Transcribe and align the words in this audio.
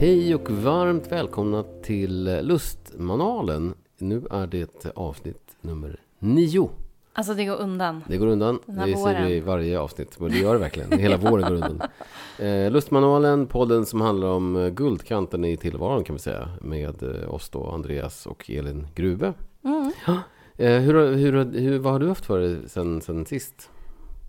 Hej 0.00 0.34
och 0.34 0.50
varmt 0.50 1.12
välkomna 1.12 1.64
till 1.82 2.38
Lustmanualen. 2.42 3.74
Nu 3.98 4.22
är 4.30 4.46
det 4.46 4.86
avsnitt 4.94 5.56
nummer 5.60 6.00
nio. 6.18 6.70
Alltså 7.12 7.34
det 7.34 7.44
går 7.44 7.56
undan. 7.56 8.04
Det 8.08 8.16
går 8.16 8.26
undan. 8.26 8.58
Det 8.66 8.96
säger 8.96 9.26
vi 9.26 9.34
i 9.34 9.40
varje 9.40 9.78
avsnitt. 9.80 10.20
Men 10.20 10.30
det 10.30 10.38
gör 10.38 10.52
det 10.52 10.58
verkligen. 10.60 10.98
Hela 10.98 11.16
våren 11.16 11.42
går 11.48 11.54
undan. 11.54 11.80
Eh, 12.38 12.70
Lustmanualen, 12.70 13.46
podden 13.46 13.86
som 13.86 14.00
handlar 14.00 14.28
om 14.28 14.56
eh, 14.56 14.68
guldkanten 14.68 15.44
i 15.44 15.56
tillvaron 15.56 16.04
kan 16.04 16.16
vi 16.16 16.20
säga. 16.20 16.48
Med 16.60 17.02
eh, 17.02 17.34
oss 17.34 17.50
då, 17.50 17.70
Andreas 17.70 18.26
och 18.26 18.50
Elin 18.50 18.86
Grube. 18.94 19.32
Mm. 19.64 19.92
Eh, 20.56 20.80
hur, 20.80 20.94
har- 20.94 21.12
hur, 21.12 21.44
hur, 21.60 21.78
vad 21.78 21.92
har 21.92 22.00
du 22.00 22.08
haft 22.08 22.26
för 22.26 22.40
dig 22.40 22.56
sen, 22.68 23.00
sen 23.00 23.26
sist? 23.26 23.69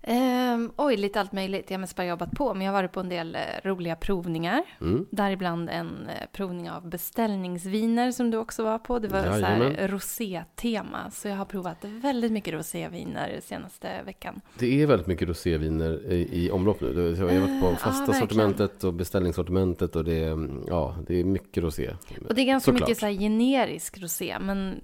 Ehm, 0.03 0.71
oj, 0.77 0.97
lite 0.97 1.19
allt 1.19 1.31
möjligt. 1.31 1.65
Jag 1.71 1.77
har 1.77 1.79
mest 1.81 1.95
bara 1.95 2.07
jobbat 2.07 2.31
på, 2.31 2.53
men 2.53 2.65
jag 2.65 2.73
har 2.73 2.79
varit 2.81 2.91
på 2.91 2.99
en 2.99 3.09
del 3.09 3.35
eh, 3.35 3.41
roliga 3.63 3.95
provningar. 3.95 4.63
Mm. 4.81 5.05
Däribland 5.11 5.69
en 5.69 5.87
eh, 6.09 6.27
provning 6.31 6.69
av 6.71 6.89
beställningsviner 6.89 8.11
som 8.11 8.31
du 8.31 8.37
också 8.37 8.63
var 8.63 8.77
på. 8.79 8.99
Det 8.99 9.07
var 9.07 9.23
så 9.23 9.29
här 9.45 9.87
rosé-tema. 9.87 11.11
Så 11.11 11.27
jag 11.27 11.35
har 11.35 11.45
provat 11.45 11.77
väldigt 11.85 12.31
mycket 12.31 12.53
roséviner 12.53 13.39
senaste 13.43 14.01
veckan. 14.05 14.41
Det 14.59 14.81
är 14.81 14.87
väldigt 14.87 15.07
mycket 15.07 15.27
roséviner 15.29 16.11
i, 16.11 16.45
i 16.45 16.51
omlopp 16.51 16.81
nu. 16.81 17.15
Jag 17.19 17.27
har 17.27 17.39
varit 17.39 17.61
på 17.61 17.67
ja, 17.71 17.75
fasta 17.75 17.99
verkligen. 17.99 18.19
sortimentet 18.21 18.83
och 18.83 18.93
beställningssortimentet 18.93 19.95
och 19.95 20.03
det 20.03 20.23
är, 20.23 20.49
ja, 20.67 20.95
det 21.07 21.19
är 21.19 21.23
mycket 21.23 21.63
rosé. 21.63 21.89
Och 22.29 22.35
det 22.35 22.41
är 22.41 22.45
ganska 22.45 22.71
Såklart. 22.71 22.89
mycket 22.89 22.99
så 22.99 23.07
generisk 23.07 23.97
rosé, 24.01 24.37
men 24.41 24.79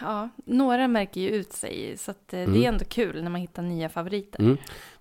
ja, 0.00 0.28
några 0.44 0.88
märker 0.88 1.20
ju 1.20 1.28
ut 1.28 1.52
sig. 1.52 1.94
Så 1.96 2.10
eh, 2.10 2.16
det 2.30 2.50
Mm. 2.50 2.62
är 2.62 2.68
ändå 2.68 2.84
kul 2.84 3.22
när 3.22 3.30
man 3.30 3.40
hittar 3.40 3.62
nya 3.62 3.88
favoriter. 3.88 4.40
Mm. 4.40 4.49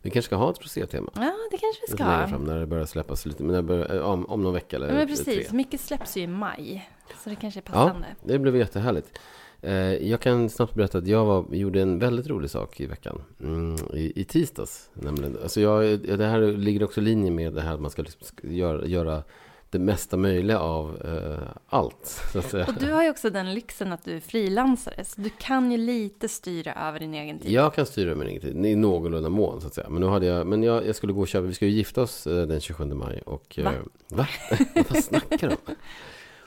Vi 0.01 0.09
kanske 0.09 0.27
ska 0.27 0.35
ha 0.35 0.51
ett 0.51 0.61
rosétema. 0.63 1.11
Ja, 1.15 1.33
det 1.51 1.57
kanske 1.57 1.81
vi 1.87 1.93
ska. 1.93 2.03
längre 2.07 2.27
fram 2.27 2.43
när 2.43 2.59
det 2.59 2.65
börjar 2.65 2.85
släppas 2.85 3.25
lite. 3.25 3.43
Men 3.43 3.65
börjar, 3.65 3.95
eh, 3.95 4.01
om, 4.01 4.25
om 4.25 4.43
någon 4.43 4.53
vecka 4.53 4.75
eller 4.75 4.87
Ja, 4.87 4.93
men 4.93 5.07
tre. 5.07 5.15
precis. 5.15 5.51
Mycket 5.51 5.81
släpps 5.81 6.17
ju 6.17 6.21
i 6.21 6.27
maj. 6.27 6.89
Så 7.23 7.29
det 7.29 7.35
kanske 7.35 7.59
är 7.59 7.63
Ja, 7.65 7.71
passande. 7.71 8.07
det 8.23 8.39
blev 8.39 8.55
jättehärligt. 8.57 9.19
Eh, 9.61 9.73
Jag 9.93 10.19
kan 10.19 10.49
snabbt 10.49 10.73
berätta 10.73 10.97
att 10.97 11.07
jag 11.07 11.25
var, 11.25 11.45
gjorde 11.51 11.81
en 11.81 11.99
väldigt 11.99 12.27
rolig 12.27 12.49
sak 12.49 12.79
i 12.79 12.85
veckan. 12.85 13.21
Mm, 13.43 13.75
i, 13.93 14.21
I 14.21 14.23
tisdags 14.23 14.89
nämligen. 14.93 15.37
Alltså 15.43 15.61
jag, 15.61 15.99
det 15.99 16.25
här 16.25 16.41
ligger 16.41 16.83
också 16.83 17.01
i 17.01 17.03
linje 17.03 17.31
med 17.31 17.53
det 17.53 17.61
här 17.61 17.73
att 17.73 17.81
man 17.81 17.91
ska 17.91 18.01
liksom 18.01 18.37
göra, 18.41 18.85
göra 18.85 19.23
det 19.71 19.79
mesta 19.79 20.17
möjliga 20.17 20.59
av 20.59 21.01
eh, 21.05 21.49
allt. 21.67 22.23
Och 22.67 22.73
du 22.79 22.91
har 22.91 23.03
ju 23.03 23.09
också 23.09 23.29
den 23.29 23.53
lyxen 23.53 23.91
att 23.91 24.05
du 24.05 24.15
är 24.15 24.19
frilansare, 24.19 25.05
så 25.05 25.21
du 25.21 25.29
kan 25.29 25.71
ju 25.71 25.77
lite 25.77 26.29
styra 26.29 26.73
över 26.73 26.99
din 26.99 27.13
egen 27.13 27.39
tid. 27.39 27.51
Jag 27.51 27.73
kan 27.73 27.85
styra 27.85 28.15
min 28.15 28.27
egen 28.27 28.41
tid 28.41 28.65
i 28.65 28.75
någorlunda 28.75 29.29
mån 29.29 29.61
så 29.61 29.67
att 29.67 29.73
säga. 29.73 29.89
Men, 29.89 30.01
nu 30.01 30.07
hade 30.07 30.25
jag, 30.25 30.47
men 30.47 30.63
jag, 30.63 30.87
jag 30.87 30.95
skulle 30.95 31.13
gå 31.13 31.21
och 31.21 31.27
köpa, 31.27 31.47
vi 31.47 31.53
ska 31.53 31.65
ju 31.65 31.71
gifta 31.71 32.01
oss 32.01 32.27
eh, 32.27 32.47
den 32.47 32.59
27 32.61 32.85
maj. 32.85 33.21
Och, 33.25 33.59
Va? 33.63 33.73
eh, 33.73 33.79
va? 34.17 34.27
Vad 34.89 35.03
snackar 35.03 35.47
du 35.47 35.55
om? 35.65 35.75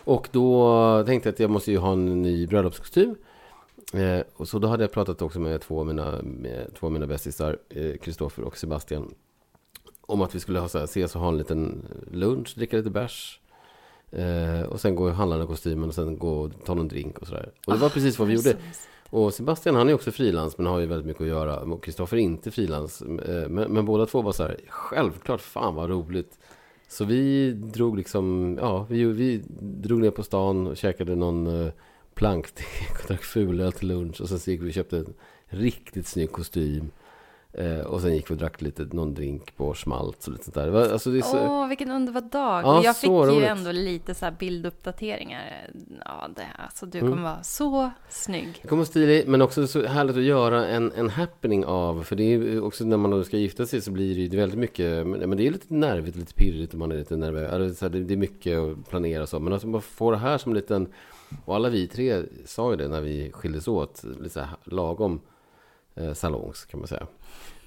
Och 0.04 0.28
då 0.32 1.04
tänkte 1.06 1.28
jag 1.28 1.32
att 1.32 1.40
jag 1.40 1.50
måste 1.50 1.70
ju 1.70 1.78
ha 1.78 1.92
en 1.92 2.22
ny 2.22 2.46
bröllopskostym. 2.46 3.16
Eh, 3.94 4.20
och 4.36 4.48
så 4.48 4.58
då 4.58 4.68
hade 4.68 4.84
jag 4.84 4.92
pratat 4.92 5.22
också 5.22 5.40
med 5.40 5.60
två 5.60 5.80
av 5.80 5.86
mina, 5.86 6.22
med 6.22 6.74
två 6.78 6.86
av 6.86 6.92
mina 6.92 7.06
bästisar, 7.06 7.58
eh, 7.68 7.96
Kristoffer 7.96 8.42
och 8.42 8.58
Sebastian. 8.58 9.14
Om 10.12 10.22
att 10.22 10.34
vi 10.34 10.40
skulle 10.40 10.58
ha, 10.58 10.68
så 10.68 10.78
här, 10.78 10.84
ses 10.84 11.14
och 11.14 11.20
ha 11.20 11.28
en 11.28 11.38
liten 11.38 11.86
lunch, 12.10 12.54
dricka 12.56 12.76
lite 12.76 12.90
bärs. 12.90 13.40
Eh, 14.10 14.62
och 14.62 14.80
sen 14.80 14.94
gå 14.94 15.04
och 15.04 15.14
handla 15.14 15.36
den 15.36 15.46
kostymen 15.46 15.88
och 15.88 15.94
sen 15.94 16.18
gå 16.18 16.40
och 16.40 16.50
ta 16.64 16.74
någon 16.74 16.88
drink 16.88 17.18
och 17.18 17.26
sådär. 17.26 17.50
Och 17.66 17.72
det 17.72 17.78
var 17.78 17.88
precis 17.88 18.18
vad 18.18 18.28
vi 18.28 18.34
gjorde. 18.34 18.56
Och 19.10 19.34
Sebastian 19.34 19.74
han 19.74 19.88
är 19.88 19.94
också 19.94 20.10
frilans 20.10 20.58
men 20.58 20.66
har 20.66 20.78
ju 20.78 20.86
väldigt 20.86 21.06
mycket 21.06 21.22
att 21.22 21.28
göra. 21.28 21.60
Och 21.60 21.84
Kristoffer 21.84 22.16
är 22.16 22.20
inte 22.20 22.50
frilans. 22.50 23.02
eh, 23.02 23.48
Men, 23.48 23.72
men 23.72 23.84
båda 23.84 24.06
två 24.06 24.22
var 24.22 24.32
så 24.32 24.42
här, 24.42 24.56
självklart, 24.68 25.40
fan 25.40 25.74
vad 25.74 25.90
roligt. 25.90 26.38
Så 26.88 27.04
vi 27.04 27.52
drog 27.52 27.96
liksom, 27.96 28.56
ja, 28.60 28.86
vi, 28.88 29.04
vi 29.04 29.42
drog 29.60 30.00
ner 30.00 30.10
på 30.10 30.22
stan 30.22 30.66
och 30.66 30.76
käkade 30.76 31.14
någon 31.16 31.70
plankstek 32.14 33.00
och 33.02 33.08
drack 33.08 33.22
fulöl 33.22 33.72
till 33.72 33.88
lunch. 33.88 34.20
Och 34.20 34.28
sen 34.28 34.38
så 34.38 34.50
gick 34.50 34.62
vi 34.62 34.68
och 34.70 34.74
köpte 34.74 34.98
en 34.98 35.14
riktigt 35.46 36.06
snygg 36.06 36.32
kostym. 36.32 36.90
Eh, 37.54 37.80
och 37.80 38.00
sen 38.00 38.14
gick 38.14 38.30
vi 38.30 38.34
och 38.34 38.38
drack 38.38 38.60
lite, 38.62 38.82
någon 38.92 39.14
drink 39.14 39.56
på 39.56 39.74
Schmaltz 39.74 40.26
och 40.26 40.32
lite 40.32 40.44
sånt 40.44 40.54
där. 40.54 40.92
Alltså 40.92 41.10
det 41.10 41.18
är 41.18 41.22
så, 41.22 41.38
Åh, 41.38 41.68
vilken 41.68 41.90
underbar 41.90 42.20
dag! 42.20 42.62
Ja, 42.64 42.82
jag 42.84 42.96
fick 42.96 43.10
ju 43.10 43.16
roligt. 43.16 43.44
ändå 43.48 43.72
lite 43.72 44.14
så 44.14 44.30
bilduppdateringar. 44.38 45.70
Ja, 46.04 46.28
det, 46.36 46.46
alltså 46.58 46.86
du 46.86 46.98
Mm. 46.98 47.10
kommer 47.10 47.22
vara 47.22 47.42
så 47.42 47.90
snygg. 48.08 48.58
Det 48.62 48.68
kommer 48.68 48.84
stilig, 48.84 49.28
men 49.28 49.42
också 49.42 49.66
så 49.66 49.86
härligt 49.86 50.16
att 50.16 50.22
göra 50.22 50.66
en, 50.66 50.92
en 50.92 51.10
happening 51.10 51.64
av. 51.64 52.02
För 52.02 52.16
det 52.16 52.22
är 52.22 52.28
ju 52.38 52.60
också 52.60 52.84
när 52.84 52.96
man 52.96 53.10
då 53.10 53.24
ska 53.24 53.36
gifta 53.36 53.66
sig 53.66 53.80
så 53.80 53.90
blir 53.90 54.14
det 54.14 54.20
ju 54.20 54.40
väldigt 54.40 54.58
mycket. 54.58 55.06
Men 55.06 55.36
det 55.36 55.46
är 55.46 55.50
lite 55.50 55.74
nervigt, 55.74 56.16
lite 56.16 56.34
pirrigt 56.34 56.72
och 56.72 56.78
man 56.78 56.92
är 56.92 56.96
lite 56.96 57.16
nervös. 57.16 57.52
Alltså, 57.52 57.88
det, 57.88 58.14
är 58.14 58.16
mycket 58.16 58.58
att 58.58 58.88
planera 58.88 59.22
och 59.22 59.28
så. 59.28 59.40
Men 59.40 59.52
att 59.52 59.64
man 59.64 59.82
får 59.82 60.12
det 60.12 60.18
här 60.18 60.38
som 60.38 60.52
en 60.52 60.56
liten. 60.56 60.88
Och 61.44 61.54
alla 61.54 61.68
vi 61.68 61.86
tre 61.88 62.22
sa 62.44 62.70
ju 62.70 62.76
det 62.76 62.88
när 62.88 63.00
vi 63.00 63.32
skildes 63.32 63.68
åt. 63.68 64.04
Lite 64.04 64.30
så 64.30 64.40
här 64.40 64.56
lagom 64.64 65.20
eh, 65.94 66.12
salongs 66.12 66.64
kan 66.64 66.80
man 66.80 66.86
säga. 66.88 67.06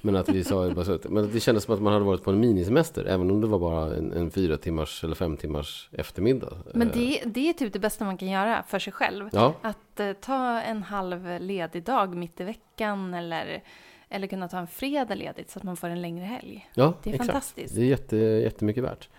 Men 0.05 0.15
att 0.15 0.29
vi 0.29 0.43
sa 0.43 0.69
bara 0.69 0.85
så 0.85 0.93
att, 0.93 1.09
men 1.09 1.31
det 1.31 1.39
kändes 1.39 1.63
som 1.63 1.73
att 1.73 1.81
man 1.81 1.93
hade 1.93 2.05
varit 2.05 2.23
på 2.23 2.31
en 2.31 2.39
minisemester. 2.39 3.05
Även 3.05 3.31
om 3.31 3.41
det 3.41 3.47
var 3.47 3.59
bara 3.59 3.95
en, 3.95 4.11
en 4.13 4.31
fyra 4.31 4.57
timmars 4.57 5.03
eller 5.03 5.15
fem 5.15 5.37
timmars 5.37 5.89
eftermiddag. 5.91 6.57
Men 6.73 6.87
Eh, 6.87 6.93
det, 6.93 7.21
det 7.25 7.49
är 7.49 7.53
typ 7.53 7.73
det 7.73 7.79
bästa 7.79 8.05
man 8.05 8.17
kan 8.17 8.27
göra 8.27 8.63
för 8.63 8.79
sig 8.79 8.93
själv. 8.93 9.29
Ja, 9.31 9.53
Att 9.61 9.99
eh, 9.99 10.13
ta 10.13 10.61
en 10.61 10.83
halv 10.83 11.39
ledig 11.41 11.83
dag 11.83 12.15
mitt 12.15 12.39
i 12.39 12.43
veckan 12.43 13.13
eller, 13.13 13.63
eller 14.09 14.27
kunna 14.27 14.47
ta 14.47 14.57
en 14.57 14.67
fredag 14.67 15.15
ledigt 15.15 15.49
så 15.49 15.59
att 15.59 15.63
man 15.63 15.77
får 15.77 15.87
en 15.89 16.01
längre 16.01 16.25
helg. 16.25 16.69
ja 16.73 16.93
Det 17.03 17.09
är 17.09 17.13
exakt. 17.13 17.27
fantastiskt. 17.31 17.75
Det 17.75 17.81
är 17.81 17.85
jätte, 17.85 18.17
jättemycket 18.17 18.83
värt. 18.83 19.09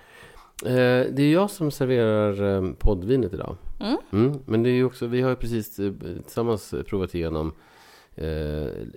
Eh, 0.65 1.13
det 1.13 1.23
är 1.23 1.33
jag 1.33 1.51
som 1.51 1.71
serverar 1.71 2.57
eh, 2.57 2.73
poddvinet 2.79 3.33
idag. 3.33 3.57
Mm. 3.81 3.97
Mm, 4.13 4.41
men 4.47 4.63
det 4.63 4.71
är 4.71 4.85
också, 4.85 5.07
vi 5.07 5.21
har 5.23 5.31
ju 5.31 5.37
precis 5.37 5.79
eh, 5.79 5.93
tillsammans 6.23 6.75
provat 6.87 7.15
igenom 7.15 7.53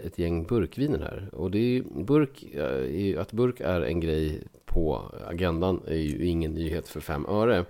ett 0.06 0.20
gäng 0.20 0.44
burkviner 0.44 1.00
här. 1.00 1.30
Och 1.32 1.52
det 1.52 1.58
är 1.58 1.62
ju, 1.62 1.84
burk, 1.84 2.44
eh, 2.44 3.22
att 3.22 3.32
burk 3.32 3.60
är 3.60 3.82
en 3.82 4.00
grej 4.00 4.44
på 4.66 5.12
agendan 5.28 5.82
är 5.88 5.96
ju 5.96 6.26
ingen 6.26 6.54
nyhet 6.54 6.88
för 6.88 7.00
fem 7.00 7.26
öre. 7.26 7.66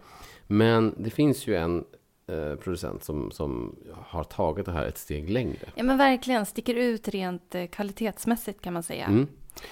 Men 0.47 0.95
det 0.97 1.09
finns 1.09 1.47
ju 1.47 1.55
en 1.55 1.83
eh, 2.27 2.55
producent 2.55 3.03
som, 3.03 3.31
som 3.31 3.75
har 3.93 4.23
tagit 4.23 4.65
det 4.65 4.71
här 4.71 4.85
ett 4.85 4.97
steg 4.97 5.29
längre. 5.29 5.67
Ja 5.75 5.83
men 5.83 5.97
verkligen, 5.97 6.45
sticker 6.45 6.75
ut 6.75 7.07
rent 7.07 7.55
eh, 7.55 7.65
kvalitetsmässigt 7.65 8.61
kan 8.61 8.73
man 8.73 8.83
säga. 8.83 9.05
Mm. 9.05 9.27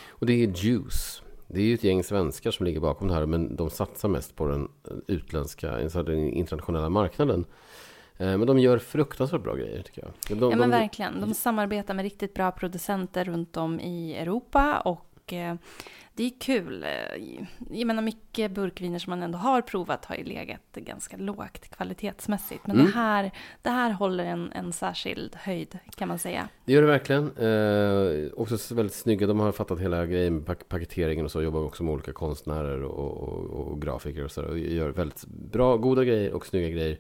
Och 0.08 0.26
det 0.26 0.34
är 0.34 0.48
Juice. 0.48 1.22
Det 1.48 1.60
är 1.60 1.64
ju 1.64 1.74
ett 1.74 1.84
gäng 1.84 2.04
svenskar 2.04 2.52
som 2.52 2.66
ligger 2.66 2.80
bakom 2.80 3.08
det 3.08 3.14
här, 3.14 3.26
men 3.26 3.56
de 3.56 3.70
satsar 3.70 4.10
mest 4.10 4.36
på 4.36 4.48
den 4.48 4.68
utländska, 5.08 5.72
alltså 5.72 6.04
den 6.04 6.30
internationella 6.30 6.90
marknaden. 6.90 7.46
Eh, 8.18 8.38
Men 8.38 8.48
de 8.48 8.60
gör 8.60 8.78
fruktansvärt 8.78 9.44
bra 9.44 9.56
grejer 9.56 9.82
tycker 9.82 10.02
jag. 10.02 10.40
De, 10.40 10.52
Ja 10.52 10.58
men 10.58 10.70
de, 10.70 10.78
verkligen. 10.80 11.22
De 11.22 11.34
samarbetar 11.34 11.94
med 11.94 12.04
riktigt 12.04 12.34
bra 12.34 12.52
producenter 12.52 13.26
runt 13.26 13.58
om 13.58 13.80
i 13.80 14.16
Europa 14.16 14.80
och 14.80 15.34
eh, 15.34 15.56
det 16.14 16.24
är 16.24 16.32
kul. 16.40 16.84
Eh, 16.84 17.38
Jag 17.72 17.88
menar 17.88 18.02
mycket 18.02 18.52
burkviner 18.52 19.00
som 19.00 19.10
man 19.12 19.24
ändå 19.24 19.38
har 19.38 19.62
provat 19.62 20.06
har 20.06 20.16
ju 20.16 20.24
legat 20.24 20.62
ganska 20.76 21.18
lågt 21.18 21.70
kvalitetsmässigt. 21.70 22.68
Men 22.68 22.76
Mm. 22.76 22.86
det, 22.86 22.92
här, 22.94 23.32
det 23.62 23.70
här 23.70 23.92
håller 23.92 24.26
en, 24.26 24.52
en 24.52 24.74
särskild 24.74 25.36
höjd 25.36 25.78
kan 25.96 26.08
man 26.08 26.20
säga. 26.20 26.50
Det 26.66 26.74
gör 26.74 26.82
det 26.82 26.88
verkligen. 26.88 27.24
Eh, 27.38 28.32
också 28.34 28.58
så 28.58 28.76
väldigt 28.76 28.96
snygga. 28.96 29.28
De 29.28 29.40
har 29.40 29.52
fattat 29.52 29.80
hela 29.80 30.06
grejen 30.06 30.36
med 30.36 30.46
pak- 30.46 30.70
paketeringen 30.70 31.26
och 31.26 31.32
så. 31.32 31.42
Jobbar 31.42 31.62
också 31.64 31.84
med 31.84 31.94
olika 31.94 32.14
konstnärer 32.14 32.84
och, 32.84 33.18
och, 33.18 33.68
och 33.68 33.82
grafiker 33.82 34.24
och 34.24 34.32
så. 34.32 34.44
Och 34.46 34.58
gör 34.60 34.90
väldigt 34.90 35.26
bra, 35.28 35.78
goda 35.78 36.04
grejer 36.04 36.34
och 36.34 36.46
snygga 36.46 36.70
grejer. 36.70 36.98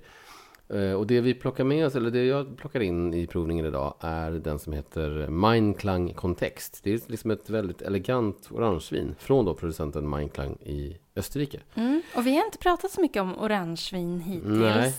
Eh, 0.69 0.93
och 0.93 1.07
det 1.07 1.21
vi 1.21 1.33
plockar 1.33 1.63
med 1.63 1.85
oss, 1.85 1.95
eller 1.95 2.11
det 2.11 2.25
jag 2.25 2.57
plockar 2.57 2.79
in 2.79 3.13
i 3.13 3.27
provningen 3.27 3.65
idag, 3.65 3.93
är 3.99 4.31
den 4.31 4.59
som 4.59 4.73
heter 4.73 5.27
Mindklang 5.29 6.13
Kontext. 6.13 6.79
Det 6.83 6.93
är 6.93 6.99
liksom 7.07 7.31
ett 7.31 7.49
väldigt 7.49 7.81
elegant 7.81 8.47
orangevin 8.51 9.15
från 9.19 9.45
då 9.45 9.53
producenten 9.53 10.09
Mindklang 10.09 10.57
i 10.65 10.97
Österrike. 11.15 11.59
Mm. 11.75 12.01
Och 12.15 12.27
vi 12.27 12.37
har 12.37 12.45
inte 12.45 12.57
pratat 12.57 12.91
så 12.91 13.01
mycket 13.01 13.21
om 13.21 13.37
orangevin 13.39 14.19
hittills. 14.19 14.59
Nej. 14.59 14.93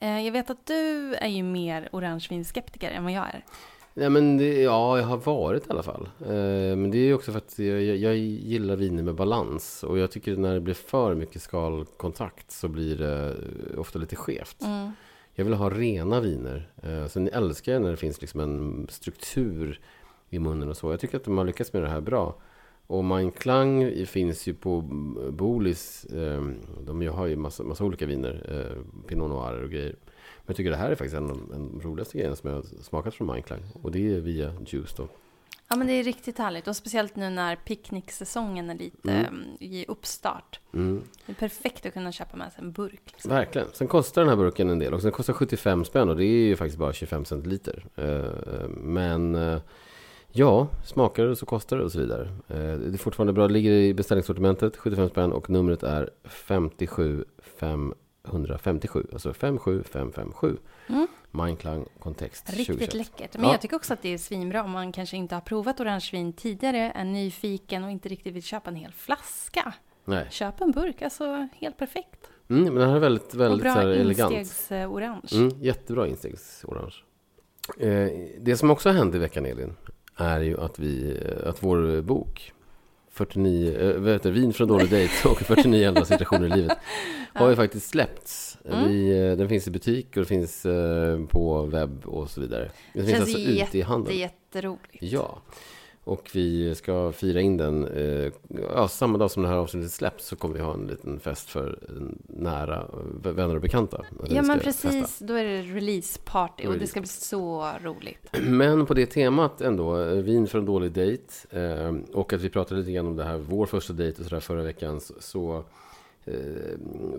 Eh, 0.00 0.24
Jag 0.26 0.32
vet 0.32 0.50
att 0.50 0.66
du 0.66 1.14
är 1.14 1.28
ju 1.28 1.42
mer 1.42 1.88
orangevinskeptiker 1.92 2.90
än 2.90 3.04
vad 3.04 3.12
jag 3.12 3.26
är. 3.26 3.44
Ja, 3.94 4.08
men 4.08 4.36
det, 4.36 4.62
ja, 4.62 4.98
jag 4.98 5.04
har 5.04 5.16
varit 5.16 5.66
i 5.66 5.70
alla 5.70 5.82
fall. 5.82 6.08
Eh, 6.20 6.76
men 6.76 6.90
det 6.90 6.98
är 6.98 7.14
också 7.14 7.32
för 7.32 7.38
att 7.38 7.58
jag, 7.58 7.82
jag, 7.82 7.96
jag 7.96 8.16
gillar 8.16 8.76
viner 8.76 9.02
med 9.02 9.14
balans. 9.14 9.82
Och 9.84 9.98
jag 9.98 10.10
tycker 10.10 10.36
när 10.36 10.54
det 10.54 10.60
blir 10.60 10.74
för 10.74 11.14
mycket 11.14 11.42
skalkontakt 11.42 12.50
så 12.50 12.68
blir 12.68 12.96
det 12.96 13.36
ofta 13.78 13.98
lite 13.98 14.16
skevt. 14.16 14.62
Mm. 14.62 14.92
Jag 15.38 15.44
vill 15.44 15.54
ha 15.54 15.70
rena 15.70 16.20
viner. 16.20 16.70
Eh, 16.82 17.06
sen 17.06 17.28
älskar 17.28 17.72
jag 17.72 17.82
när 17.82 17.90
det 17.90 17.96
finns 17.96 18.20
liksom 18.20 18.40
en 18.40 18.86
struktur 18.90 19.80
i 20.30 20.38
munnen 20.38 20.68
och 20.68 20.76
så. 20.76 20.90
Jag 20.90 21.00
tycker 21.00 21.16
att 21.16 21.24
de 21.24 21.38
har 21.38 21.44
lyckats 21.44 21.72
med 21.72 21.82
det 21.82 21.88
här 21.88 22.00
bra. 22.00 22.40
Och 22.86 23.04
Mein 23.04 23.30
Klang 23.30 24.06
finns 24.06 24.46
ju 24.46 24.54
på 24.54 24.80
Bolis. 25.30 26.04
Eh, 26.04 26.42
de 26.86 27.06
har 27.06 27.26
ju 27.26 27.36
massa, 27.36 27.62
massa 27.62 27.84
olika 27.84 28.06
viner. 28.06 28.46
Eh, 28.48 29.06
Pinot 29.08 29.30
Noir 29.30 29.62
och 29.62 29.70
grejer. 29.70 29.96
Men 30.36 30.46
jag 30.46 30.56
tycker 30.56 30.70
det 30.70 30.76
här 30.76 30.90
är 30.90 30.94
faktiskt 30.94 31.16
en 31.16 31.30
av 31.30 31.36
de 31.36 31.52
en 31.54 31.62
av 31.62 31.70
de 31.72 31.80
roligaste 31.80 32.18
grejerna 32.18 32.36
som 32.36 32.50
jag 32.50 32.56
har 32.56 32.62
smakat 32.62 33.14
från 33.14 33.26
Mein 33.26 33.42
Klang. 33.42 33.62
Och 33.82 33.92
det 33.92 34.14
är 34.14 34.20
via 34.20 34.52
Juice 34.66 34.94
då. 34.94 35.08
Ja, 35.70 35.76
men 35.76 35.86
det 35.86 35.92
är 35.92 36.04
riktigt 36.04 36.38
härligt. 36.38 36.68
Och 36.68 36.76
speciellt 36.76 37.16
nu 37.16 37.30
när 37.30 37.56
picknicksäsongen 37.56 38.70
är 38.70 38.74
lite 38.74 39.10
Mm. 39.10 39.26
mm. 39.26 39.44
i 39.60 39.84
uppstart. 39.88 40.60
Mm. 40.74 41.02
Det 41.26 41.32
är 41.32 41.36
perfekt 41.36 41.86
att 41.86 41.92
kunna 41.92 42.12
köpa 42.12 42.36
med 42.36 42.52
sig 42.52 42.64
en 42.64 42.72
burk. 42.72 43.00
Liksom. 43.04 43.30
Verkligen. 43.30 43.68
Sen 43.72 43.88
kostar 43.88 44.22
den 44.22 44.28
här 44.28 44.36
burken 44.36 44.70
en 44.70 44.78
del 44.78 44.94
också. 44.94 45.04
Den 45.06 45.12
kostar 45.12 45.32
75 45.32 45.84
spänn 45.84 46.08
och 46.08 46.16
det 46.16 46.24
är 46.24 46.46
ju 46.46 46.56
faktiskt 46.56 46.78
bara 46.78 46.92
25 46.92 47.24
centiliter. 47.24 47.84
Eh, 47.96 48.68
Men 48.68 49.34
eh, 49.34 49.60
ja, 50.32 50.68
smakar 50.84 51.24
det 51.24 51.36
så 51.36 51.46
kostar 51.46 51.76
det 51.76 51.84
och 51.84 51.92
så 51.92 51.98
vidare. 51.98 52.22
Eh, 52.48 52.56
Det 52.78 52.94
är 52.94 52.98
fortfarande 52.98 53.32
bra. 53.32 53.46
Det 53.46 53.52
ligger 53.52 53.70
i 53.72 53.94
beställningssortimentet, 53.94 54.76
75 54.76 55.08
spänn 55.08 55.32
och 55.32 55.50
numret 55.50 55.82
är 55.82 56.10
57 56.24 57.24
557. 57.58 59.06
Alltså 59.12 59.32
57557. 59.32 60.56
Mm. 60.88 61.06
Mindklang 61.44 61.86
kontext 61.98 62.50
Riktigt 62.50 62.66
2021. 62.66 62.94
läckert. 62.94 63.34
Men 63.36 63.44
Ja. 63.44 63.52
jag 63.52 63.60
tycker 63.60 63.76
också 63.76 63.92
att 63.94 64.02
det 64.02 64.08
är 64.14 64.18
svinbra 64.18 64.62
om 64.64 64.70
man 64.70 64.92
kanske 64.92 65.16
inte 65.16 65.34
har 65.34 65.40
provat 65.42 65.80
orangevin 65.80 66.32
tidigare, 66.32 66.92
är 66.94 67.04
nyfiken 67.04 67.84
och 67.84 67.90
inte 67.90 68.08
riktigt 68.08 68.34
vill 68.34 68.42
köpa 68.42 68.70
en 68.70 68.76
hel 68.76 68.92
flaska. 68.92 69.74
Nej. 70.04 70.26
Köp 70.30 70.60
en 70.60 70.70
burk, 70.70 71.02
alltså 71.02 71.48
helt 71.54 71.76
perfekt. 71.76 72.30
Mm, 72.50 72.64
men 72.64 72.74
den 72.74 72.88
här 72.88 72.96
är 72.96 73.00
väldigt, 73.00 73.34
Och 73.34 73.40
väldigt 73.40 73.62
bra 73.62 73.74
så 73.74 73.80
elegant. 73.80 74.32
instegsorange. 74.34 75.28
Mm, 75.34 75.62
jättebra 75.62 76.06
instegsorange. 76.08 76.94
Eh, 77.78 78.08
det 78.40 78.56
som 78.56 78.70
också 78.70 78.90
hände 78.90 79.16
i 79.16 79.20
veckan, 79.20 79.46
Elin, 79.46 79.76
är 80.16 80.40
ju 80.40 80.60
att, 80.60 80.78
vi, 80.78 81.18
eh, 81.42 81.48
att 81.48 81.62
vår 81.62 82.02
bok 82.02 82.52
49, 83.18 83.80
eh, 83.80 84.00
vad 84.00 84.12
heter 84.12 84.30
det, 84.30 84.40
Vin 84.40 84.52
från 84.52 84.68
dålig 84.68 84.90
dejt 84.90 85.28
och 85.28 85.38
49 85.46 85.88
andra 85.88 86.04
situationer 86.04 86.46
i 86.46 86.60
livet 86.60 86.78
har 87.34 87.50
ju 87.50 87.56
faktiskt 87.56 87.88
släppts. 87.88 88.58
Mm. 88.70 88.88
Vi, 88.88 89.10
eh, 89.30 89.36
den 89.36 89.48
finns 89.48 89.68
i 89.68 89.70
butik 89.70 90.06
och 90.06 90.22
det 90.22 90.24
finns 90.24 90.66
eh, 90.66 91.24
på 91.26 91.62
webb 91.62 92.06
och 92.06 92.30
så 92.30 92.40
vidare. 92.40 92.70
Den 92.92 93.06
finns 93.06 93.20
alltså 93.20 93.38
ute 93.38 93.78
i 93.78 93.82
handeln. 93.82 94.18
jätteroligt. 94.18 94.96
Ja. 95.00 95.42
Och 96.08 96.30
vi 96.32 96.74
ska 96.74 97.12
fira 97.12 97.40
in 97.40 97.56
den, 97.56 97.86
eh, 97.86 98.32
ja, 98.74 98.88
samma 98.88 99.18
dag 99.18 99.30
som 99.30 99.42
det 99.42 99.48
här 99.48 99.56
avsnittet 99.56 99.92
släpps 99.92 100.26
så 100.26 100.36
kommer 100.36 100.54
vi 100.54 100.60
ha 100.60 100.74
en 100.74 100.86
liten 100.86 101.20
fest 101.20 101.50
för 101.50 101.78
nära 102.26 102.86
vänner 103.22 103.54
och 103.54 103.60
bekanta. 103.60 103.96
där 103.96 104.36
Ja, 104.36 104.42
men 104.42 104.58
ska 104.58 104.64
festa. 104.64 104.88
precis. 104.88 105.18
Då 105.18 105.34
är 105.34 105.44
det 105.44 105.62
release 105.62 106.20
party 106.24 106.66
och 106.66 106.78
det 106.78 106.86
ska 106.86 107.00
bli 107.00 107.08
så 107.08 107.72
roligt. 107.82 108.28
Men 108.42 108.86
på 108.86 108.94
det 108.94 109.06
temat 109.06 109.60
ändå, 109.60 110.00
eh, 110.00 110.22
vin 110.22 110.46
för 110.46 110.58
en 110.58 110.64
dålig 110.64 110.92
dejt 110.92 111.24
eh, 111.50 111.94
och 112.12 112.32
att 112.32 112.40
vi 112.40 112.50
pratade 112.50 112.80
lite 112.80 112.92
grann 112.92 113.06
om 113.06 113.16
det 113.16 113.24
här, 113.24 113.38
vår 113.38 113.66
första 113.66 113.92
dejt 113.92 114.18
och 114.22 114.28
sådär 114.28 114.40
förra 114.40 114.62
veckan 114.62 115.00
så, 115.00 115.14
så 115.20 115.64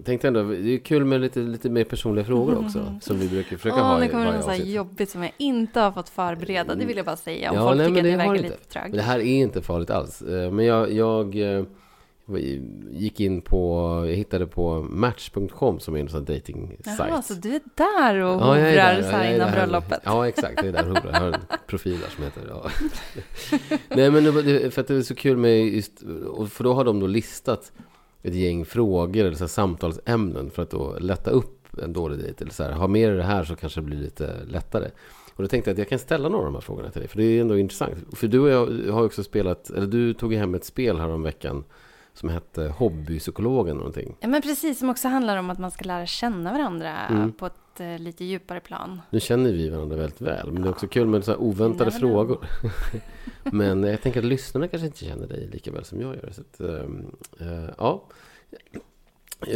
tänkte 0.06 0.28
jag 0.28 0.38
ändå, 0.38 0.54
det 0.54 0.74
är 0.74 0.78
kul 0.78 1.06
med 1.06 1.22
lite, 1.22 1.40
lite 1.40 1.70
mer 1.70 1.84
personliga 1.84 2.26
frågor 2.26 2.58
också 2.66 3.00
som 3.02 3.20
vi 3.20 3.28
brukar 3.30 3.58
försöka 3.58 3.76
Åh, 3.76 3.82
ha 3.82 4.00
nu 4.00 4.08
kommer 4.08 4.26
varje 4.26 4.38
något 4.38 4.56
så 4.58 4.64
jobbigt 4.64 5.10
som 5.10 5.24
jag 5.24 5.32
inte 5.38 5.80
har 5.80 5.92
fått 5.92 6.10
förbereda. 6.10 6.76
Det 6.76 6.86
vill 6.86 6.98
jag 6.98 7.06
bara 7.06 7.16
säga. 7.16 7.52
Om 7.52 7.56
Ja, 7.58 7.64
folk 7.64 7.78
nej, 7.78 7.88
tycker 7.88 8.00
att 8.00 8.04
det 8.04 8.18
verkar 8.18 8.36
inte. 8.36 8.44
lite 8.50 8.58
för 8.58 8.66
trög. 8.72 8.84
Men 8.84 8.98
det 8.98 9.02
här 9.02 9.20
är 9.20 9.24
inte 9.24 9.62
farligt 9.62 9.90
alls. 9.90 10.22
Eh, 10.22 10.52
Men 10.52 10.66
jag, 10.66 10.92
jag 10.92 11.36
eh, 11.58 11.64
gick 12.92 13.20
in 13.20 13.42
på, 13.42 13.86
jag 14.08 14.16
hittade 14.16 14.48
på 14.48 14.82
Match.com 14.90 15.80
som 15.80 15.96
är 15.96 16.00
en 16.00 16.10
sån 16.10 16.26
här 16.28 16.36
dating-sajt. 16.36 17.00
Jaha, 17.10 17.22
så 17.22 17.34
du 17.34 17.56
är 17.56 17.62
där 17.76 18.16
och 18.16 18.30
Ja, 18.30 18.36
hovrar 18.46 18.62
där. 18.72 19.02
så 19.02 19.10
här 19.10 19.32
är 19.32 19.36
innan 19.36 19.52
bröllopet? 19.52 20.02
Ja, 20.06 20.28
exakt. 20.28 20.54
Jag 20.56 20.66
är 20.68 20.72
där 20.72 20.90
och 20.92 20.98
hovrar. 20.98 21.12
Jag 21.14 21.20
har 21.20 21.28
en 21.28 21.42
profil 21.68 22.00
där 22.00 22.10
som 22.10 22.24
heter... 22.24 22.42
Ja. 22.50 22.70
Nej, 23.96 24.12
men 24.12 24.24
det, 24.24 24.42
det, 24.42 24.72
för 24.72 24.82
att 24.82 24.88
det 24.88 24.96
är 24.96 25.02
så 25.02 25.16
kul 25.16 25.38
med 25.38 25.66
just... 25.68 26.00
För 26.50 26.64
då 26.64 26.74
har 26.74 26.84
de 26.84 27.00
då 27.00 27.08
listat 27.08 27.72
ett 28.24 28.34
gäng 28.36 28.66
frågor 28.66 29.26
eller 29.26 29.36
så 29.36 29.44
här 29.44 29.48
samtalsämnen 29.48 30.50
för 30.52 30.64
att 30.64 30.70
då 30.72 30.98
lätta 31.00 31.32
upp 31.32 31.80
en 31.84 31.94
dålig 31.94 32.20
dejt. 32.20 32.42
Eller 32.44 32.54
så 32.54 32.64
här, 32.64 32.72
ha 32.72 32.88
med 32.88 33.10
dig 33.10 33.18
det 33.18 33.24
här 33.24 33.44
så 33.44 33.56
kanske 33.56 33.80
det 33.82 33.86
blir 33.86 33.98
lite 33.98 34.36
lättare. 34.48 34.90
Och 35.36 35.44
då 35.44 35.48
tänkte 35.48 35.70
jag 35.70 35.74
att 35.76 35.80
jag 35.80 35.90
kan 35.90 36.00
ställa 36.00 36.30
några 36.30 36.46
av 36.46 36.52
de 36.52 36.54
här 36.56 36.62
frågorna 36.62 36.90
till 36.90 37.00
dig. 37.02 37.10
För 37.10 37.18
det 37.18 37.24
är 37.24 37.42
ändå 37.42 37.58
intressant. 37.58 37.94
För 38.14 38.28
du 38.28 38.40
och 38.40 38.50
jag 38.50 38.94
har 38.94 39.04
också 39.06 39.24
spelat... 39.24 39.70
Eller 39.70 39.88
du 39.88 40.14
tog 40.14 40.34
hem 40.34 40.56
ett 40.56 40.66
spel 40.66 41.00
här 41.00 41.10
om 41.10 41.24
veckan 41.24 41.64
som 42.14 42.30
hette 42.30 42.74
Hobbypsykologen 42.78 43.78
någonting. 43.78 44.16
Ja, 44.20 44.28
men 44.28 44.42
precis. 44.42 44.80
Som 44.80 44.90
också 44.90 45.08
handlar 45.08 45.38
om 45.38 45.50
att 45.50 45.60
man 45.60 45.72
ska 45.72 45.86
lära 45.86 46.06
känna 46.06 46.52
varandra 46.52 46.98
Mm. 47.10 47.32
på 47.32 47.46
ett 47.46 47.54
eh, 47.80 48.00
lite 48.00 48.26
djupare 48.26 48.60
plan. 48.60 49.02
Nu 49.10 49.20
känner 49.20 49.52
vi 49.52 49.70
varandra 49.70 49.96
väldigt 49.98 50.22
väl, 50.22 50.52
men 50.52 50.62
det 50.62 50.68
är 50.68 50.72
också 50.72 50.88
kul 50.88 51.08
med 51.08 51.26
så 51.26 51.32
här 51.32 51.42
oväntade 51.42 51.86
never 51.90 52.00
frågor. 52.00 52.48
men 53.44 53.84
jag 53.84 54.02
tänker 54.02 54.20
att 54.20 54.26
lyssnarna 54.26 54.68
kanske 54.68 54.86
inte 54.86 55.06
känner 55.06 55.28
dig 55.28 55.48
lika 55.52 55.72
väl 55.72 55.86
som 55.86 56.02
jag 56.02 56.16
gör. 56.16 56.32
Så 56.32 56.42
att, 56.42 56.60
eh, 57.40 57.70
ja. 57.78 58.04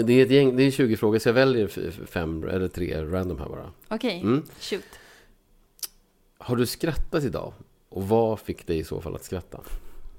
Det 0.06 0.14
är, 0.14 0.26
ett 0.26 0.32
gäng, 0.32 0.56
det 0.56 0.64
är 0.64 0.72
20 0.72 0.98
frågor, 0.98 1.20
så 1.20 1.30
jag 1.30 1.34
väljer 1.34 1.68
fem 2.06 2.44
eller 2.44 2.68
tre 2.68 3.04
random 3.04 3.40
här 3.40 3.50
bara. 3.50 3.72
Okej, 3.88 4.22
Mm. 4.22 4.44
shoot. 4.60 4.84
Har 6.38 6.56
du 6.56 6.66
skrattat 6.66 7.24
idag? 7.24 7.54
Och 7.90 8.08
vad 8.08 8.40
fick 8.40 8.68
dig 8.68 8.78
i 8.78 8.84
så 8.84 9.02
fall 9.02 9.16
att 9.16 9.24
skratta? 9.24 9.62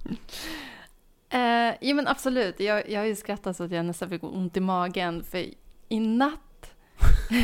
Eh, 1.29 1.75
jo 1.81 1.97
men 1.97 2.09
absolut, 2.09 2.61
jag, 2.61 2.91
jag 2.91 3.01
har 3.01 3.07
ju 3.07 3.15
skrattat 3.17 3.57
så 3.57 3.65
att 3.65 3.71
jag 3.71 3.85
nästan 3.87 4.09
fick 4.09 4.25
ont 4.25 4.57
i 4.57 4.61
magen 4.61 5.25
för 5.25 5.45
i 5.89 6.01
natt 6.01 6.54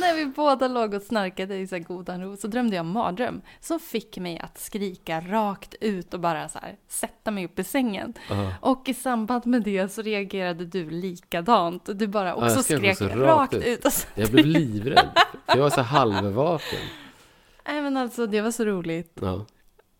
när 0.00 0.16
vi 0.16 0.26
båda 0.26 0.68
låg 0.68 0.94
och 0.94 1.02
snarkade 1.02 1.56
i 1.56 1.66
så 1.66 1.78
godan 1.78 2.22
ro 2.22 2.36
så 2.36 2.46
drömde 2.48 2.76
jag 2.76 2.86
en 2.86 2.92
mardröm 2.92 3.40
som 3.60 3.80
fick 3.80 4.18
mig 4.18 4.38
att 4.38 4.58
skrika 4.58 5.20
rakt 5.20 5.74
ut 5.80 6.14
och 6.14 6.20
bara 6.20 6.48
så 6.48 6.58
här 6.58 6.76
sätta 6.88 7.30
mig 7.30 7.44
upp 7.44 7.58
i 7.58 7.64
sängen. 7.64 8.14
Ja. 8.30 8.52
Och 8.60 8.88
i 8.88 8.94
samband 8.94 9.46
med 9.46 9.62
det 9.62 9.92
så 9.92 10.02
reagerade 10.02 10.64
du 10.66 10.90
likadant. 10.90 11.88
Du 11.98 12.06
bara 12.06 12.34
också 12.34 12.62
skrev 12.62 12.94
skrek 12.94 13.10
rakt, 13.10 13.16
rakt 13.16 13.54
ut. 13.54 13.64
ut. 13.66 13.84
Och 13.84 13.92
så, 13.92 14.08
Jag 14.14 14.30
blev 14.30 14.46
livrädd. 14.46 15.08
Jag 15.46 15.56
var 15.56 15.70
så 15.70 15.82
halvvaken. 15.82 16.78
nej 17.66 17.82
men 17.82 17.96
alltså 17.96 18.26
det 18.26 18.40
var 18.40 18.50
så 18.50 18.64
roligt. 18.64 19.18
Ja, 19.20 19.46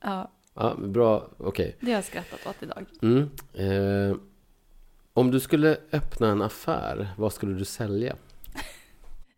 Ja, 0.05 0.31
ja 0.55 0.75
bra. 0.78 1.28
Okej. 1.38 1.76
det 1.81 1.87
har 1.87 1.93
jag 1.94 2.05
skrattat 2.05 2.46
åt 2.46 2.62
idag. 2.62 2.84
Mm. 3.02 3.31
Eh, 3.55 4.17
om 5.16 5.30
du 5.30 5.40
skulle 5.40 5.76
öppna 5.92 6.28
en 6.28 6.42
affär, 6.42 7.08
vad 7.16 7.32
skulle 7.32 7.54
du 7.54 7.64
sälja? 7.64 8.16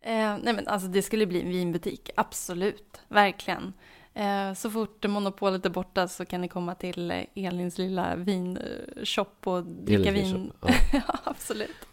Eh, 0.01 0.37
nej 0.43 0.53
men 0.53 0.67
alltså 0.67 0.87
det 0.87 1.01
skulle 1.01 1.25
bli 1.25 1.41
en 1.41 1.49
vinbutik, 1.49 2.09
absolut, 2.15 3.01
verkligen. 3.07 3.73
Eh, 4.13 4.53
så 4.53 4.69
fort 4.69 5.05
monopolet 5.07 5.65
är 5.65 5.69
borta 5.69 6.07
så 6.07 6.25
kan 6.25 6.41
ni 6.41 6.47
komma 6.47 6.75
till 6.75 7.13
Elins 7.35 7.77
lilla 7.77 8.15
vinshop 8.15 9.47
och 9.47 9.63
dricka 9.63 10.09
Elins 10.09 10.33
vin. 10.33 10.51
Ja. 10.61 10.69
ja, 10.93 11.19
absolut. 11.23 11.87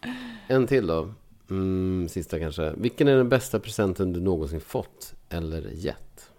En 0.46 0.66
till 0.66 0.86
då. 0.86 1.14
Mm, 1.50 2.08
sista 2.08 2.38
kanske. 2.38 2.72
Vilken 2.76 3.08
är 3.08 3.16
den 3.16 3.28
bästa 3.28 3.60
presenten 3.60 4.12
du 4.12 4.20
någonsin 4.20 4.60
fått 4.60 5.14
eller 5.28 5.70
gett? 5.70 6.30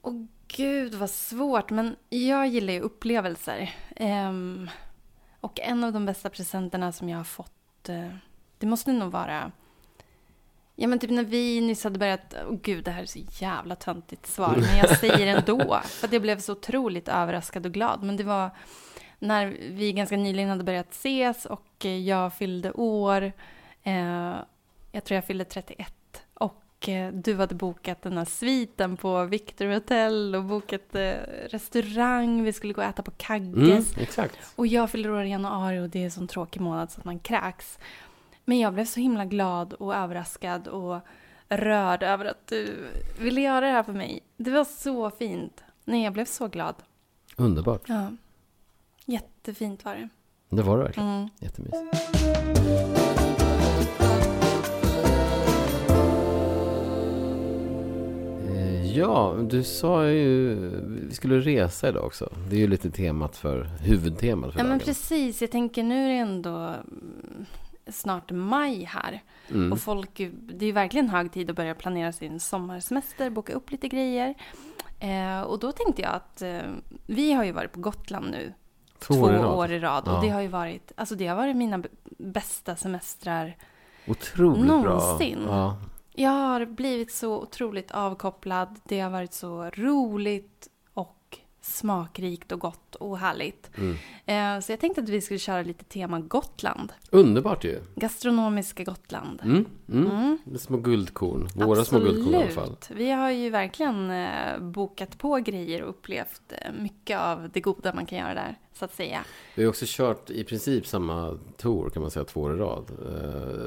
Och 0.00 0.14
gud 0.48 0.94
vad 0.94 1.10
svårt, 1.10 1.70
men 1.70 1.96
jag 2.08 2.48
gillar 2.48 2.72
ju 2.72 2.80
upplevelser. 2.80 3.74
Ehm, 3.96 4.70
och 5.40 5.60
en 5.60 5.84
av 5.84 5.92
de 5.92 6.06
bästa 6.06 6.30
presenterna 6.30 6.92
som 6.92 7.08
jag 7.08 7.16
har 7.16 7.24
fått, 7.24 7.88
eh, 7.88 8.08
det 8.58 8.66
måste 8.66 8.92
nog 8.92 9.12
vara 9.12 9.52
Ja 10.80 10.88
men 10.88 10.98
typ 10.98 11.10
när 11.10 11.24
vi 11.24 11.60
nyss 11.60 11.84
hade 11.84 11.98
börjat, 11.98 12.34
åh 12.48 12.56
gud 12.62 12.84
det 12.84 12.90
här 12.90 13.02
är 13.02 13.06
så 13.06 13.18
jävla 13.40 13.76
töntigt 13.76 14.26
svar, 14.26 14.56
men 14.56 14.76
jag 14.78 14.98
säger 14.98 15.26
ändå, 15.26 15.80
för 15.84 16.06
att 16.06 16.12
jag 16.12 16.22
blev 16.22 16.38
så 16.38 16.52
otroligt 16.52 17.08
överraskad 17.08 17.66
och 17.66 17.72
glad. 17.72 18.02
Men 18.02 18.16
det 18.16 18.24
var 18.24 18.50
när 19.18 19.46
vi 19.70 19.92
ganska 19.92 20.16
nyligen 20.16 20.48
hade 20.50 20.64
börjat 20.64 20.92
ses 20.92 21.44
och 21.46 21.84
jag 21.84 22.34
fyllde 22.34 22.72
år, 22.72 23.32
eh, 23.82 24.36
jag 24.92 25.04
tror 25.04 25.14
jag 25.14 25.24
fyllde 25.24 25.44
31 25.44 25.94
och 25.94 25.96
eh, 25.96 25.97
du 27.12 27.36
hade 27.36 27.54
bokat 27.54 28.02
den 28.02 28.18
här 28.18 28.24
sviten 28.24 28.96
på 28.96 29.24
Victor 29.24 29.66
Hotel 29.66 30.34
och 30.34 30.44
bokat 30.44 30.94
eh, 30.94 31.14
restaurang, 31.48 32.42
vi 32.42 32.52
skulle 32.52 32.72
gå 32.72 32.80
och 32.80 32.88
äta 32.88 33.02
på 33.02 33.10
Kagges. 33.10 33.96
Mm. 33.96 34.28
Och 34.56 34.66
jag 34.66 34.90
fyller 34.90 35.10
år 35.10 35.22
i 35.22 35.30
januari 35.30 35.80
och 35.80 35.88
det 35.88 35.98
är 35.98 36.04
en 36.04 36.10
sån 36.10 36.28
tråkig 36.28 36.60
månad 36.60 36.90
så 36.90 37.00
att 37.00 37.04
man 37.04 37.18
kräks. 37.18 37.78
Men 38.44 38.58
jag 38.58 38.74
blev 38.74 38.84
så 38.84 39.00
himla 39.00 39.24
glad 39.24 39.72
och 39.72 39.94
överraskad 39.94 40.68
och 40.68 41.00
rörd 41.48 42.02
över 42.02 42.24
att 42.24 42.46
du 42.46 42.88
ville 43.18 43.40
göra 43.40 43.60
det 43.60 43.72
här 43.72 43.82
för 43.82 43.92
mig. 43.92 44.22
Det 44.36 44.50
var 44.50 44.64
så 44.64 45.10
fint. 45.10 45.64
Nej, 45.84 46.04
jag 46.04 46.12
blev 46.12 46.24
så 46.24 46.48
glad. 46.48 46.74
Underbart. 47.36 47.82
Ja. 47.86 48.10
Jättefint 49.04 49.84
var 49.84 49.94
det. 49.94 50.08
Det 50.56 50.62
var 50.62 50.78
det 50.78 50.84
verkligen. 50.84 51.08
Mm. 51.08 51.28
Jättemysigt. 51.38 52.97
Ja, 58.98 59.36
du 59.50 59.62
sa 59.64 60.06
ju 60.06 60.54
vi 61.08 61.14
skulle 61.14 61.40
resa 61.40 61.88
idag 61.88 62.04
också. 62.04 62.32
Det 62.50 62.56
är 62.56 62.60
ju 62.60 62.66
lite 62.68 62.90
temat 62.90 63.36
för 63.36 63.64
huvudtemat 63.80 64.52
för 64.52 64.58
Ja, 64.60 64.64
men 64.64 64.78
dagen. 64.78 64.86
precis. 64.86 65.40
Jag 65.40 65.50
tänker 65.50 65.82
nu 65.82 66.04
är 66.04 66.08
det 66.08 66.14
ändå 66.14 66.50
mm, 66.50 67.46
snart 67.88 68.30
maj 68.30 68.84
här. 68.84 69.22
Mm. 69.50 69.72
Och 69.72 69.80
folk, 69.80 70.16
det 70.48 70.64
är 70.64 70.66
ju 70.66 70.72
verkligen 70.72 71.08
hög 71.08 71.32
tid 71.32 71.50
att 71.50 71.56
börja 71.56 71.74
planera 71.74 72.12
sin 72.12 72.40
sommarsemester, 72.40 73.30
boka 73.30 73.52
upp 73.52 73.70
lite 73.70 73.88
grejer. 73.88 74.34
Eh, 75.00 75.40
och 75.40 75.58
då 75.58 75.72
tänkte 75.72 76.02
jag 76.02 76.10
att 76.14 76.42
eh, 76.42 76.58
vi 77.06 77.32
har 77.32 77.44
ju 77.44 77.52
varit 77.52 77.72
på 77.72 77.80
Gotland 77.80 78.30
nu 78.30 78.52
Två, 78.98 79.14
två 79.14 79.20
år 79.22 79.32
i 79.34 79.38
rad. 79.38 79.54
år 79.58 79.72
i 79.72 79.78
rad. 79.78 80.02
Ja. 80.06 80.16
Och 80.16 80.22
det 80.24 80.28
har 80.30 80.40
ju 80.40 80.48
varit, 80.48 80.92
alltså 80.96 81.14
det 81.14 81.26
har 81.26 81.36
varit 81.36 81.56
mina 81.56 81.82
bästa 82.18 82.76
semestrar. 82.76 83.56
Otroligt 84.06 84.66
Någonsin. 84.66 85.38
bra. 85.44 85.54
Ja. 85.56 85.76
Jag 86.20 86.30
har 86.30 86.66
blivit 86.66 87.12
så 87.12 87.42
otroligt 87.42 87.90
avkopplad. 87.90 88.80
Det 88.84 89.00
har 89.00 89.10
varit 89.10 89.32
så 89.32 89.70
roligt 89.70 90.68
och 90.94 91.38
smakrikt 91.60 92.52
och 92.52 92.60
gott 92.60 92.94
och 92.94 93.18
härligt. 93.18 93.70
Mm. 93.78 93.96
Eh, 94.26 94.60
Så 94.60 94.72
jag 94.72 94.80
tänkte 94.80 95.00
att 95.02 95.08
vi 95.08 95.20
skulle 95.20 95.38
köra 95.38 95.62
lite 95.62 95.84
tema 95.84 96.20
Gotland. 96.20 96.92
Underbart 97.10 97.64
ju. 97.64 97.80
Gastronomiska 97.94 98.84
Gotland. 98.84 99.40
Mm. 99.44 99.64
Mm. 99.92 100.38
Små 100.58 100.76
guldkorn. 100.76 101.48
Våra 101.54 101.84
små 101.84 101.98
guldkorn 101.98 102.34
i 102.34 102.36
alla 102.36 102.48
fall. 102.50 102.76
Vi 102.90 103.10
har 103.10 103.30
ju 103.30 103.50
verkligen 103.50 104.10
eh, 104.10 104.58
bokat 104.60 105.18
på 105.18 105.36
grejer 105.36 105.82
och 105.82 105.90
upplevt 105.90 106.42
eh, 106.48 106.72
mycket 106.80 107.18
av 107.20 107.50
det 107.52 107.60
goda 107.60 107.94
man 107.94 108.06
kan 108.06 108.18
göra 108.18 108.34
där, 108.34 108.58
så 108.74 108.84
att 108.84 108.94
säga. 108.94 109.20
Vi 109.54 109.62
har 109.62 109.68
också 109.70 109.84
kört 109.88 110.30
i 110.30 110.44
princip 110.44 110.86
samma 110.86 111.38
tour 111.56 111.90
kan 111.90 112.02
man 112.02 112.10
säga 112.10 112.24
två 112.24 112.40
år 112.40 112.54
i 112.54 112.58
rad. 112.58 112.90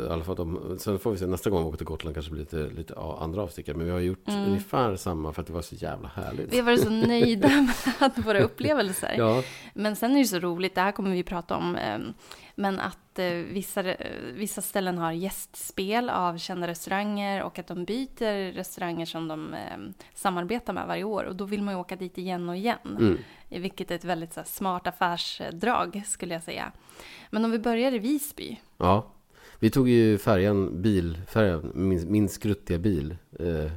I 0.07 0.11
alla 0.13 0.23
fall 0.23 0.35
de, 0.35 0.75
sen 0.79 0.99
får 0.99 1.11
vi 1.11 1.17
se 1.17 1.27
nästa 1.27 1.49
gång 1.49 1.61
vi 1.63 1.67
åker 1.67 1.77
till 1.77 1.85
Gotland 1.87 2.15
kanske 2.15 2.31
blir 2.31 2.41
lite, 2.41 2.69
lite 2.75 2.95
andra 3.19 3.41
avstickare. 3.43 3.77
Men 3.77 3.85
vi 3.85 3.91
har 3.91 3.99
gjort 3.99 4.17
Mm. 4.27 4.45
ungefär 4.49 4.95
samma 4.95 5.33
för 5.33 5.41
att 5.41 5.47
det 5.47 5.53
var 5.53 5.61
så 5.61 5.75
jävla 5.75 6.07
härligt. 6.07 6.53
Vi 6.53 6.57
har 6.57 6.65
varit 6.65 6.81
så 6.83 6.89
nöjda 6.89 7.47
med 7.99 8.25
våra 8.25 8.39
upplevelser. 8.39 9.15
Ja, 9.17 9.43
Men 9.73 9.95
sen 9.95 10.15
är 10.15 10.19
det 10.19 10.25
så 10.25 10.39
roligt, 10.39 10.75
det 10.75 10.81
här 10.81 10.91
kommer 10.91 11.11
vi 11.11 11.23
prata 11.23 11.55
om, 11.55 11.75
eh, 11.75 11.99
men 12.55 12.79
att 12.79 13.19
eh, 13.19 13.33
vissa, 13.33 13.83
vissa 14.33 14.61
ställen 14.61 14.97
har 14.97 15.11
gästspel 15.11 16.09
av 16.09 16.37
kända 16.37 16.67
restauranger 16.67 17.43
och 17.43 17.59
att 17.59 17.67
de 17.67 17.85
byter 17.85 18.51
restauranger 18.51 19.05
som 19.05 19.27
de 19.27 19.53
eh, 19.53 19.77
samarbetar 20.13 20.73
med 20.73 20.87
varje 20.87 21.03
år 21.03 21.23
och 21.23 21.35
då 21.35 21.45
vill 21.45 21.61
man 21.61 21.73
ju 21.73 21.79
åka 21.79 21.95
dit 21.95 22.17
igen 22.17 22.49
och 22.49 22.55
igen. 22.55 22.97
mm. 22.99 23.17
Vilket 23.49 23.91
är 23.91 23.95
ett 23.95 24.03
väldigt 24.03 24.33
så 24.33 24.41
smart 24.45 24.87
affärsdrag 24.87 26.01
skulle 26.05 26.33
jag 26.33 26.43
säga. 26.43 26.71
Men 27.29 27.45
om 27.45 27.51
vi 27.51 27.59
börjar 27.59 27.91
i 27.91 27.99
Visby. 27.99 28.59
ja. 28.77 29.11
Vi 29.59 29.69
tog 29.69 29.89
ju 29.89 30.17
färjan, 30.17 30.81
bilfärjan, 30.81 31.71
min, 31.75 32.11
min 32.11 32.29
skruttiga 32.29 32.77
bil 32.77 33.15
eh, 33.39 33.71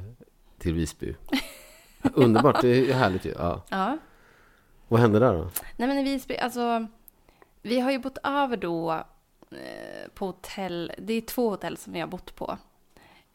till 0.57 0.73
Visby. 0.73 1.15
Underbart, 2.13 2.61
det 2.61 2.89
är 2.91 2.93
härligt 2.93 3.25
ju. 3.25 3.33
Ja. 3.37 3.61
Ja. 3.69 3.97
Vad 4.87 4.99
hände 4.99 5.19
där 5.19 5.33
då? 5.33 5.49
Nej 5.77 5.87
men 5.87 5.97
i 5.97 6.03
Visby, 6.03 6.37
alltså 6.37 6.87
vi 7.61 7.79
har 7.79 7.91
ju 7.91 7.99
bott 7.99 8.17
över 8.23 8.57
då 8.57 8.91
eh, 9.51 10.11
på 10.13 10.25
hotell, 10.25 10.91
det 10.97 11.13
är 11.13 11.21
två 11.21 11.49
hotell 11.49 11.77
som 11.77 11.93
vi 11.93 11.99
har 11.99 12.07
bott 12.07 12.35
på. 12.35 12.57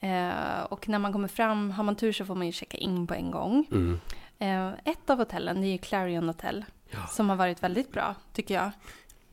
Eh, 0.00 0.62
och 0.68 0.88
när 0.88 0.98
man 0.98 1.12
kommer 1.12 1.28
fram, 1.28 1.70
har 1.70 1.84
man 1.84 1.96
tur 1.96 2.12
så 2.12 2.24
får 2.24 2.34
man 2.34 2.46
ju 2.46 2.52
checka 2.52 2.76
in 2.78 3.06
på 3.06 3.14
en 3.14 3.30
gång. 3.30 3.66
Mm. 3.72 4.00
Eh, 4.38 4.92
ett 4.92 5.10
av 5.10 5.18
hotellen, 5.18 5.60
det 5.60 5.66
är 5.66 5.72
ju 5.72 5.78
Clarion 5.78 6.28
Hotel, 6.28 6.64
som 7.08 7.28
har 7.28 7.36
varit 7.36 7.62
väldigt 7.62 7.92
bra, 7.92 8.14
tycker 8.32 8.54
jag. 8.54 8.70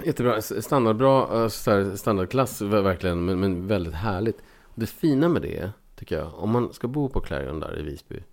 Jättebra, 0.03 0.41
standardbra, 0.41 1.44
eh, 1.44 1.50
standardklass 1.96 2.62
ver- 2.62 2.82
verkligen, 2.82 3.25
men, 3.25 3.39
men 3.39 3.67
väldigt 3.67 3.94
härligt. 3.94 4.41
Det 4.75 4.88
fina 4.88 5.27
med 5.29 5.41
det, 5.41 5.72
tycker 5.96 6.17
jag, 6.17 6.34
om 6.39 6.50
man 6.50 6.74
ska 6.74 6.88
bo 6.88 7.10
på 7.10 7.20
Clarion 7.20 7.60
där 7.60 7.79
i 7.79 7.82
Visby, 7.82 8.24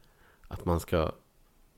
att 0.55 0.65
man 0.65 0.81
ska 0.81 1.13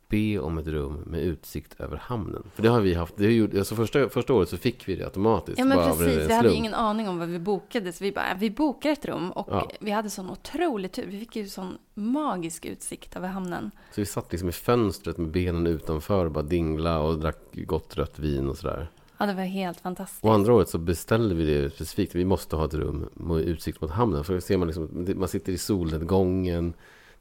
be 0.08 0.38
om 0.38 0.58
ett 0.58 0.66
rum 0.66 1.02
med 1.06 1.22
utsikt 1.22 1.80
över 1.80 1.96
hamnen. 1.96 2.42
För 2.54 2.62
det 2.62 2.68
har 2.68 2.80
vi 2.80 2.94
haft, 2.94 3.16
det 3.16 3.24
har 3.24 3.30
gjort, 3.30 3.54
alltså 3.54 3.74
första, 3.74 4.08
första 4.08 4.34
året 4.34 4.48
så 4.48 4.56
fick 4.56 4.88
vi 4.88 4.96
det 4.96 5.04
automatiskt. 5.04 5.58
Ja 5.58 5.64
men 5.64 5.78
precis, 5.78 6.28
vi 6.28 6.32
hade 6.34 6.54
ingen 6.54 6.74
aning 6.74 7.08
om 7.08 7.18
vad 7.18 7.28
vi 7.28 7.38
bokade, 7.38 7.92
så 7.92 8.04
vi 8.04 8.12
bara, 8.12 8.34
vi 8.38 8.50
bokar 8.50 8.90
ett 8.90 9.04
rum 9.04 9.30
och 9.30 9.48
Ja. 9.50 9.70
vi 9.80 9.90
hade 9.90 10.10
sån 10.10 10.30
otrolig 10.30 10.92
tur. 10.92 11.06
Vi 11.06 11.18
fick 11.18 11.36
ju 11.36 11.48
sån 11.48 11.78
magisk 11.94 12.64
utsikt 12.64 13.16
över 13.16 13.28
hamnen. 13.28 13.70
Så 13.94 14.00
vi 14.00 14.06
satt 14.06 14.32
liksom 14.32 14.48
i 14.48 14.52
fönstret 14.52 15.18
med 15.18 15.30
benen 15.30 15.66
utanför 15.66 16.24
och 16.24 16.32
bara 16.32 16.44
dingla 16.44 16.98
och 17.00 17.18
drack 17.18 17.38
gott 17.52 17.96
rött 17.96 18.18
vin 18.18 18.48
och 18.48 18.56
sådär. 18.56 18.90
Ja, 19.18 19.26
det 19.26 19.34
var 19.34 19.42
helt 19.42 19.80
fantastiskt. 19.80 20.24
Och 20.24 20.34
andra 20.34 20.54
året 20.54 20.68
så 20.68 20.78
beställde 20.78 21.34
vi 21.34 21.44
det 21.44 21.70
specifikt. 21.70 22.14
Vi 22.14 22.24
måste 22.24 22.56
ha 22.56 22.64
ett 22.64 22.74
rum 22.74 23.08
med 23.14 23.40
utsikt 23.40 23.80
mot 23.80 23.90
hamnen. 23.90 24.24
För 24.24 24.34
då 24.34 24.40
ser 24.40 24.56
man 24.56 24.68
liksom, 24.68 25.06
man 25.16 25.28
sitter 25.28 25.52
i 25.52 25.58
solnedgången. 25.58 26.74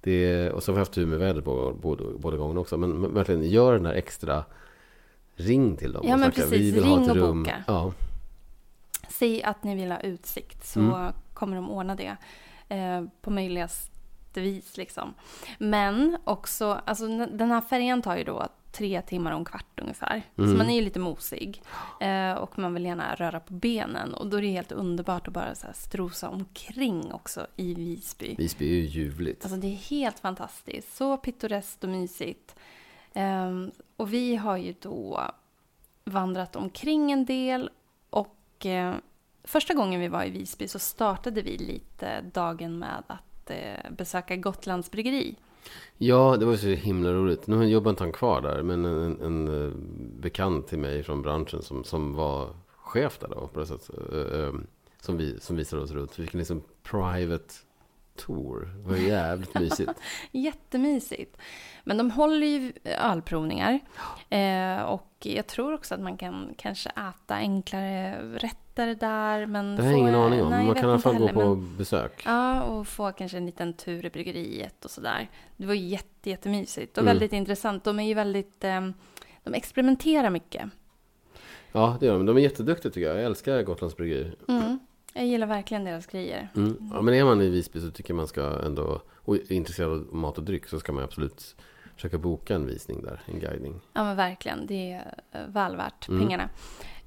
Det 0.06 0.52
och 0.52 0.64
så 0.64 0.72
har 0.72 0.74
vi 0.76 0.80
haft 0.80 0.92
tur 0.92 1.06
med 1.06 1.20
vädret 1.20 1.44
båda, 1.82 2.04
båda 2.18 2.38
gångerna 2.38 2.60
också. 2.60 2.78
Men, 2.78 3.14
verkligen, 3.14 3.44
gör 3.50 3.74
den 3.74 3.84
där 3.84 3.94
extra 3.94 4.44
ring 5.36 5.78
till 5.78 5.92
dem. 5.94 6.06
Ja, 6.08 6.14
och 6.14 6.20
men 6.20 6.32
snacka, 6.32 6.50
precis. 6.50 6.76
Ring 6.84 7.10
och 7.10 7.36
boka. 7.36 7.64
Ja, 7.68 7.94
Säg 9.10 9.44
att 9.44 9.64
ni 9.64 9.76
vill 9.76 9.92
ha 9.92 10.00
utsikt 10.00 10.66
så 10.68 10.80
Mm. 10.80 11.14
kommer 11.34 11.56
de 11.56 11.70
ordna 11.70 11.96
det 11.96 12.16
eh, 12.70 13.04
på 13.22 13.30
möjligaste 13.32 14.42
vis. 14.42 14.78
Liksom. 14.78 15.14
Men 15.60 16.18
också, 16.24 16.82
alltså, 16.86 17.08
den 17.28 17.52
här 17.52 17.62
färjan 17.62 18.02
tar 18.02 18.18
ju 18.18 18.24
då 18.24 18.48
tre 18.78 19.02
timmar 19.02 19.32
och 19.32 19.38
en 19.38 19.46
kvart 19.46 19.80
ungefär. 19.82 20.22
Mm. 20.38 20.52
Så 20.52 20.58
man 20.58 20.70
är 20.70 20.76
ju 20.76 20.82
lite 20.82 21.00
mosig. 21.00 21.62
Eh, 22.02 22.34
och 22.34 22.60
man 22.60 22.74
vill 22.74 22.86
gärna 22.86 23.16
röra 23.16 23.40
på 23.40 23.54
benen. 23.54 24.14
Och 24.14 24.28
då 24.28 24.38
är 24.38 24.42
det 24.42 24.48
helt 24.48 24.72
underbart 24.72 25.28
att 25.28 25.34
bara 25.34 25.56
så 25.56 25.68
här 25.68 25.74
strosa 25.74 26.30
omkring 26.30 27.14
också 27.14 27.48
i 27.56 27.74
Visby. 27.74 28.36
Visby 28.38 28.66
är 28.66 28.76
ju 28.76 28.86
ljuvligt. 28.86 29.46
Alltså 29.46 29.60
det 29.60 29.68
är 29.68 29.76
helt 29.76 30.20
fantastiskt. 30.20 30.96
Så 30.96 31.18
pittoreskt 31.18 31.84
och 31.84 31.90
mysigt. 31.90 32.56
Ehm, 33.14 33.72
och 33.98 34.14
vi 34.14 34.36
har 34.36 34.58
ju 34.58 34.76
då 34.80 35.32
vandrat 36.04 36.56
omkring 36.56 37.12
en 37.12 37.26
del. 37.26 37.70
Och 38.10 38.66
eh, 38.66 38.96
första 39.44 39.74
gången 39.74 40.00
vi 40.00 40.08
var 40.08 40.24
i 40.24 40.30
Visby 40.30 40.68
så 40.68 40.80
startade 40.80 41.42
vi 41.42 41.58
lite 41.58 42.22
dagen 42.22 42.80
med 42.80 43.04
att 43.08 43.50
eh, 43.50 43.92
besöka 43.92 44.36
Gotlands 44.36 44.92
bryggeri. 44.92 45.36
Ja, 45.98 46.38
det 46.38 46.46
var 46.46 46.56
så 46.56 46.68
himla 46.68 47.14
roligt. 47.14 47.48
Nu 47.48 47.66
jobbar 47.66 47.90
inte 47.90 48.04
han 48.04 48.12
kvar 48.12 48.42
där, 48.42 48.64
men 48.64 48.86
en, 48.86 49.22
en, 49.22 49.66
eh, 49.66 49.74
bekant 50.22 50.68
till 50.68 50.80
mig 50.80 51.04
från 51.04 51.22
branschen 51.22 51.62
som, 51.62 51.84
som 51.84 52.14
var 52.14 52.50
chef 52.68 53.20
där 53.20 53.28
då, 53.28 53.48
på 53.48 53.60
det 53.60 53.66
sättet, 53.66 53.90
eh, 54.14 54.40
eh, 54.40 54.54
som, 55.02 55.18
vi, 55.18 55.40
som 55.40 55.56
visade 55.56 55.82
oss 55.82 55.92
runt. 55.92 56.20
Vi 56.20 56.24
fick 56.24 56.34
en 56.34 56.38
liksom 56.40 56.64
private 56.84 57.54
tour. 58.16 58.70
Det 58.84 58.90
var 58.90 58.98
jävligt 58.98 59.54
mysigt. 59.60 59.92
Jättemysigt. 60.32 61.38
Men 61.84 61.98
de 61.98 62.12
håller 62.12 62.48
ju 62.48 62.74
ölprovningar. 62.84 63.80
Och 64.88 65.12
jag 65.20 65.48
tror 65.48 65.74
också 65.74 65.94
att 65.94 66.02
man 66.02 66.18
kan 66.18 66.54
kanske 66.58 66.90
äta 66.90 67.36
enklare 67.36 68.22
rätter 68.84 68.96
där. 69.08 69.46
Men 69.46 69.76
Det 69.76 69.84
har 69.84 69.90
jag 69.90 70.00
ingen 70.00 70.16
aning 70.16 70.42
om. 70.44 70.50
Nej, 70.50 70.66
Man 70.66 70.76
kan 70.76 70.84
i 70.86 70.92
alla 70.92 71.00
fall 71.00 71.18
gå 71.18 71.28
på 71.28 71.56
men- 71.56 71.78
besök. 71.78 72.22
Ja, 72.26 72.62
och 72.64 72.88
få 72.88 73.12
kanske 73.12 73.38
en 73.38 73.46
liten 73.46 73.74
tur 73.74 74.06
i 74.06 74.10
bryggeriet 74.10 74.86
och 74.86 74.92
sådär. 74.92 75.30
Det 75.58 75.66
var 75.66 75.74
jätte, 75.74 76.30
jättemysigt 76.30 76.98
och 76.98 77.04
Mm. 77.04 77.14
väldigt 77.14 77.34
intressant. 77.34 77.84
De 77.84 78.00
är 78.00 78.04
ju 78.08 78.14
väldigt... 78.14 78.64
Eh, 78.64 78.90
de 79.44 79.54
experimenterar 79.54 80.30
mycket. 80.30 80.70
Ja, 81.72 81.98
det 82.00 82.06
gör 82.06 82.14
de. 82.14 82.26
De 82.26 82.38
är 82.38 82.42
jätteduktiga 82.42 82.92
tycker 82.92 83.08
jag. 83.08 83.18
Jag 83.18 83.26
älskar 83.26 83.64
Gotlands 83.64 83.98
bryggeri. 83.98 84.32
Mm. 84.48 84.80
Jag 85.14 85.26
gillar 85.26 85.48
verkligen 85.48 85.84
deras 85.84 86.06
grejer. 86.08 86.50
Mm. 86.56 86.90
Ja, 86.94 87.02
men 87.02 87.14
är 87.14 87.24
man 87.24 87.42
i 87.42 87.50
Visby 87.50 87.80
så 87.82 87.92
tycker 87.92 88.14
man 88.14 88.28
ska 88.28 88.62
ändå, 88.66 89.02
och 89.16 89.36
är 89.36 89.52
intresserad 89.52 89.92
av 89.92 90.16
mat 90.16 90.38
och 90.38 90.44
dryck 90.44 90.68
så 90.68 90.80
ska 90.80 90.92
man 90.92 91.04
absolut 91.04 91.56
försöka 91.96 92.18
boka 92.18 92.56
en 92.56 92.66
visning 92.68 93.04
där, 93.04 93.22
en 93.26 93.40
guidning. 93.40 93.82
Ja, 93.94 94.04
men 94.04 94.16
verkligen. 94.16 94.68
Det 94.68 94.92
är 94.92 95.14
eh, 95.32 95.42
väl 95.48 95.76
värt 95.76 96.08
Mm. 96.10 96.40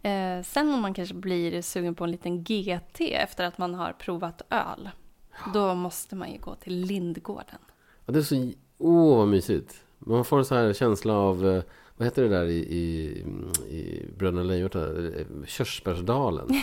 Eh, 0.03 0.43
sen 0.45 0.75
om 0.75 0.81
man 0.81 0.95
kanske 0.95 1.15
blir 1.15 1.63
sugen 1.63 1.95
på 1.95 2.05
en 2.05 2.11
liten 2.11 2.45
GT 2.45 3.01
efter 3.15 3.45
att 3.45 3.59
man 3.59 3.75
har 3.75 3.93
provat 3.93 4.43
öl. 4.51 4.89
Då 5.55 5.75
måste 5.75 6.17
man 6.17 6.33
ju 6.33 6.39
gå 6.39 6.55
till 6.55 6.81
Lindgården. 6.81 7.59
Ja, 8.07 8.13
det 8.13 8.19
är 8.19 8.23
så, 8.23 8.51
åh 8.79 9.17
vad 9.19 9.29
mysigt. 9.29 9.85
Man 9.99 10.25
får 10.25 10.39
en 10.39 10.45
så 10.45 10.55
här 10.55 10.73
känsla 10.73 11.13
av, 11.15 11.47
eh, 11.49 11.63
vad 11.97 12.07
heter 12.07 12.23
det 12.23 12.29
där 12.29 12.45
i, 12.47 12.57
i, 12.59 13.09
i 13.77 14.07
Bröderna 14.19 14.43
Lejonhjärta? 14.43 14.81
Eh, 14.81 15.27
Körsbärsdalen. 15.47 16.49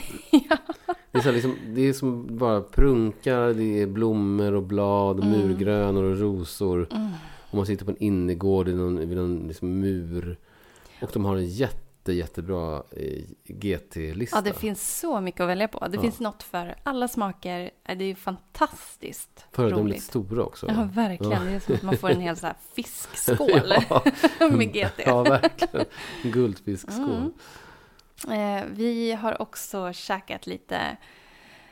Det 1.12 1.20
är, 1.20 1.24
så 1.24 1.32
liksom, 1.32 1.56
det 1.68 1.82
är 1.82 1.94
som 1.94 2.38
bara 2.38 2.62
prunkar, 2.62 3.54
det 3.54 3.82
är 3.82 3.88
blommor 3.88 4.54
och 4.54 4.64
blad, 4.64 5.20
Mm. 5.20 5.32
murgrönor 5.32 6.04
och 6.04 6.20
rosor. 6.20 6.88
Och 7.50 7.54
man 7.58 7.66
sitter 7.66 7.86
på 7.86 7.92
en 7.92 8.04
innergård 8.04 8.68
i 8.68 8.74
någon, 8.74 8.98
vid 9.10 9.18
någon 9.18 9.48
liksom 9.48 9.80
mur. 9.80 10.38
Och 11.02 11.10
de 11.14 11.26
har 11.26 11.36
en 11.36 11.46
jätte, 11.48 11.85
jättebra 12.14 12.84
eh, 12.92 13.24
GT-lista. 13.44 14.38
Ja, 14.38 14.42
det 14.42 14.54
finns 14.54 15.00
så 15.00 15.22
mycket 15.22 15.42
att 15.42 15.48
välja 15.50 15.68
på. 15.68 15.88
Det 15.88 15.96
Ja. 15.96 16.02
finns 16.02 16.20
något 16.20 16.44
för 16.44 16.76
alla 16.84 17.08
smaker. 17.08 17.72
Eh, 17.86 17.98
Det 17.98 18.04
är 18.06 18.16
fantastiskt 18.16 19.46
Föredömligt 19.52 19.86
roligt. 19.94 20.04
stora 20.04 20.44
också. 20.44 20.68
Ja, 20.68 20.90
verkligen. 20.94 21.46
Det 21.46 21.52
är 21.52 21.60
som 21.60 21.76
att 21.76 21.82
man 21.84 21.98
får 21.98 22.10
en 22.10 22.22
hel 22.22 22.38
så 22.38 22.46
här 22.48 22.56
fiskskål 22.76 23.74
Ja. 23.90 24.04
med 24.52 24.74
GT. 24.74 25.04
Ja, 25.06 25.24
verkligen. 25.24 25.86
En 26.24 26.32
guldfiskskål. 26.32 27.32
Mm. 28.28 28.60
Eh, 28.60 28.64
vi 28.72 29.12
har 29.12 29.42
också 29.42 29.94
käkat 29.94 30.48
lite, 30.48 30.98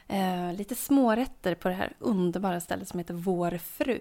eh, 0.07 0.53
lite 0.53 0.75
smårätter 0.75 1.55
på 1.55 1.67
det 1.67 1.73
här 1.73 1.93
underbara 1.99 2.59
stället 2.59 2.87
som 2.87 2.99
heter 2.99 3.13
Vår 3.13 3.57
fru. 3.57 3.99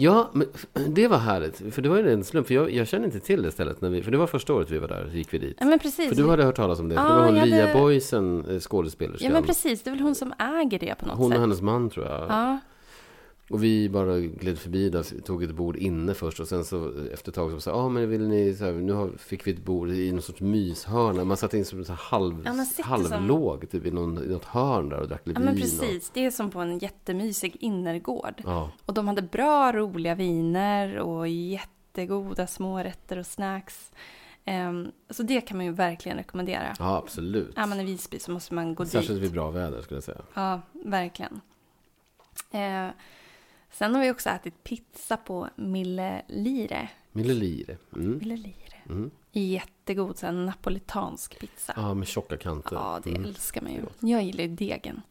Ja, 0.00 0.30
men 0.32 0.46
det 0.88 1.08
var 1.08 1.18
härligt. 1.18 1.74
För 1.74 1.82
det 1.82 1.88
var 1.88 1.96
ju 1.96 2.12
en 2.12 2.24
slump. 2.24 2.46
För 2.46 2.54
jag, 2.54 2.70
jag 2.72 2.88
kände 2.88 3.06
inte 3.06 3.20
till 3.20 3.42
det 3.42 3.50
stället. 3.50 3.80
När 3.80 3.90
vi, 3.90 4.02
för 4.02 4.10
det 4.10 4.18
var 4.18 4.26
första 4.26 4.54
året 4.54 4.70
vi 4.70 4.78
var 4.78 4.88
där, 4.88 5.10
gick 5.14 5.34
vi 5.34 5.38
dit. 5.38 5.56
Ja, 5.60 5.66
men 5.66 5.78
precis. 5.78 6.08
För 6.08 6.16
du 6.16 6.28
hade 6.28 6.44
hört 6.44 6.56
talas 6.56 6.80
om 6.80 6.88
det. 6.88 6.94
För 6.94 7.02
det 7.02 7.08
Ja, 7.08 7.14
var 7.16 7.24
hon 7.26 7.34
jag 7.34 7.40
hade- 7.40 7.64
Lia 7.64 7.74
Boysen, 7.80 8.44
eh, 8.50 8.58
skådespelerskan. 8.60 9.26
Ja, 9.26 9.32
men 9.32 9.42
precis. 9.42 9.82
Det 9.82 9.90
är 9.90 9.92
väl 9.92 10.00
hon 10.00 10.14
som 10.14 10.32
äger 10.38 10.78
det 10.78 10.94
på 11.00 11.06
något 11.06 11.16
hon 11.16 11.26
och 11.26 11.32
sätt. 11.32 11.40
hennes 11.40 11.60
man 11.60 11.90
tror 11.90 12.06
jag. 12.06 12.26
Ja, 12.28 12.58
Och 13.50 13.64
vi 13.64 13.88
bara 13.88 14.20
gled 14.20 14.58
förbi 14.58 14.90
där, 14.90 15.20
tog 15.20 15.42
ett 15.42 15.50
bord 15.54 15.76
inne 15.76 16.14
först 16.14 16.40
och 16.40 16.48
sen 16.48 16.64
så 16.64 16.92
efter 17.12 17.30
ett 17.30 17.34
tag 17.34 17.50
så 17.50 17.60
sa 17.60 17.70
ja 17.70 17.76
ah, 17.76 17.88
men 17.88 18.10
vill 18.10 18.28
ni, 18.28 18.54
så 18.54 18.64
här, 18.64 18.72
nu 18.72 18.92
har, 18.92 19.10
fick 19.18 19.46
vi 19.46 19.50
ett 19.52 19.64
bord 19.64 19.90
i 19.90 20.12
någon 20.12 20.22
sorts 20.22 20.40
myshörna. 20.40 21.24
Man 21.24 21.36
satt 21.36 21.54
in 21.54 21.64
som 21.64 21.84
så 21.84 21.92
halv, 21.92 22.42
Ja, 22.44 22.84
halvlåg 22.84 23.70
typ 23.70 23.86
i, 23.86 23.90
någon, 23.90 24.24
i 24.24 24.26
något 24.28 24.44
hörn 24.44 24.88
där 24.88 25.00
och 25.00 25.08
drack 25.08 25.26
lite 25.26 25.40
Ja 25.40 25.44
men 25.44 25.54
vin. 25.54 25.62
precis, 25.62 26.10
det 26.14 26.26
är 26.26 26.30
som 26.30 26.50
på 26.50 26.60
en 26.60 26.78
jättemysig 26.78 27.56
innergård. 27.60 28.34
Och, 28.44 28.50
ja, 28.50 28.70
Och 28.86 28.94
de 28.94 29.08
hade 29.08 29.22
bra, 29.22 29.72
roliga 29.72 30.14
viner 30.14 30.98
och 30.98 31.28
jättegoda 31.28 32.46
smårätter 32.46 33.18
och 33.18 33.26
snacks. 33.26 33.92
Ehm, 34.44 34.86
så 35.10 35.22
det 35.22 35.40
kan 35.40 35.56
man 35.56 35.66
ju 35.66 35.72
verkligen 35.72 36.18
rekommendera. 36.18 36.74
ja, 36.78 36.96
absolut. 36.96 37.58
Är 37.58 37.66
man 37.66 37.80
i 37.80 37.84
Visby 37.84 38.18
så 38.18 38.30
måste 38.30 38.54
man 38.54 38.74
gå 38.74 38.84
Särskilt 38.86 39.14
dit. 39.14 39.22
vid 39.22 39.32
bra 39.32 39.50
väder 39.50 39.82
skulle 39.82 39.96
jag 39.96 40.04
säga. 40.04 40.20
Ja, 40.34 40.60
verkligen. 40.72 41.40
Eh, 42.50 42.88
sen 43.70 43.94
har 43.94 44.02
vi 44.02 44.10
också 44.10 44.28
ätit 44.30 44.64
pizza 44.64 45.16
på 45.16 45.48
Mille 45.56 46.22
Lire. 46.28 46.88
Millelire. 47.12 47.76
Mm. 47.96 48.18
Mille 48.18 48.36
Lire. 48.36 48.76
Mm. 48.88 49.10
Jättegod, 49.32 50.18
så 50.18 50.26
här, 50.26 50.32
napolitansk 50.32 51.38
pizza. 51.40 51.72
Ja, 51.76 51.94
med 51.94 52.08
tjocka 52.08 52.36
kanter. 52.36 52.76
Ja, 52.76 53.00
det 53.04 53.10
Mm. 53.10 53.24
älskar 53.24 53.60
man 53.62 53.72
ju. 53.72 53.80
Jag 54.00 54.22
gillar 54.22 54.44
ju 54.44 54.48
degen. 54.48 55.02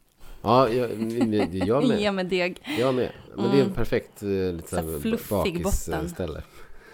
Ja, 0.41 0.69
jag, 0.69 0.91
jag, 0.91 1.55
jag 1.67 1.83
Ge 1.83 1.97
med. 1.97 2.13
med 2.13 2.25
deg. 2.25 2.61
Jag 2.79 2.95
med. 2.95 3.11
Men 3.35 3.43
det 3.45 3.51
är 3.51 3.53
en 3.53 3.61
Mm. 3.61 3.73
perfekt 3.73 4.23
eh, 4.23 4.29
lite 4.29 4.67
Så 4.69 4.75
här 4.75 4.99
fluffig 4.99 5.63
botten. 5.63 5.91
bakisställe. 5.99 6.43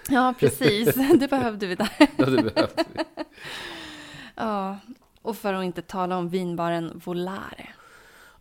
Ja, 0.10 0.34
precis. 0.40 0.96
Det 1.20 1.28
behövde 1.30 1.68
vi 1.68 1.76
där. 1.76 1.90
Ja, 2.18 2.26
det 2.26 2.44
behövs. 2.44 2.74
Ja, 4.36 4.78
och 5.22 5.38
för 5.38 5.54
att 5.54 5.64
inte 5.66 5.82
tala 5.82 6.18
om 6.18 6.30
vinbaren 6.30 7.02
Volare. 7.06 7.70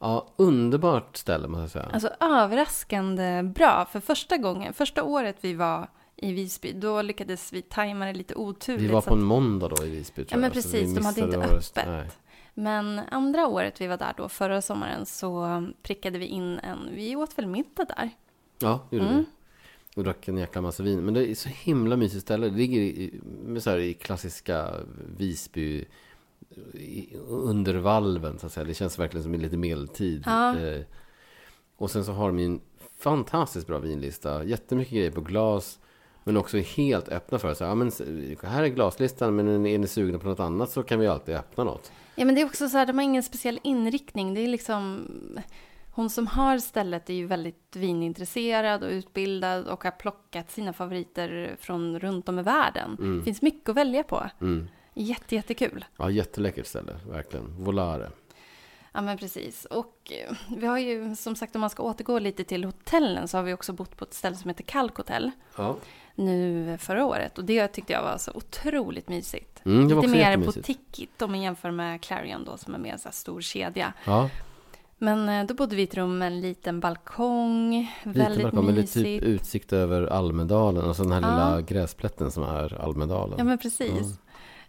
Ja, 0.03 0.27
underbart 0.37 1.17
ställe 1.17 1.49
måste 1.49 1.63
jag 1.63 1.71
säga. 1.71 1.85
Alltså 1.93 2.09
överraskande 2.21 3.43
bra. 3.43 3.87
För 3.93 4.01
första 4.01 4.37
gången, 4.37 4.73
första 4.73 5.03
året 5.03 5.37
vi 5.41 5.55
var 5.55 5.89
i 6.17 6.33
Visby, 6.33 6.73
då 6.73 7.03
lyckades 7.03 7.53
vi 7.53 7.63
tajma 7.63 8.05
det 8.07 8.13
lite 8.13 8.35
oturligt. 8.35 8.83
Vi 8.83 8.89
var 8.89 9.01
på 9.01 9.15
en 9.15 9.23
måndag 9.23 9.69
då 9.69 9.85
i 9.87 9.91
Visby 9.91 10.25
tror 10.25 10.27
Ja, 10.31 10.37
men 10.37 10.45
jag, 10.45 10.53
precis. 10.53 10.95
De 10.95 11.05
hade 11.05 11.21
inte 11.21 11.39
öppet. 11.39 11.73
Nej. 11.87 12.09
Men 12.55 13.01
andra 13.11 13.47
året 13.47 13.81
vi 13.81 13.87
var 13.87 13.97
där 13.97 14.15
då, 14.17 14.29
förra 14.29 14.63
sommaren, 14.63 15.07
så 15.07 15.63
prickade 15.83 16.19
vi 16.19 16.27
in 16.27 16.59
en... 16.59 16.79
Vi 16.95 17.17
åt 17.17 17.39
väl 17.39 17.47
middag 17.47 17.85
där? 17.85 18.11
Ja, 18.59 18.81
gjorde 18.91 19.07
Mm. 19.07 19.17
vi. 19.19 19.25
Och 19.97 20.05
drack 20.05 20.29
en 20.29 20.37
jäkla 20.37 20.61
massa 20.61 20.83
vin. 20.83 21.01
Men 21.01 21.15
det 21.15 21.31
är 21.31 21.35
så 21.35 21.49
himla 21.49 21.97
mysigt 21.97 22.23
ställe. 22.23 22.49
Det 22.49 22.57
ligger 22.57 22.81
i, 22.81 23.21
med 23.45 23.63
så 23.63 23.71
här, 23.71 23.79
i 23.79 23.95
klassiska 23.95 24.71
Visby 25.17 25.85
under 27.29 27.75
valven 27.75 28.39
så 28.39 28.47
att 28.47 28.53
säga. 28.53 28.65
Det 28.65 28.75
känns 28.75 28.99
verkligen 28.99 29.25
som 29.25 29.35
en 29.35 29.43
lite 29.43 29.57
medeltid. 29.57 30.23
Ja. 30.27 30.59
Eh, 30.59 30.81
och 31.77 31.91
sen 31.91 32.05
så 32.05 32.13
har 32.13 32.27
de 32.27 32.39
en 32.39 32.61
fantastiskt 32.99 33.67
bra 33.67 33.79
vinlista. 33.79 34.45
Jättemycket 34.45 34.95
grejer 34.95 35.11
på 35.11 35.21
glas. 35.21 35.79
Men 36.25 36.37
också 36.37 36.59
helt 36.59 37.09
öppna 37.09 37.39
för 37.39 37.55
så 37.55 37.65
här, 37.65 37.71
ja, 37.71 37.75
men 37.75 37.93
här 38.43 38.63
är 38.63 38.69
glaslistan, 38.69 39.37
men 39.37 39.67
är 39.67 39.79
ni 39.79 39.87
sugna 39.87 40.19
på 40.19 40.29
något 40.29 40.41
annat 40.41 40.71
så 40.71 40.83
kan 40.83 41.01
vi 41.01 41.07
alltid 41.07 41.35
öppna 41.35 41.65
något. 41.65 41.93
Ja, 42.15 42.25
men 42.25 42.35
det 42.35 42.41
är 42.41 42.45
också 42.45 42.69
så 42.69 42.79
här, 42.79 42.87
de 42.87 42.99
har 42.99 43.03
ingen 43.03 43.23
speciell 43.23 43.61
inriktning. 43.63 44.35
Det 44.35 44.41
är 44.41 44.49
liksom... 44.49 45.09
Hon 45.95 46.11
som 46.11 46.27
har 46.27 46.59
stället 46.59 47.11
är 47.11 47.15
ju 47.15 47.27
väldigt 47.27 47.77
vinintresserad 47.77 48.83
och 48.83 48.91
utbildad 48.91 49.67
och 49.67 49.85
har 49.85 49.91
plockat 49.91 50.51
sina 50.51 50.73
favoriter 50.73 51.57
från 51.61 51.99
runt 51.99 52.29
om 52.29 52.39
i 52.39 52.43
världen. 52.43 52.97
Det 53.19 53.25
finns 53.25 53.43
mycket 53.43 53.69
att 53.69 53.77
välja 53.77 54.03
på. 54.03 54.31
Mm. 54.41 54.69
Jätte, 54.95 55.35
jättekul. 55.35 55.85
Ja, 55.97 56.11
jätteläckert 56.11 56.67
ställe, 56.67 56.93
verkligen. 57.11 57.65
Volare. 57.65 58.11
Ja, 58.93 59.01
men 59.01 59.19
precis. 59.19 59.65
Och 59.65 60.13
eh, 60.29 60.37
vi 60.57 60.67
har 60.67 60.79
ju, 60.79 61.17
som 61.17 61.37
sagt, 61.37 61.55
om 61.55 61.61
man 61.61 61.71
ska 61.71 61.83
återgå 61.83 62.19
lite 62.19 62.45
till 62.45 62.65
hotellen 62.65 63.29
så 63.29 63.37
har 63.39 63.43
vi 63.45 63.53
också 63.55 63.73
bott 63.73 63.97
på 63.97 64.05
ett 64.05 64.15
ställe 64.15 64.37
som 64.37 64.49
heter 64.51 64.65
Kalk 64.65 64.97
Hotel 64.97 65.31
Ja. 65.57 65.77
nu 66.15 66.77
förra 66.81 67.05
året. 67.05 67.39
Och 67.39 67.45
det 67.45 67.69
tyckte 67.69 67.93
jag 67.93 68.03
var 68.03 68.19
så 68.19 68.31
otroligt 68.35 69.09
mysigt. 69.09 69.63
Mm, 69.65 69.89
lite 69.89 70.09
mer 70.09 70.37
boutiquigt 70.37 71.23
om 71.23 71.31
man 71.31 71.41
jämför 71.41 71.71
med 71.71 72.01
Clarion 72.01 72.45
då 72.45 72.57
som 72.57 72.75
är 72.75 72.79
mer 72.79 72.97
så 72.97 73.05
här 73.05 73.13
stor 73.13 73.41
kedja. 73.41 73.93
Ja, 74.05 74.31
Men 74.99 75.29
eh, 75.29 75.47
då 75.47 75.55
bodde 75.55 75.77
vi 75.77 75.83
i 75.83 75.85
ett 75.85 75.95
rum 75.95 76.19
med 76.19 76.27
en 76.27 76.41
liten 76.41 76.81
balkong. 76.81 77.71
lite 78.03 78.19
väldigt 78.19 78.43
balkong, 78.43 78.67
men 78.67 78.75
lite 78.75 78.99
mysigt. 78.99 79.05
typ 79.05 79.23
utsikt 79.23 79.73
över 79.73 80.03
Almedalen. 80.07 80.85
Och 80.85 80.97
så 80.97 81.03
den 81.03 81.13
här 81.13 81.21
Ja. 81.21 81.29
lilla 81.29 81.61
gräsplätten 81.61 82.31
som 82.31 82.43
är 82.43 82.81
Almedalen. 82.85 83.35
Ja, 83.39 83.45
men 83.45 83.59
precis. 83.59 84.19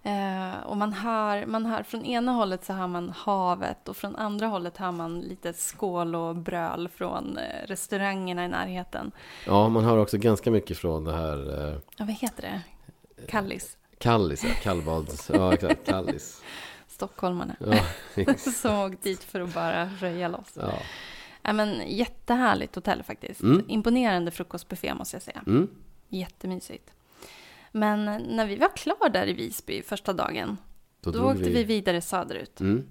Eh, 0.03 0.59
och 0.65 0.77
man 0.77 0.93
hör, 0.93 1.45
man 1.45 1.65
hör, 1.65 1.83
från 1.83 2.05
ena 2.05 2.31
hållet 2.31 2.65
så 2.65 2.73
hör 2.73 2.87
man 2.87 3.09
havet 3.09 3.89
och 3.89 3.97
från 3.97 4.15
andra 4.15 4.47
hållet 4.47 4.77
hör 4.77 4.91
man 4.91 5.21
lite 5.21 5.53
skål 5.53 6.15
och 6.15 6.35
bröl 6.35 6.89
från 6.89 7.37
eh, 7.37 7.67
restaurangerna 7.67 8.45
i 8.45 8.47
närheten. 8.47 9.11
Ja, 9.45 9.69
man 9.69 9.83
hör 9.83 9.97
också 9.97 10.17
ganska 10.17 10.51
mycket 10.51 10.77
från 10.77 11.03
det 11.03 11.13
här 11.13 11.67
eh, 11.67 11.77
Ja, 11.97 12.05
vad 12.05 12.15
heter 12.15 12.41
det? 12.41 12.61
Kallis. 13.27 13.77
Kallis, 13.97 14.43
ja, 14.43 14.49
kallbads... 14.61 15.29
Ja, 15.33 15.53
exakt, 15.53 15.85
Kallis. 15.85 16.43
Stockholmarna. 16.87 17.55
Ja, 18.15 18.33
Som 18.37 18.79
åkt 18.79 19.03
dit 19.03 19.23
för 19.23 19.39
att 19.39 19.53
bara 19.53 19.85
röja 19.85 20.27
loss. 20.27 20.53
ja. 20.55 20.73
Ja, 21.45 21.53
men 21.53 21.81
jättehärligt 21.87 22.75
hotell 22.75 23.03
faktiskt. 23.03 23.41
Mm. 23.41 23.65
Imponerande 23.67 24.31
frukostbuffé 24.31 24.93
måste 24.93 25.15
jag 25.15 25.23
säga. 25.23 25.43
Mm. 25.47 25.67
Jättemysigt. 26.09 26.91
Men 27.75 28.05
när 28.05 28.45
vi 28.45 28.55
var 28.55 28.75
klar 28.75 29.09
där 29.09 29.27
i 29.27 29.33
Visby 29.33 29.81
första 29.81 30.13
dagen, 30.13 30.57
Då, 31.01 31.11
då, 31.11 31.31
åkte 31.31 31.49
vi... 31.49 31.63
vidare 31.63 32.01
söderut. 32.01 32.59
Mm. 32.59 32.85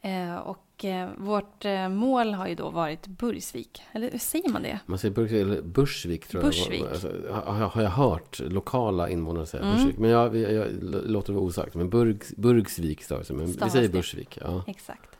Eh, 0.00 0.36
och 0.36 0.84
eh, 0.84 1.10
vårt 1.16 1.64
eh, 1.64 1.88
mål 1.88 2.34
har 2.34 2.48
ju 2.48 2.54
då 2.54 2.70
varit 2.70 3.06
Burgsvik. 3.06 3.82
Eller 3.92 4.10
hur 4.10 4.18
säger 4.18 4.48
man 4.48 4.62
det? 4.62 4.78
Man 4.86 4.98
säger 4.98 5.14
Burg, 5.14 5.40
eller 5.40 5.62
Bursvik 5.62 6.26
tror 6.26 6.42
Bursvik. 6.42 6.80
jag. 6.80 6.88
Alltså, 6.88 7.12
har, 7.30 7.68
har 7.68 7.82
jag 7.82 7.90
hört 7.90 8.40
lokala 8.40 9.08
invånare 9.08 9.46
säga 9.46 9.62
Mm. 9.62 9.76
Bursvik. 9.76 9.98
Men 9.98 10.10
jag, 10.10 10.36
jag, 10.36 10.52
jag 10.52 10.66
låter 10.82 11.32
det 11.32 11.38
vara 11.38 11.46
osagt. 11.46 11.74
Men 11.74 11.90
Burgs, 11.90 12.36
Burgsvik 12.36 13.02
stavas 13.02 13.28
det. 13.28 13.34
Men 13.34 13.46
vi 13.46 13.70
säger. 13.70 13.88
Bursvik. 13.88 14.38
Ja. 14.40 14.64
Exakt. 14.66 15.16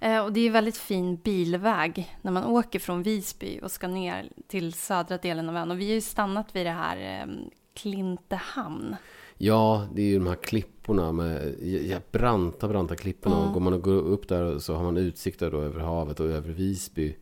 Eh, 0.00 0.24
och 0.24 0.32
det 0.32 0.40
är 0.40 0.50
väldigt 0.50 0.76
fin 0.76 1.16
bilväg 1.16 2.16
när 2.22 2.32
man 2.32 2.44
åker 2.44 2.78
från 2.78 3.02
Visby 3.02 3.60
och 3.62 3.70
ska 3.70 3.88
ner 3.88 4.28
till 4.48 4.72
södra 4.72 5.18
delen 5.18 5.48
av 5.48 5.56
ön. 5.56 5.70
Och 5.70 5.80
vi 5.80 5.86
har 5.86 5.94
ju 5.94 6.00
stannat 6.00 6.56
vid 6.56 6.66
det 6.66 6.70
här 6.70 7.20
eh, 7.22 7.26
Klintehamn. 7.74 8.96
ja, 9.38 9.86
det 9.94 10.02
är 10.02 10.06
ju 10.06 10.18
de 10.18 10.26
här 10.26 10.34
klipporna 10.34 11.12
med 11.12 11.54
ja, 11.88 11.98
branta, 12.12 12.68
branta 12.68 12.96
klipporna. 12.96 13.36
Mm. 13.36 13.48
Och 13.48 13.54
går 13.54 13.60
man 13.60 13.72
och 13.72 13.82
går 13.82 13.92
upp 14.02 14.28
där 14.28 14.58
så 14.58 14.74
har 14.74 14.84
man 14.84 14.96
utsikt 14.96 15.38
där 15.40 15.50
då 15.50 15.60
över 15.60 15.80
havet 15.80 16.20
och 16.20 16.26
över 16.26 16.52
Visby. 16.52 17.16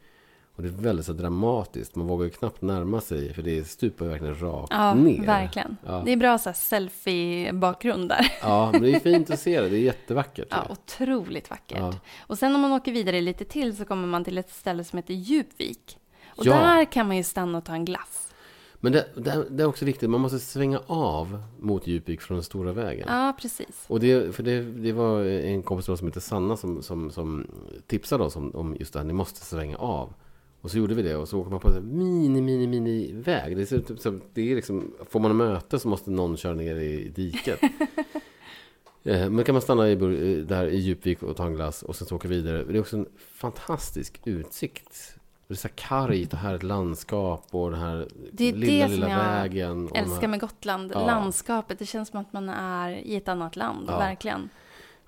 Och 0.56 0.62
det 0.62 0.68
är 0.68 0.72
väldigt 0.82 1.06
så 1.06 1.12
dramatiskt. 1.12 1.94
Man 1.96 2.06
vågar 2.06 2.24
ju 2.24 2.30
knappt 2.30 2.62
närma 2.62 3.00
sig 3.00 3.34
för 3.34 3.42
det 3.42 3.64
stupar 3.68 4.04
ju 4.04 4.10
verkligen 4.10 4.40
rakt 4.40 4.72
Ja, 4.72 4.94
ner. 4.94 5.26
verkligen. 5.26 5.76
Ja. 5.86 6.02
Det 6.04 6.12
är 6.12 6.16
bra 6.16 6.38
så 6.38 6.52
selfie-bakgrund 6.52 8.08
där. 8.08 8.32
Ja, 8.42 8.68
men 8.72 8.82
det 8.82 8.94
är 8.94 9.00
fint 9.00 9.30
att 9.30 9.40
se 9.40 9.60
det. 9.60 9.68
Det 9.68 9.76
är 9.76 9.80
jättevackert. 9.80 10.48
Ja, 10.50 10.66
otroligt 10.70 11.50
vackert. 11.50 11.94
Och 12.26 12.38
sen 12.38 12.54
om 12.54 12.60
man 12.60 12.72
åker 12.72 12.92
vidare 12.92 13.20
lite 13.20 13.44
till 13.44 13.76
så 13.76 13.84
kommer 13.84 14.06
man 14.08 14.24
till 14.24 14.38
ett 14.38 14.50
ställe 14.50 14.84
som 14.84 14.96
heter 14.96 15.14
Djupvik. 15.14 15.98
Och 16.36 16.44
där 16.44 16.84
kan 16.84 17.06
man 17.06 17.16
ju 17.16 17.22
stanna 17.22 17.58
och 17.58 17.64
ta 17.64 17.72
en 17.72 17.84
glass. 17.84 18.29
Men 18.80 18.92
det, 18.92 19.06
det, 19.14 19.46
det 19.50 19.62
är 19.62 19.66
också 19.66 19.84
viktigt. 19.84 20.10
Man 20.10 20.20
måste 20.20 20.38
svänga 20.38 20.80
av 20.86 21.42
mot 21.58 21.86
Djupvik 21.86 22.20
från 22.20 22.36
den 22.36 22.44
stora 22.44 22.72
vägen. 22.72 23.06
Ja, 23.08 23.36
precis. 23.40 23.84
Och 23.86 24.00
det, 24.00 24.34
för 24.34 24.42
det, 24.42 24.62
det 24.62 24.92
var 24.92 25.24
en 25.24 25.62
kompis 25.62 25.86
som 25.86 26.08
heter 26.08 26.20
Sanna 26.20 26.56
som, 26.56 26.82
som, 26.82 27.10
som 27.10 27.46
tipsade 27.86 28.24
oss 28.24 28.36
om, 28.36 28.54
om 28.54 28.76
just 28.78 28.92
det 28.92 28.98
här. 28.98 29.06
Ni 29.06 29.12
måste 29.12 29.44
svänga 29.44 29.76
av. 29.76 30.14
Och 30.60 30.70
så 30.70 30.78
gjorde 30.78 30.94
vi 30.94 31.02
det. 31.02 31.16
Och 31.16 31.28
så 31.28 31.40
åker 31.40 31.50
man 31.50 31.60
på 31.60 31.68
en 31.68 31.98
mini, 31.98 32.40
mini, 32.40 32.66
mini 32.66 33.12
väg. 33.12 33.56
Det, 33.56 33.66
ser 33.66 33.76
ut 33.76 34.00
som, 34.02 34.20
det 34.34 34.50
är 34.52 34.56
liksom, 34.56 34.94
får 35.10 35.20
man 35.20 35.36
möte 35.36 35.78
så 35.78 35.88
måste 35.88 36.10
någon 36.10 36.36
köra 36.36 36.54
ner 36.54 36.76
i 36.76 37.08
diket. 37.08 37.60
Eh, 39.02 39.30
Men 39.30 39.44
kan 39.44 39.52
man 39.54 39.62
stanna 39.62 39.88
i, 39.88 39.92
eh, 39.92 40.46
där 40.46 40.66
i 40.66 40.76
Djupvik 40.76 41.22
och 41.22 41.36
ta 41.36 41.46
en 41.46 41.54
glass 41.54 41.82
och 41.82 41.96
sen 41.96 42.06
så 42.08 42.16
åka 42.16 42.28
vidare. 42.28 42.64
Det 42.64 42.76
är 42.76 42.80
också 42.80 42.96
en 42.96 43.06
fantastisk 43.18 44.20
utsikt. 44.24 45.16
Det 45.50 45.54
är 45.54 45.56
så 45.56 45.68
här 45.68 45.74
kargt 45.74 46.32
och 46.32 46.38
härligt 46.38 46.62
landskap 46.62 47.46
och 47.50 47.70
den 47.70 47.80
här 47.80 48.08
Det 48.32 48.48
är 48.48 48.52
lilla, 48.52 48.72
det 48.72 48.82
som 48.82 48.90
lilla 48.90 49.08
jag 49.10 49.16
vägen. 49.18 49.84
Och 49.86 49.92
de 49.92 49.98
Älskar 49.98 50.20
här, 50.20 50.28
med 50.28 50.40
Gotland. 50.40 50.92
Ja. 50.94 51.06
Landskapet, 51.06 51.78
det 51.78 51.86
känns 51.86 52.08
som 52.08 52.20
att 52.20 52.32
man 52.32 52.48
är 52.48 52.90
i 52.90 53.16
ett 53.16 53.28
annat 53.28 53.56
land. 53.56 53.84
Ja. 53.88 53.98
Verkligen. 53.98 54.48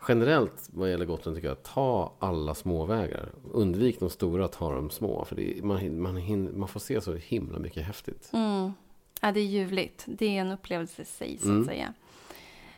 generellt 0.09 0.69
vad 0.73 0.91
gäller 0.91 1.05
Gotland 1.05 1.37
tycker 1.37 1.49
jag, 1.49 1.63
ta 1.63 2.13
alla 2.19 2.55
småvägar. 2.55 3.29
Undvik 3.53 4.01
de 4.01 4.11
stora, 4.11 4.49
ta 4.49 4.75
de 4.75 4.91
små. 4.91 5.25
För 5.25 5.37
det 5.37 5.59
är, 5.59 5.63
man, 5.63 6.01
man, 6.01 6.17
hin- 6.19 6.57
man 6.57 6.69
får 6.69 6.81
se 6.81 7.01
så 7.01 7.15
himla 7.15 7.59
mycket 7.59 7.85
häftigt. 7.87 8.31
Mm. 8.33 8.73
Ja, 9.21 9.33
det 9.33 9.41
är 9.41 9.45
ljuvligt. 9.45 10.05
Det 10.07 10.27
är 10.37 10.41
en 10.41 10.53
upplevelse 10.53 11.03
i 11.03 11.05
sig, 11.05 11.39
så 11.39 11.45
att 11.45 11.51
Mm. 11.51 11.65
säga. 11.65 11.95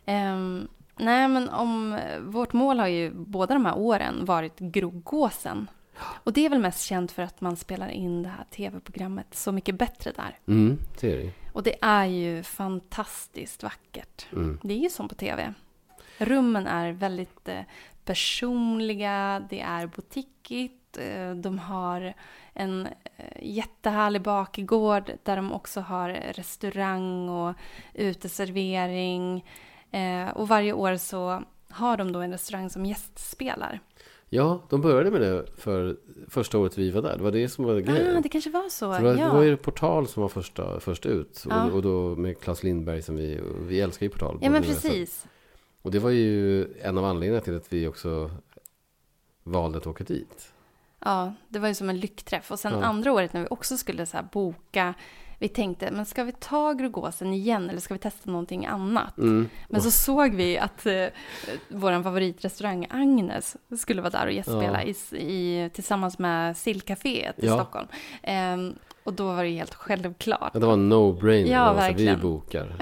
Ehm, 0.05 0.69
nej, 0.97 1.29
men 1.29 1.49
om 1.49 1.99
vårt 2.23 2.53
mål 2.53 2.79
har 2.79 2.87
ju 2.87 3.11
båda 3.15 3.55
de 3.55 3.65
här 3.67 3.79
åren 3.79 4.25
varit 4.25 4.59
Grogåsen. 4.59 5.67
Och 5.99 6.33
det 6.33 6.47
är 6.47 6.51
väl 6.51 6.61
mest 6.61 6.85
känt 6.85 7.13
för 7.13 7.23
att 7.23 7.41
man 7.41 7.57
spelar 7.57 7.89
in 7.89 8.23
det 8.23 8.29
här 8.29 8.45
tv-programmet 8.51 9.27
Så 9.31 9.53
mycket 9.53 9.75
bättre 9.75 10.13
där. 10.17 10.39
Mm, 10.47 10.79
det 11.01 11.13
är 11.13 11.17
det. 11.17 11.33
Och 11.53 11.63
det 11.63 11.77
är 11.81 12.05
ju 12.05 12.43
fantastiskt 12.43 13.63
vackert. 13.63 14.27
Mm. 14.33 14.59
Det 14.63 14.75
är 14.75 14.79
ju 14.79 14.91
som 14.91 15.09
på 15.09 15.15
tv. 15.15 15.55
Rummen 16.19 16.67
är 16.67 16.93
väldigt 16.93 17.49
eh, 17.49 17.61
personliga, 18.05 19.47
det 19.51 19.61
är 19.61 19.87
boutiquigt, 19.87 20.85
Eh, 20.99 21.35
De 21.35 21.59
har 21.59 22.15
en 22.53 22.87
eh, 23.17 23.43
jättehärlig 23.43 24.23
bakgård 24.23 25.13
där 25.23 25.37
de 25.37 25.53
också 25.53 25.81
har 25.81 26.09
restaurang 26.09 27.29
och 27.29 27.55
uteservering. 27.95 29.45
Och 30.35 30.49
varje 30.49 30.73
år 30.73 30.97
så 30.97 31.43
har 31.69 31.97
de 31.97 32.13
då 32.13 32.21
en 32.21 32.33
restaurang 32.33 32.71
som 32.71 32.87
gästspelar. 32.87 33.81
Ja, 34.35 34.63
de 34.69 34.81
började 34.81 35.11
med 35.11 35.21
det 35.21 35.47
för 35.57 35.97
första 36.29 36.59
året 36.59 36.79
vi 36.79 36.91
var 36.91 37.03
där. 37.03 37.17
Det 37.17 37.23
var 37.23 37.31
det 37.31 37.49
som 37.49 37.65
var 37.65 37.81
grejen. 37.81 38.17
Ah, 38.17 38.21
det 38.21 38.29
kanske 38.29 38.51
var 38.51 38.63
så. 38.63 38.69
Så 38.69 38.87
det, 38.93 39.03
var, 39.03 39.15
ja. 39.15 39.27
det 39.29 39.35
var 39.35 39.43
ju 39.43 39.57
Portal 39.57 40.07
som 40.07 40.23
var 40.23 40.29
första, 40.29 40.81
först 40.81 41.07
ut. 41.07 41.45
Ja. 41.49 41.65
Och, 41.65 41.73
och 41.75 41.83
då 41.83 42.17
med 42.17 42.41
Claes 42.41 42.63
Lindberg 42.63 43.03
som 43.03 43.17
vi, 43.17 43.41
vi 43.61 43.81
älskar 43.81 44.07
ju 44.07 44.11
Portal. 44.11 44.39
ja, 44.41 44.51
men 44.51 44.63
precis. 44.63 45.27
Och 45.83 45.91
det 45.91 45.99
var 45.99 46.11
ju 46.11 46.67
en 46.83 46.99
av 46.99 47.05
anledningarna 47.05 47.41
till 47.45 47.57
att 47.57 47.73
vi 47.73 47.87
också 47.89 48.31
valde 49.43 49.79
att 49.79 49.87
åka 49.87 50.05
dit. 50.05 50.53
Ja, 50.99 51.35
det 51.49 51.59
var 51.59 51.69
ju 51.69 51.75
som 51.75 51.89
en 51.91 51.99
lyckträff. 51.99 52.51
Och 52.51 52.59
sen 52.59 52.73
Ja. 52.73 52.85
andra 52.85 53.13
året 53.13 53.33
när 53.33 53.41
vi 53.41 53.47
också 53.51 53.77
skulle 53.77 54.07
så 54.07 54.19
boka, 54.33 54.95
vi 55.45 55.49
tänkte, 55.49 55.91
men 55.91 56.07
ska 56.07 56.25
vi 56.25 56.33
ta 56.33 56.73
Grogåsen 56.73 57.33
igen 57.33 57.71
eller 57.71 57.81
ska 57.81 57.95
vi 57.95 58.01
testa 58.01 58.31
någonting 58.31 58.67
annat? 58.67 59.19
Mm. 59.19 59.49
Men 59.69 59.81
så 59.83 59.91
såg 59.91 60.35
vi 60.35 60.59
att 60.59 60.87
eh, 60.87 61.07
vår 61.69 62.03
favoritrestaurang 62.03 62.87
Agnes 62.91 63.57
skulle 63.79 64.03
vara 64.03 64.11
där 64.11 64.27
och 64.27 64.33
gästspela 64.33 64.85
Ja. 64.85 64.95
i, 65.17 65.17
i, 65.17 65.71
tillsammans 65.75 66.19
med 66.19 66.57
Sillcaféet 66.57 67.35
i 67.41 67.47
Ja. 67.47 67.55
Stockholm. 67.55 67.87
Ehm, 68.23 68.75
och 69.05 69.13
då 69.13 69.27
var 69.27 69.43
det 69.43 69.49
ju 69.49 69.57
helt 69.57 69.75
självklart. 69.75 70.51
Ja, 70.55 70.61
det 70.61 70.67
var 70.67 70.77
no-brainer. 70.77 71.51
Ja, 71.53 71.59
alltså, 71.59 71.83
vi 71.83 71.89
verkligen. 71.89 72.21
bokar. 72.21 72.77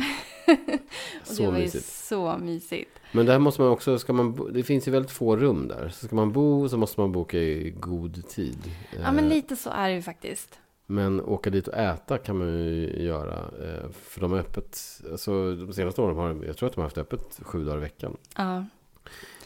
och 1.20 1.26
Så 1.26 1.42
det 1.42 1.48
var 1.50 1.56
ju 1.58 1.62
mysigt. 1.64 1.84
så 1.92 2.36
mysigt. 2.38 2.90
Men 3.12 3.26
där 3.26 3.38
måste 3.38 3.62
man 3.62 3.70
också, 3.70 3.98
ska 3.98 4.12
man, 4.12 4.52
det 4.52 4.62
finns 4.62 4.88
ju 4.88 4.92
väldigt 4.92 5.10
få 5.12 5.36
rum 5.36 5.68
där. 5.68 5.88
Så 5.88 6.06
ska 6.06 6.16
man 6.16 6.32
bo 6.32 6.68
så 6.68 6.76
måste 6.76 7.00
man 7.00 7.12
boka 7.12 7.38
i 7.38 7.74
god 7.80 8.28
tid. 8.28 8.58
Ja, 9.02 9.12
men 9.12 9.24
Eh, 9.24 9.30
lite 9.30 9.56
så 9.56 9.70
är 9.70 9.88
det 9.88 9.94
ju 9.94 10.02
faktiskt. 10.02 10.58
Men 10.86 11.20
åka 11.20 11.50
dit 11.50 11.68
och 11.68 11.74
äta 11.74 12.18
kan 12.18 12.38
man 12.38 12.48
ju 12.48 13.02
göra. 13.02 13.38
eh, 13.38 13.90
För 13.92 14.20
de 14.20 14.32
har 14.32 14.38
öppet, 14.38 14.78
alltså 15.10 15.54
de 15.54 15.72
senaste 15.72 16.00
åren 16.02 16.16
har 16.16 16.28
de, 16.28 16.42
jag 16.44 16.56
tror 16.56 16.66
att 16.68 16.74
de 16.74 16.80
har 16.80 16.86
haft 16.86 16.98
öppet 16.98 17.40
sju 17.42 17.64
dagar 17.64 17.76
i 17.78 17.80
veckan. 17.80 18.16
Ja, 18.36 18.64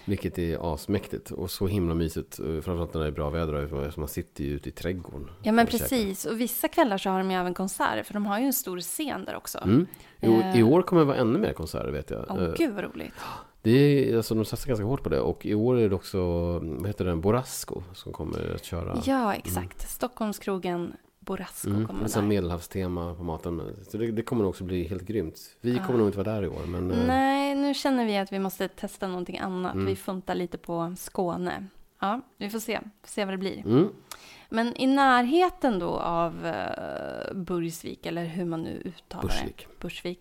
Vilket 0.05 0.39
är 0.39 0.75
asmäktigt 0.75 1.31
och 1.31 1.51
så 1.51 1.67
himla 1.67 1.95
mysigt. 1.95 2.39
eh, 2.39 2.45
Framförallt 2.47 2.95
när 2.95 3.01
det 3.01 3.07
är 3.07 3.11
bra 3.11 3.31
väder. 3.31 3.91
Så 3.91 4.01
man 4.01 4.09
sitter 4.09 4.45
ju 4.45 4.51
ute 4.51 4.69
i 4.69 4.73
trädgården. 4.73 5.31
ja 5.43 5.53
men 5.53 5.67
och 5.67 5.73
käkar. 5.73 5.85
precis. 5.85 6.25
Och 6.25 6.41
vissa 6.41 6.69
kvällar 6.69 6.99
så 6.99 7.11
har 7.11 7.19
de 7.19 7.31
ju 7.31 7.37
även 7.37 7.55
konserter, 7.55 8.03
för 8.03 8.15
de 8.15 8.27
har 8.27 8.39
ju 8.39 8.47
en 8.47 8.53
stor 8.53 8.81
scen 8.81 9.25
där 9.25 9.37
också. 9.37 9.59
Mm. 9.59 9.87
År- 10.23 10.43
Eh. 10.43 10.59
I 10.59 10.63
år 10.63 10.83
kommer 10.83 11.03
det 11.03 11.07
vara 11.07 11.17
ännu 11.17 11.39
mer 11.39 11.53
konserter 11.53 11.91
vet 11.91 12.11
jag. 12.11 12.25
Åh, 12.29 12.43
Eh, 12.45 12.55
gud 12.57 12.75
vad 12.75 12.85
roligt. 12.85 13.13
Det 13.63 13.71
är, 13.71 14.17
alltså, 14.17 14.35
de 14.35 14.45
satsar 14.45 14.69
ganska 14.69 14.85
hårt 14.85 15.03
på 15.03 15.09
det. 15.09 15.21
Och 15.21 15.47
i 15.47 15.55
år 15.55 15.79
är 15.79 15.89
det 15.89 15.95
också, 15.95 16.19
vad 16.59 16.87
heter 16.87 17.05
den, 17.05 17.21
Borasco 17.21 17.83
som 17.95 18.13
kommer 18.13 18.55
att 18.55 18.65
köra. 18.65 19.03
Ja, 19.05 19.35
exakt. 19.35 19.89
Stockholmskrogen 19.91 20.93
Borasco 21.27 21.69
Mm, 21.71 21.87
kommer 21.87 22.09
där. 22.09 22.23
medelhavstema 22.23 23.15
på 23.15 23.23
maten. 23.25 23.63
Så 23.91 23.97
det, 23.99 24.11
det 24.13 24.23
kommer 24.23 24.43
nog 24.43 24.51
också 24.51 24.65
bli 24.65 24.89
helt 24.89 25.03
grymt. 25.03 25.39
Vi 25.61 25.79
kommer 25.79 25.99
nog 25.99 26.09
inte 26.09 26.19
vara 26.19 26.33
där 26.35 26.43
i 26.43 26.49
år. 26.49 26.63
Men, 26.67 26.91
eh, 26.91 27.07
Nej, 27.07 27.55
nu 27.55 27.75
känner 27.75 28.07
vi 28.07 28.17
att 28.19 28.33
vi 28.33 28.39
måste 28.39 28.69
testa 28.69 29.09
någonting 29.09 29.39
annat. 29.39 29.75
Mm. 29.75 29.87
Vi 29.87 29.97
funtar 29.97 30.35
lite 30.35 30.59
på 30.59 30.95
Skåne. 30.99 31.67
Ja, 32.01 32.21
vi 32.37 32.51
får 32.51 32.59
se. 32.59 32.81
Får 33.03 33.09
se 33.09 33.25
vad 33.25 33.35
det 33.35 33.39
blir. 33.39 33.59
Mm, 33.67 33.89
Men 34.49 34.77
i 34.77 34.87
närheten 34.87 35.79
då 35.79 35.89
av 35.91 36.33
uh, 36.47 37.35
Burgsvik, 37.37 38.07
eller 38.07 38.25
hur 38.25 38.45
man 38.45 38.63
nu 38.63 38.83
uttalar 38.85 39.23
Bursvik. 39.23 39.67
det. 39.71 39.81
Bursvik. 39.81 40.21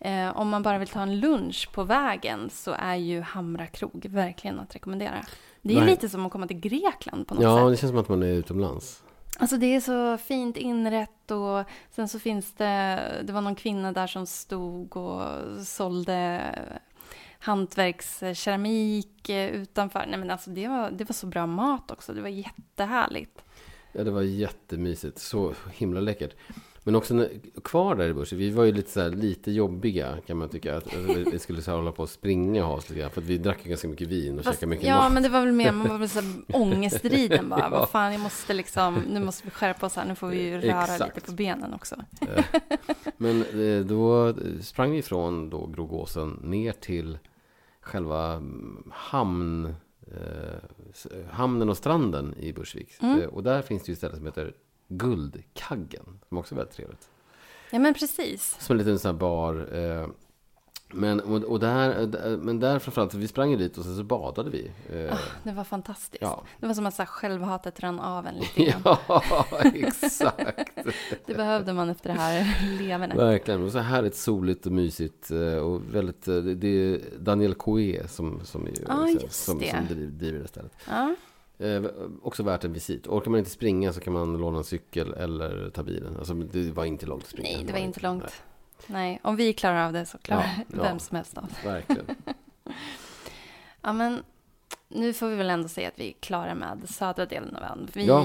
Eh, 0.00 0.36
om 0.36 0.48
man 0.48 0.62
bara 0.62 0.78
vill 0.78 0.88
ta 0.88 1.00
en 1.00 1.20
lunch 1.20 1.68
på 1.72 1.84
vägen 1.84 2.50
så 2.50 2.70
är 2.78 2.94
ju 2.96 3.20
Hamra 3.20 3.66
krog 3.66 4.06
verkligen 4.10 4.60
att 4.60 4.74
rekommendera. 4.74 5.14
Det 5.62 5.74
är 5.74 5.78
Nej. 5.80 5.86
lite 5.90 6.08
som 6.08 6.26
att 6.26 6.32
komma 6.32 6.46
till 6.46 6.60
Grekland 6.60 7.26
på 7.26 7.34
något 7.34 7.42
Ja, 7.44 7.58
sätt. 7.58 7.70
det 7.70 7.76
känns 7.76 7.90
som 7.90 7.98
att 8.00 8.08
man 8.08 8.22
är 8.22 8.32
utomlands. 8.32 9.02
Alltså 9.40 9.56
det 9.56 9.66
är 9.66 9.80
så 9.80 10.18
fint 10.18 10.56
inrätt 10.56 11.30
och 11.30 11.64
sen 11.90 12.08
så 12.08 12.18
finns 12.18 12.52
det, 12.52 13.00
det 13.24 13.32
var 13.32 13.40
någon 13.40 13.54
kvinna 13.54 13.92
där 13.92 14.06
som 14.06 14.26
stod 14.26 14.96
och 14.96 15.22
sålde 15.66 16.40
hantverkskeramik 17.38 19.28
eh, 19.28 19.50
utanför. 19.50 20.04
Nej 20.08 20.18
men 20.18 20.30
alltså 20.30 20.50
det 20.50 20.68
var, 20.68 20.90
det 20.90 21.04
var 21.04 21.14
så 21.14 21.26
bra 21.26 21.46
mat 21.46 21.90
också, 21.90 22.12
det 22.12 22.20
var 22.20 22.28
jättehärligt. 22.28 23.44
Ja, 23.92 24.04
det 24.04 24.10
var 24.10 24.22
jättemysigt. 24.22 25.18
Så 25.18 25.54
himla 25.72 26.00
läckert. 26.00 26.34
Men 26.88 26.94
också 26.96 27.28
kvar 27.64 27.94
där 27.94 28.08
i 28.08 28.14
börsen, 28.14 28.38
vi 28.38 28.50
var 28.50 28.64
ju 28.64 28.72
lite, 28.72 28.90
så 28.90 29.00
här, 29.00 29.10
lite 29.10 29.50
jobbiga 29.52 30.18
kan 30.26 30.36
man 30.36 30.48
tycka. 30.48 30.76
Att, 30.76 30.94
alltså, 30.96 31.30
vi- 31.30 31.38
skulle 31.38 31.62
så 31.62 31.70
här, 31.70 31.78
hålla 31.78 31.92
på 31.92 32.02
och 32.02 32.08
springa 32.08 32.62
och 32.62 32.68
ha 32.68 32.76
oss 32.76 32.88
lite 32.90 33.00
grann. 33.00 33.10
För 33.10 33.20
att 33.20 33.26
vi 33.26 33.38
drack 33.38 33.58
ju 33.62 33.68
ganska 33.68 33.88
mycket 33.88 34.08
vin 34.08 34.38
och 34.38 34.44
Fast, 34.44 34.56
käkade 34.58 34.70
mycket 34.70 34.86
ja 34.88 34.96
mat. 35.02 35.12
men 35.12 35.22
det 35.22 35.28
var 35.28 35.40
väl 35.44 35.52
mer, 35.52 35.72
man 35.72 35.88
var 35.88 35.98
väl 35.98 36.08
så 36.08 36.20
här 36.20 36.32
ångestriden 36.62 37.48
bara. 37.48 37.60
Ja. 37.60 37.68
Vad 37.70 37.88
fan, 37.90 38.12
jag 38.12 38.20
måste 38.20 38.54
liksom, 38.54 38.94
nu 39.10 39.20
måste 39.20 39.44
vi 39.44 39.50
skärpa 39.50 39.86
oss 39.86 39.96
här, 39.96 40.04
nu 40.08 40.14
får 40.14 40.28
vi 40.28 40.42
ju 40.42 40.60
röra 40.60 40.82
Exakt. 40.82 41.14
lite 41.16 41.26
på 41.26 41.32
benen 41.32 41.74
också. 41.74 41.96
Men 43.16 43.42
eh, 43.42 43.84
då 43.84 44.34
sprang 44.62 44.90
vi 44.90 45.02
från 45.02 45.50
då 45.50 45.66
Grogåsen 45.66 46.40
ner 46.42 46.72
till 46.72 47.18
själva 47.80 48.32
mm, 48.32 48.90
hamn, 48.94 49.74
eh, 50.06 51.26
hamnen 51.30 51.68
och 51.68 51.76
stranden 51.76 52.34
i 52.40 52.52
Bursvik. 52.52 52.90
Mm. 53.00 53.20
Eh, 53.20 53.26
Och 53.26 53.42
där 53.42 53.62
finns 53.62 53.82
det 53.82 53.88
ju 53.88 53.92
ett 53.92 53.98
ställe 53.98 54.16
som 54.16 54.26
heter 54.26 54.52
Guldkaggen. 54.88 56.18
Som 56.28 56.38
också 56.38 56.54
är 56.54 56.56
väldigt 56.56 56.76
trevligt. 56.76 57.08
Ja 57.70 57.78
men 57.78 57.94
precis. 57.94 58.56
Som 58.60 58.74
en 58.74 58.78
liten 58.78 58.98
sån 58.98 59.08
här 59.14 59.18
bar. 59.18 59.68
Eh, 59.78 60.08
men, 60.92 61.20
och, 61.20 61.42
och 61.44 61.60
där, 61.60 62.00
eh, 62.26 62.36
men 62.38 62.60
där 62.60 62.78
framförallt, 62.78 63.14
vi 63.14 63.28
sprang 63.28 63.50
ju 63.50 63.56
dit 63.56 63.78
och 63.78 63.84
sen 63.84 63.96
så 63.96 64.02
badade 64.04 64.50
vi. 64.50 64.70
Eh, 64.92 65.12
Ah, 65.14 65.18
det 65.42 65.52
var 65.52 65.64
fantastiskt. 65.64 66.22
ja. 66.22 66.42
Det 66.60 66.66
var 66.66 66.74
som 66.74 66.86
att 66.86 66.94
så 66.94 67.02
här, 67.02 67.06
självhatet 67.06 67.80
rann 67.80 68.00
av 68.00 68.26
en 68.26 68.34
lite 68.34 68.64
grann. 68.64 68.96
ja, 69.08 69.22
exakt. 69.74 70.70
Det 71.26 71.34
behövde 71.34 71.72
man 71.72 71.88
efter 71.90 72.08
det 72.14 72.20
här 72.20 72.56
levernet. 72.78 73.16
Verkligen. 73.18 73.62
Och 73.62 73.72
så 73.72 73.78
härligt 73.78 74.16
soligt 74.16 74.66
och 74.66 74.72
mysigt. 74.72 75.30
eh, 75.30 75.54
Och 75.56 75.94
väldigt, 75.94 76.28
eh, 76.28 76.36
det 76.36 76.68
är 76.68 77.00
Daniel 77.18 77.54
Coué 77.54 78.08
som, 78.08 78.40
som, 78.44 78.66
är, 78.66 78.72
Ja, 78.88 79.06
som, 79.20 79.28
som, 79.30 79.58
det. 79.58 79.70
som 79.70 79.86
driver, 80.18 80.38
det 80.38 80.48
stället. 80.48 80.72
Ja. 80.88 81.14
Eh, 81.58 81.82
också 82.22 82.42
värt 82.42 82.64
en 82.64 82.72
visit. 82.72 83.06
Orkar 83.06 83.30
man 83.30 83.38
inte 83.38 83.50
springa 83.50 83.92
så 83.92 84.00
kan 84.00 84.12
man 84.12 84.36
låna 84.38 84.58
en 84.58 84.64
cykel 84.64 85.14
eller 85.14 85.70
ta 85.70 85.82
bilen. 85.82 86.16
Alltså, 86.18 86.34
det 86.34 86.70
var 86.72 86.84
inte 86.84 87.06
långt 87.06 87.22
att 87.24 87.28
springa. 87.30 87.56
Nej, 87.56 87.64
det 87.66 87.72
var 87.72 87.80
inte 87.80 88.00
långt. 88.00 88.42
Nej, 88.86 89.20
om 89.22 89.36
vi 89.36 89.52
klarar 89.52 89.86
av 89.86 89.92
det 89.92 90.06
så 90.06 90.18
klarar 90.18 90.42
Ja, 90.42 90.64
ja. 90.76 90.82
vem 90.82 90.98
som 90.98 91.16
helst 91.16 91.38
av. 91.38 91.44
Nej, 91.64 91.72
verkligen. 91.72 92.06
Ja, 93.82 93.92
men 93.92 94.22
nu 94.88 95.12
får 95.12 95.28
vi 95.28 95.36
väl 95.36 95.50
ändå 95.50 95.68
säga 95.68 95.88
att 95.88 95.98
vi 95.98 96.08
är 96.08 96.12
klara 96.20 96.54
med 96.54 96.88
södra 96.88 97.26
delen 97.26 97.56
av 97.56 97.62
ön. 97.62 97.88
Vi 97.92 98.06
Ja. 98.06 98.24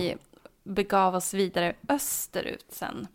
begav 0.64 1.16
oss 1.16 1.34
vidare 1.34 1.74
österut 1.90 2.66
sen. 2.70 3.08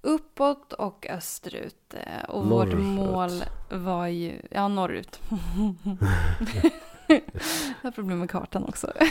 Uppåt 0.00 0.72
och 0.72 1.06
österut. 1.10 1.94
eh, 1.94 2.24
Och 2.28 2.46
vårt 2.46 2.68
Norrut. 2.68 2.84
mål 2.84 3.44
var 3.70 4.06
ju... 4.06 4.40
Ja, 4.50 4.68
norrut. 4.68 5.20
Jag 7.08 7.20
har 7.82 7.90
problem 7.90 8.18
med 8.18 8.30
kartan 8.30 8.64
också. 8.64 8.92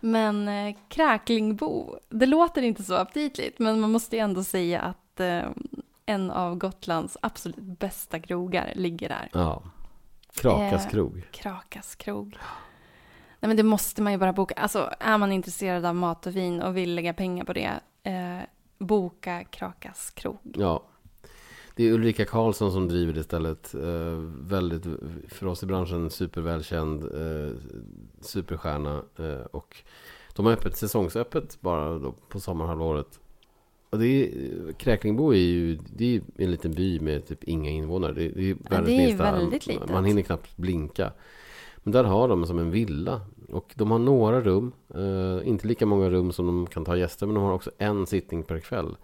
Men 0.00 0.48
eh, 0.48 0.76
Kräklingbo, 0.88 1.98
det 2.08 2.26
låter 2.26 2.62
inte 2.62 2.82
så 2.82 2.94
aptitligt, 2.94 3.58
men 3.58 3.80
man 3.80 3.92
måste 3.92 4.16
ju 4.16 4.22
ändå 4.22 4.44
säga 4.44 4.80
att 4.80 5.20
eh, 5.20 5.42
en 6.06 6.30
av 6.30 6.56
Gotlands 6.56 7.16
absolut 7.22 7.56
bästa 7.56 8.20
krogar 8.20 8.72
ligger 8.74 9.08
där. 9.08 9.28
Ja. 9.32 9.62
Krakas 10.34 10.84
Eh, 10.84 10.90
krog. 10.90 11.22
Krakas 11.30 11.94
krog. 11.94 12.38
Nej 13.40 13.48
men 13.48 13.56
det 13.56 13.62
måste 13.62 14.02
man 14.02 14.12
ju 14.12 14.18
bara 14.18 14.32
boka. 14.32 14.54
Alltså 14.54 14.94
är 15.00 15.18
man 15.18 15.32
intresserad 15.32 15.84
av 15.84 15.94
mat 15.94 16.26
och 16.26 16.36
vin 16.36 16.62
och 16.62 16.76
vill 16.76 16.94
lägga 16.94 17.14
pengar 17.14 17.44
på 17.44 17.52
det, 17.52 17.70
eh, 18.02 18.38
boka 18.78 19.44
Krakas 19.44 20.10
krog. 20.10 20.38
Ja. 20.42 20.82
Det 21.80 21.88
är 21.88 21.92
Ulrika 21.92 22.24
Karlsson 22.24 22.72
som 22.72 22.88
driver 22.88 23.12
det 23.12 23.22
stället. 23.22 23.74
Eh, 23.74 24.18
väldigt, 24.40 24.86
för 25.28 25.46
oss 25.46 25.62
i 25.62 25.66
branschen, 25.66 26.10
supervälkänd. 26.10 27.04
Eh, 27.04 27.54
superstjärna. 28.20 29.02
Eh, 29.18 29.46
och 29.50 29.76
de 30.34 30.46
har 30.46 30.52
öppet 30.52 30.76
säsongsöppet 30.76 31.58
bara 31.60 31.98
då 31.98 32.14
på 32.28 32.40
sommarhalvåret. 32.40 33.20
Och 33.90 33.98
det 33.98 34.06
är, 34.06 34.32
Kräklingbo 34.72 35.32
är 35.32 35.38
ju 35.38 35.78
det 35.96 36.16
är 36.16 36.22
en 36.36 36.50
liten 36.50 36.72
by 36.72 37.00
med 37.00 37.26
typ 37.26 37.44
inga 37.44 37.70
invånare. 37.70 38.12
Det, 38.12 38.28
det 38.28 38.50
är 38.50 38.56
världens 38.70 38.88
ju 38.88 38.96
minsta. 38.96 39.32
väldigt 39.32 39.66
litet. 39.66 39.90
Man 39.90 40.04
hinner 40.04 40.22
knappt 40.22 40.56
blinka. 40.56 41.12
Men 41.76 41.92
där 41.92 42.04
har 42.04 42.28
de 42.28 42.46
som 42.46 42.58
en 42.58 42.70
villa. 42.70 43.20
Och 43.48 43.72
de 43.74 43.90
har 43.90 43.98
några 43.98 44.40
rum. 44.40 44.72
Eh, 44.94 45.48
inte 45.48 45.66
lika 45.66 45.86
många 45.86 46.10
rum 46.10 46.32
som 46.32 46.46
de 46.46 46.66
kan 46.66 46.84
ta 46.84 46.96
gäster. 46.96 47.26
Men 47.26 47.34
de 47.34 47.44
har 47.44 47.52
också 47.52 47.70
en 47.78 48.06
sittning 48.06 48.42
per 48.42 48.60
kväll. 48.60 48.96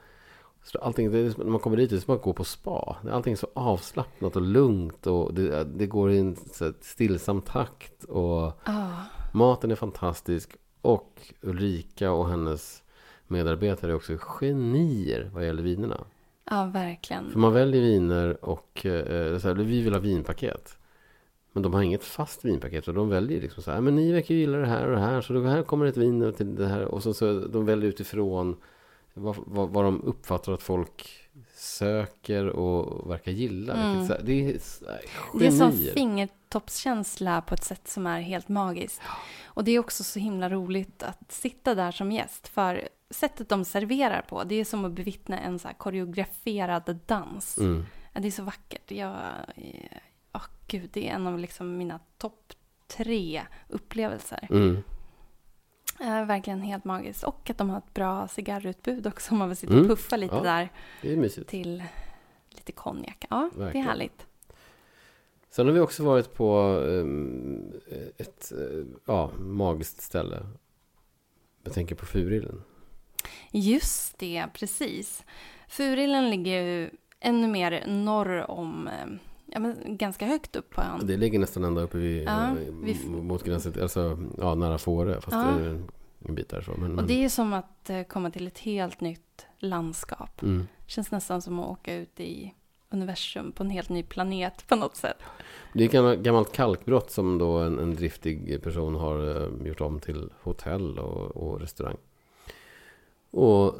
Så 0.66 0.78
allting, 0.78 1.10
det 1.12 1.38
när 1.38 1.44
man 1.44 1.60
kommer 1.60 1.76
dit, 1.76 1.90
det 1.90 1.96
är 1.96 2.00
som 2.00 2.14
att 2.14 2.22
gå 2.22 2.32
på 2.32 2.44
spa. 2.44 2.96
Allting 3.10 3.32
är 3.32 3.36
så 3.36 3.48
avslappnat 3.54 4.36
och 4.36 4.42
lugnt. 4.42 5.06
Och 5.06 5.34
det, 5.34 5.64
det 5.64 5.86
går 5.86 6.10
i 6.12 6.18
en 6.18 6.36
så 6.36 6.72
stillsam 6.80 7.42
takt. 7.42 8.04
Och 8.04 8.52
Ja, 8.64 8.92
maten 9.34 9.70
är 9.70 9.74
fantastisk. 9.74 10.56
Och 10.82 11.34
Ulrika 11.40 12.10
och 12.12 12.28
hennes 12.28 12.82
medarbetare 13.26 13.90
är 13.90 13.94
också 13.96 14.12
genier 14.20 15.30
vad 15.34 15.46
gäller 15.46 15.62
vinerna. 15.62 16.04
ja 16.50 16.70
verkligen. 16.74 17.30
För 17.30 17.38
man 17.38 17.52
väljer 17.52 17.82
viner 17.82 18.44
och 18.44 18.86
eh, 18.86 19.38
så 19.38 19.48
här, 19.48 19.54
vi 19.54 19.82
vill 19.82 19.92
ha 19.92 20.00
vinpaket. 20.00 20.78
Men 21.52 21.62
de 21.62 21.74
har 21.74 21.82
inget 21.82 22.04
fast 22.04 22.44
vinpaket. 22.44 22.88
Och 22.88 22.94
de 22.94 23.08
väljer 23.08 23.40
liksom 23.40 23.62
så 23.62 23.70
här. 23.70 23.80
Men 23.80 23.96
ni 23.96 24.12
verkar 24.12 24.34
ju 24.34 24.40
gilla 24.40 24.58
det 24.58 24.66
här 24.66 24.86
och 24.86 24.94
det 24.94 25.00
här. 25.00 25.20
Så 25.20 25.32
då 25.32 25.42
här 25.42 25.62
kommer 25.62 25.86
ett 25.86 25.96
vin 25.96 26.32
till 26.36 26.54
det 26.54 26.66
här. 26.66 26.84
Och 26.84 27.02
så, 27.02 27.14
så 27.14 27.32
de 27.40 27.66
väljer 27.66 27.88
utifrån 27.88 28.56
vad, 29.16 29.36
vad, 29.46 29.70
vad 29.70 29.84
de 29.84 30.02
uppfattar 30.02 30.52
att 30.52 30.62
folk 30.62 31.28
söker 31.54 32.46
och 32.46 33.10
verkar 33.10 33.32
gilla. 33.32 33.74
Mm. 33.74 34.08
Det 34.24 34.32
är 34.32 34.60
Det 35.38 35.46
är 35.46 35.50
som 35.50 35.72
fingertoppskänsla 35.72 37.42
på 37.42 37.54
ett 37.54 37.64
sätt 37.64 37.88
som 37.88 38.06
är 38.06 38.20
helt 38.20 38.48
magiskt. 38.48 39.02
Och 39.44 39.64
det 39.64 39.70
är 39.70 39.78
också 39.78 40.04
så 40.04 40.18
himla 40.18 40.48
roligt 40.50 41.02
att 41.02 41.32
sitta 41.32 41.74
där 41.74 41.92
som 41.92 42.12
gäst. 42.12 42.48
För 42.48 42.88
sättet 43.10 43.48
de 43.48 43.64
serverar 43.64 44.22
på, 44.22 44.44
det 44.44 44.54
är 44.54 44.64
som 44.64 44.84
att 44.84 44.92
bevittna 44.92 45.38
en 45.38 45.58
så 45.58 45.68
koreograferad 45.78 46.98
dans. 47.06 47.58
Mm. 47.58 47.86
Ja, 48.12 48.20
det 48.20 48.28
är 48.28 48.32
så 48.32 48.42
vackert. 48.42 48.90
Jag, 48.90 49.16
åh 50.32 50.44
gud, 50.66 50.90
det 50.92 51.08
är 51.08 51.14
en 51.14 51.26
av 51.26 51.38
liksom 51.38 51.76
mina 51.76 52.00
topp 52.18 52.52
tre 52.86 53.42
upplevelser. 53.68 54.48
Mm. 54.50 54.82
Eh, 56.06 56.24
verkligen 56.26 56.60
helt 56.60 56.84
magiskt. 56.84 57.24
Och 57.24 57.50
att 57.50 57.58
de 57.58 57.70
har 57.70 57.78
ett 57.78 57.94
bra 57.94 58.28
cigarrutbud 58.28 59.06
också 59.06 59.32
om 59.32 59.38
man 59.38 59.48
vill 59.48 59.56
sitta 59.56 59.72
Mm. 59.72 59.84
och 59.84 59.88
puffa 59.90 60.16
lite 60.16 60.34
Ja. 60.36 60.42
där 60.42 60.68
Det 61.02 61.12
är 61.12 61.16
mysigt. 61.16 61.48
till 61.48 61.82
lite 62.50 62.72
konjak. 62.72 63.26
Ja, 63.30 63.50
det 63.54 63.60
är 63.60 63.64
Verkligen. 63.64 63.86
härligt. 63.86 64.26
Sen 65.50 65.66
har 65.66 65.72
vi 65.72 65.80
också 65.80 66.04
varit 66.04 66.34
på 66.34 66.52
ehm, 66.88 67.72
ett 68.18 68.52
eh, 68.52 68.84
ja, 69.06 69.30
magiskt 69.38 70.00
ställe. 70.02 70.46
Jag 71.64 71.72
tänker 71.72 71.94
på 71.94 72.06
Furillen. 72.06 72.62
Just 73.50 74.18
det, 74.18 74.46
precis. 74.54 75.24
Furillen 75.68 76.30
ligger 76.30 76.62
ju 76.62 76.90
ännu 77.20 77.48
mer 77.48 77.84
norr 77.86 78.50
om, 78.50 78.88
eh, 78.88 79.06
ja, 79.46 79.58
men 79.60 79.96
ganska 79.96 80.26
högt 80.26 80.56
upp 80.56 80.70
på 80.70 80.80
ön. 80.80 81.06
Det 81.06 81.16
ligger 81.16 81.38
nästan 81.38 81.64
ända 81.64 81.80
uppe 81.82 81.98
vid, 81.98 82.22
Ja, 82.24 82.46
eh, 82.46 82.52
vi- 82.82 83.08
mot 83.08 83.44
gränsen, 83.44 83.82
alltså 83.82 84.18
ja, 84.38 84.54
nära 84.54 84.78
Fårö. 84.78 85.20
Fast 85.20 85.32
Ja. 85.36 85.42
det 85.58 85.64
är 85.64 85.68
en, 85.70 85.88
en 86.28 86.34
bit 86.34 86.48
därifrån. 86.48 86.80
Men, 86.80 86.98
Och 86.98 87.04
det 87.06 87.24
är 87.24 87.28
som 87.28 87.52
att 87.52 87.90
eh, 87.90 88.02
komma 88.02 88.30
till 88.30 88.46
ett 88.46 88.58
helt 88.58 89.00
nytt 89.00 89.46
landskap. 89.58 90.42
mm. 90.42 90.68
Känns 90.86 91.10
nästan 91.10 91.42
som 91.42 91.58
att 91.60 91.66
åka 91.68 91.94
ut 91.94 92.20
i 92.20 92.54
universum 92.90 93.52
på 93.52 93.62
en 93.62 93.70
helt 93.70 93.88
ny 93.88 94.02
planet 94.02 94.66
på 94.68 94.76
något 94.76 94.96
sätt. 94.96 95.16
Det 95.72 95.82
är 95.82 95.86
ett 95.86 95.92
gammalt- 95.92 96.20
gammalt 96.22 96.52
kalkbrott 96.52 97.10
som 97.10 97.38
då 97.38 97.58
en, 97.58 97.78
en 97.78 97.94
driftig 97.94 98.62
person 98.62 98.94
har 98.94 99.42
eh, 99.42 99.66
gjort 99.66 99.80
om 99.80 100.00
till 100.00 100.30
hotell 100.42 100.98
och, 100.98 101.36
och 101.36 101.60
restaurang. 101.60 101.96
Och 103.36 103.74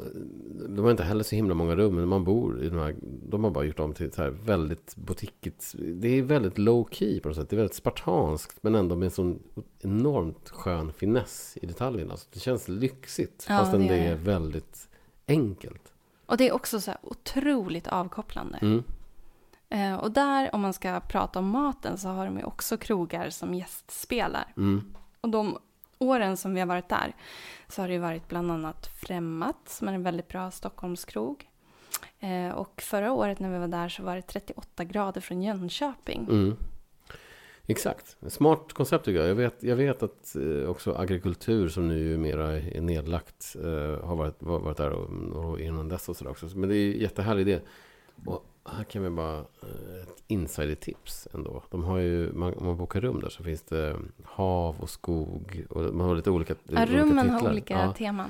de 0.69 0.83
har 0.83 0.91
inte 0.91 1.03
heller 1.03 1.23
så 1.23 1.35
himla 1.35 1.53
många 1.53 1.75
rum, 1.75 1.95
men 1.95 2.07
man 2.07 2.23
bor 2.23 2.63
i 2.63 2.69
de 2.69 2.79
här, 2.79 2.95
de 3.01 3.43
har 3.43 3.51
bara 3.51 3.63
gjort 3.65 3.79
om 3.79 3.93
till 3.93 4.11
så 4.11 4.21
här 4.21 4.29
väldigt 4.29 4.95
boutiquigt. 4.95 5.75
Det 5.77 6.07
är 6.07 6.21
väldigt 6.21 6.57
low 6.57 6.87
key 6.91 7.19
på 7.19 7.27
något 7.27 7.37
sätt. 7.37 7.49
Det 7.49 7.55
är 7.55 7.57
väldigt 7.57 7.75
spartanskt, 7.75 8.63
men 8.63 8.75
ändå 8.75 8.95
med 8.95 9.05
en 9.05 9.11
sån 9.11 9.39
enormt 9.79 10.49
skön 10.49 10.93
finess 10.93 11.57
i 11.61 11.65
detaljerna. 11.65 12.17
Så 12.17 12.27
det 12.33 12.39
känns 12.39 12.67
lyxigt, 12.67 13.45
Ja, 13.49 13.57
fastän 13.57 13.87
det 13.87 13.97
är 13.97 14.09
det. 14.09 14.15
väldigt 14.15 14.89
enkelt. 15.27 15.93
Och 16.25 16.37
det 16.37 16.47
är 16.47 16.53
också 16.53 16.81
så 16.81 16.91
här 16.91 16.99
otroligt 17.03 17.87
avkopplande. 17.87 18.57
Mm. 18.61 18.83
Eh, 19.69 19.95
och 19.95 20.11
där, 20.11 20.55
om 20.55 20.61
man 20.61 20.73
ska 20.73 20.99
prata 20.99 21.39
om 21.39 21.49
maten, 21.49 21.97
så 21.97 22.07
har 22.07 22.25
de 22.25 22.37
ju 22.37 22.43
också 22.43 22.77
krogar 22.77 23.29
som 23.29 23.53
gästspelar. 23.53 24.53
Mm. 24.57 24.93
Och 25.21 25.29
de 25.29 25.57
åren 25.99 26.37
som 26.37 26.53
vi 26.53 26.59
har 26.59 26.67
varit 26.67 26.89
där 26.89 27.15
så 27.67 27.81
har 27.81 27.87
det 27.87 27.93
ju 27.93 27.99
varit 27.99 28.27
bland 28.27 28.51
annat 28.51 28.87
Främmat 28.87 29.57
som 29.65 29.87
är 29.87 29.93
en 29.93 30.03
väldigt 30.03 30.27
bra 30.27 30.51
Stockholmskrog. 30.51 31.47
Eh, 32.19 32.49
och 32.49 32.81
förra 32.81 33.11
året 33.11 33.39
när 33.39 33.49
vi 33.49 33.59
var 33.59 33.67
där 33.67 33.89
så 33.89 34.03
var 34.03 34.15
det 34.15 34.21
38 34.21 34.83
grader 34.83 35.21
från 35.21 35.41
Jönköping. 35.41 36.27
Mm. 36.29 36.55
Exakt. 37.69 38.17
Smart 38.27 38.73
koncept 38.73 39.05
tycker 39.05 39.19
jag. 39.19 39.29
Jag 39.29 39.35
vet, 39.35 39.63
jag 39.63 39.75
vet 39.75 40.03
att 40.03 40.35
eh, 40.35 40.69
också 40.69 40.93
agrikultur 40.93 41.69
som 41.69 41.87
nu 41.87 42.13
är 42.13 42.17
mera 42.17 42.59
är 42.59 42.81
nedlagt 42.81 43.55
eh, 43.55 44.05
har 44.05 44.15
varit, 44.15 44.35
varit 44.39 44.77
där 44.77 44.91
och, 44.91 45.09
och 45.45 45.59
innan 45.59 45.89
dess 45.89 46.09
och 46.09 46.17
sådär 46.17 46.31
också. 46.31 46.45
Men 46.55 46.69
det 46.69 46.75
är 46.75 46.93
en 46.93 46.99
jättehärlig 46.99 47.41
idé. 47.41 47.59
Och 48.25 48.45
här 48.67 48.83
kan 48.83 49.03
vi 49.03 49.09
bara 49.09 49.37
eh, 49.37 50.01
ett 50.03 50.23
insider-tips 50.27 51.27
ändå. 51.33 51.63
De 51.69 51.83
har 51.83 51.97
ju, 51.97 52.31
man, 52.33 52.53
om 52.53 52.65
man 52.65 52.77
bokar 52.77 53.01
rum 53.01 53.19
där 53.21 53.29
så 53.29 53.43
finns 53.43 53.61
det 53.61 53.95
hav 54.23 54.75
och 54.79 54.89
skog 54.89 55.65
och 55.69 55.81
man 55.95 56.07
har 56.07 56.15
lite 56.15 56.29
olika, 56.31 56.55
Ja, 56.63 56.81
olika 56.83 56.97
rummen 56.99 57.29
har 57.29 57.37
titlar. 57.37 57.51
olika 57.51 57.73
Ja, 57.73 57.93
teman. 57.93 58.29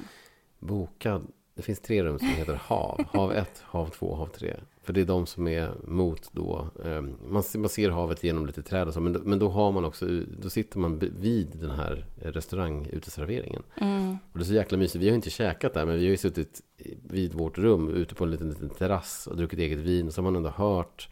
bokad. 0.60 1.28
Det 1.58 1.64
finns 1.64 1.80
tre 1.80 2.04
rum 2.04 2.20
som 2.20 2.28
heter 2.28 2.56
hav. 2.64 3.04
Hav 3.08 3.32
1, 3.32 3.64
hav 3.66 3.88
2, 3.90 4.16
hav 4.16 4.28
3. 4.28 4.56
För 4.84 4.94
det 4.94 5.02
är 5.02 5.06
de 5.06 5.26
som 5.26 5.48
är 5.48 5.72
mot 5.84 6.30
då. 6.32 6.68
Eh, 6.86 7.02
man, 7.30 7.44
ser, 7.70 7.90
havet 7.90 8.24
genom 8.24 8.46
lite 8.46 8.62
träd 8.64 8.88
och 8.88 8.94
så. 8.94 9.00
Men, 9.00 9.40
då- 9.40 9.50
har 9.50 9.72
man 9.72 9.86
också, 9.86 10.06
då 10.42 10.50
sitter 10.50 10.80
man 10.80 11.00
vid 11.00 11.48
den 11.54 11.72
här 11.72 12.06
restauranguteserveringen. 12.22 13.64
Mm. 13.82 14.18
Och 14.32 14.40
det 14.40 14.44
är 14.44 14.46
så 14.46 14.54
jäkla 14.54 14.78
mysigt. 14.78 15.04
Vi 15.04 15.10
har 15.10 15.16
inte 15.16 15.30
käkat 15.30 15.74
där, 15.74 15.86
men 15.86 15.96
vi 15.96 16.06
har 16.06 16.12
ju 16.12 16.18
suttit 16.18 16.62
vid 17.10 17.34
vårt 17.34 17.58
rum 17.58 17.90
ute 17.90 18.16
på 18.16 18.24
en 18.24 18.32
liten, 18.32 18.50
liten 18.50 18.70
terrass 18.70 19.28
och 19.28 19.38
druckit 19.38 19.60
eget 19.60 19.80
vin. 19.80 20.08
Och 20.08 20.14
så 20.14 20.22
har 20.22 20.24
man 20.24 20.36
ändå 20.36 20.50
hört 20.50 21.10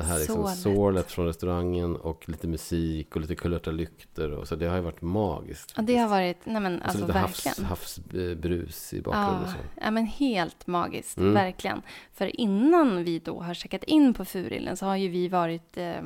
det 0.00 0.06
här 0.06 0.18
liksom 0.18 0.46
sorlet 0.48 1.10
från 1.12 1.26
restaurangen 1.26 1.96
och 1.96 2.28
lite 2.28 2.48
musik 2.48 3.14
och 3.16 3.20
lite 3.20 3.34
kulörta 3.34 3.70
lyktor. 3.70 4.30
Och 4.32 4.48
så 4.48 4.56
det 4.56 4.66
har 4.66 4.76
ju 4.76 4.82
varit 4.82 5.02
magiskt. 5.02 5.78
Och 5.78 5.84
det 5.84 5.96
har 5.96 6.08
varit, 6.08 6.38
nej 6.44 6.62
men 6.62 6.82
alltså 6.82 7.06
lite 7.06 7.18
havs, 7.18 7.46
verkligen. 7.46 7.68
havsbrus 7.68 8.92
i 8.94 9.00
bakgrunden. 9.02 9.42
Ja, 9.46 9.52
så. 9.52 9.80
ja, 9.84 9.90
men 9.90 10.06
helt 10.06 10.66
magiskt, 10.66 11.18
Mm. 11.18 11.34
verkligen. 11.34 11.82
För 12.12 12.40
innan 12.40 13.04
vi 13.04 13.18
då 13.18 13.40
har 13.42 13.54
checkat 13.54 13.84
in 13.84 14.14
på 14.14 14.24
Furillen 14.24 14.76
så 14.76 14.86
har 14.86 14.96
ju 14.96 15.08
vi 15.08 15.28
varit, 15.28 15.76
eh, 15.76 16.02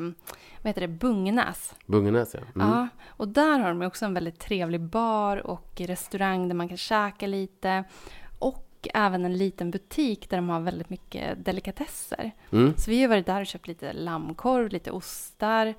vad 0.62 0.70
heter 0.70 0.80
det, 0.80 0.88
Bungenäs. 0.88 1.74
Bungenäs, 1.86 2.34
ja. 2.34 2.40
Mm. 2.54 2.68
Ja, 2.68 2.88
och 3.06 3.28
där 3.28 3.58
har 3.58 3.68
de 3.68 3.82
också 3.82 4.04
en 4.04 4.14
väldigt 4.14 4.38
trevlig 4.38 4.80
bar 4.80 5.46
och 5.46 5.72
restaurang 5.80 6.48
där 6.48 6.54
man 6.54 6.68
kan 6.68 6.76
käka 6.76 7.26
lite. 7.26 7.84
Och 8.84 8.90
även 8.94 9.24
en 9.24 9.36
liten 9.36 9.70
butik 9.70 10.30
där 10.30 10.36
de 10.36 10.48
har 10.48 10.60
väldigt 10.60 10.90
mycket 10.90 11.44
delikatesser. 11.44 12.32
Mm. 12.50 12.74
Så 12.76 12.90
vi 12.90 13.02
har 13.02 13.08
varit 13.08 13.26
där 13.26 13.40
och 13.40 13.46
köpt 13.46 13.68
lite 13.68 13.92
lammkorv, 13.92 14.68
lite 14.68 14.90
ostar. 14.90 15.74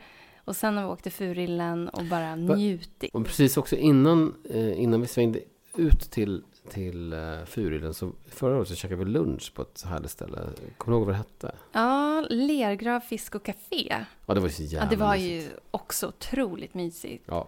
Och 0.45 0.55
sen 0.55 0.77
har 0.77 0.83
vi 0.83 0.89
åkt 0.89 1.03
till 1.03 1.11
Furillen 1.11 1.89
och 1.89 2.03
bara 2.03 2.35
njutit. 2.35 3.15
Och 3.15 3.25
precis 3.25 3.57
också 3.57 3.75
innan, 3.75 4.35
eh, 4.49 4.81
innan 4.81 5.01
vi 5.01 5.07
svängde 5.07 5.39
ut 5.75 5.99
till, 5.99 6.43
till 6.69 7.13
eh, 7.13 7.45
Furillen 7.45 7.93
så 7.93 8.11
förra 8.27 8.57
året 8.57 8.67
så 8.67 8.75
käkade 8.75 9.03
vi 9.05 9.11
lunch 9.11 9.53
på 9.55 9.61
ett 9.61 9.83
härligt 9.85 10.11
ställe. 10.11 10.39
Kommer 10.77 10.95
du 10.95 10.99
ihåg 10.99 11.05
vad 11.05 11.13
det 11.15 11.17
hette? 11.17 11.55
Ja, 11.71 12.25
Lergrav 12.29 12.99
fisk 12.99 13.35
och 13.35 13.45
café. 13.45 14.05
Ja, 14.25 14.33
det 14.33 14.39
var 14.39 14.47
ju 14.47 14.53
så 14.53 14.63
jävla 14.63 14.85
Ja, 14.85 14.89
det 14.89 14.95
var 14.95 15.13
mysigt. 15.15 15.53
ju 15.53 15.57
också 15.71 16.07
otroligt 16.07 16.73
mysigt. 16.73 17.23
Ja, 17.27 17.47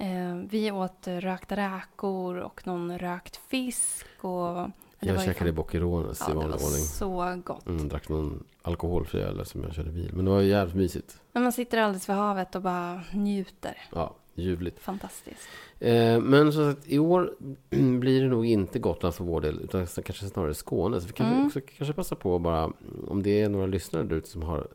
Eh, 0.00 0.36
vi 0.50 0.70
åt 0.70 1.06
rökta 1.06 1.56
räkor 1.56 2.36
och 2.36 2.66
någon 2.66 2.98
rökt 2.98 3.40
fisk. 3.48 4.06
Och 4.20 4.70
jag 5.00 5.14
var 5.14 5.22
käkade 5.22 5.52
Boccherones 5.52 6.20
Ja, 6.20 6.26
i 6.26 6.28
det 6.30 6.34
vanlig 6.36 6.58
var 6.58 6.66
ordning. 6.66 6.82
så 6.82 7.40
gott. 7.44 7.66
Mm, 7.66 7.88
drack 7.88 8.08
någon 8.08 8.44
alkoholfri 8.62 9.20
öl 9.20 9.46
som 9.46 9.62
jag 9.62 9.74
körde 9.74 9.90
bil. 9.90 10.10
Men 10.14 10.24
det 10.24 10.30
var 10.30 10.40
jävligt 10.40 10.76
mysigt. 10.76 11.20
Men 11.32 11.42
man 11.42 11.52
sitter 11.52 11.78
alldeles 11.78 12.08
vid 12.08 12.16
havet 12.16 12.54
och 12.54 12.62
bara 12.62 13.00
njuter. 13.12 13.76
Ja, 13.94 14.14
ljuvligt. 14.34 14.80
Fantastiskt. 14.80 15.48
Eh, 15.80 16.20
men 16.20 16.52
så 16.52 16.60
att 16.60 16.86
i 16.88 16.98
år 16.98 17.34
blir 17.98 18.22
det 18.22 18.28
nog 18.28 18.46
inte 18.46 18.78
Gotland 18.78 19.14
för 19.14 19.24
vår 19.24 19.40
del, 19.40 19.60
utan 19.60 19.86
kanske 19.86 20.26
snarare 20.26 20.54
Skåne. 20.54 21.00
Så 21.00 21.06
vi 21.06 21.12
kan 21.12 21.26
Mm. 21.32 21.46
också 21.46 21.60
kanske 21.78 21.92
passa 21.94 22.14
på 22.16 22.36
att 22.36 22.42
bara, 22.42 22.72
om 23.08 23.22
det 23.22 23.42
är 23.42 23.48
några 23.48 23.66
lyssnare 23.66 24.02
där 24.04 24.16
ute 24.16 24.28
som 24.28 24.42
har 24.42 24.68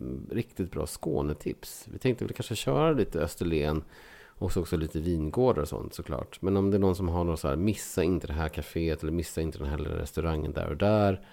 mm, 0.00 0.26
riktigt 0.30 0.70
bra 0.70 0.86
Skånetips. 0.86 1.88
Vi 1.92 1.98
tänkte 1.98 2.24
väl 2.24 2.34
kanske 2.34 2.54
köra 2.56 2.92
lite 2.92 3.20
Österlen 3.20 3.82
och 4.42 4.52
så 4.52 4.60
också 4.60 4.76
lite 4.76 5.00
vingårdar 5.00 5.62
och 5.62 5.68
sånt 5.68 5.94
såklart. 5.94 6.42
Men 6.42 6.56
om 6.56 6.70
det 6.70 6.76
är 6.76 6.78
någon 6.78 6.96
som 6.96 7.08
har 7.08 7.24
något 7.24 7.40
så 7.40 7.48
här, 7.48 7.56
missa 7.56 8.02
inte 8.02 8.26
det 8.26 8.32
här 8.32 8.48
kaféet 8.48 9.02
eller 9.02 9.12
missa 9.12 9.40
inte 9.40 9.58
den 9.58 9.68
här 9.68 9.78
lilla 9.78 9.96
restaurangen 9.96 10.52
där 10.52 10.68
och 10.68 10.76
där. 10.76 11.26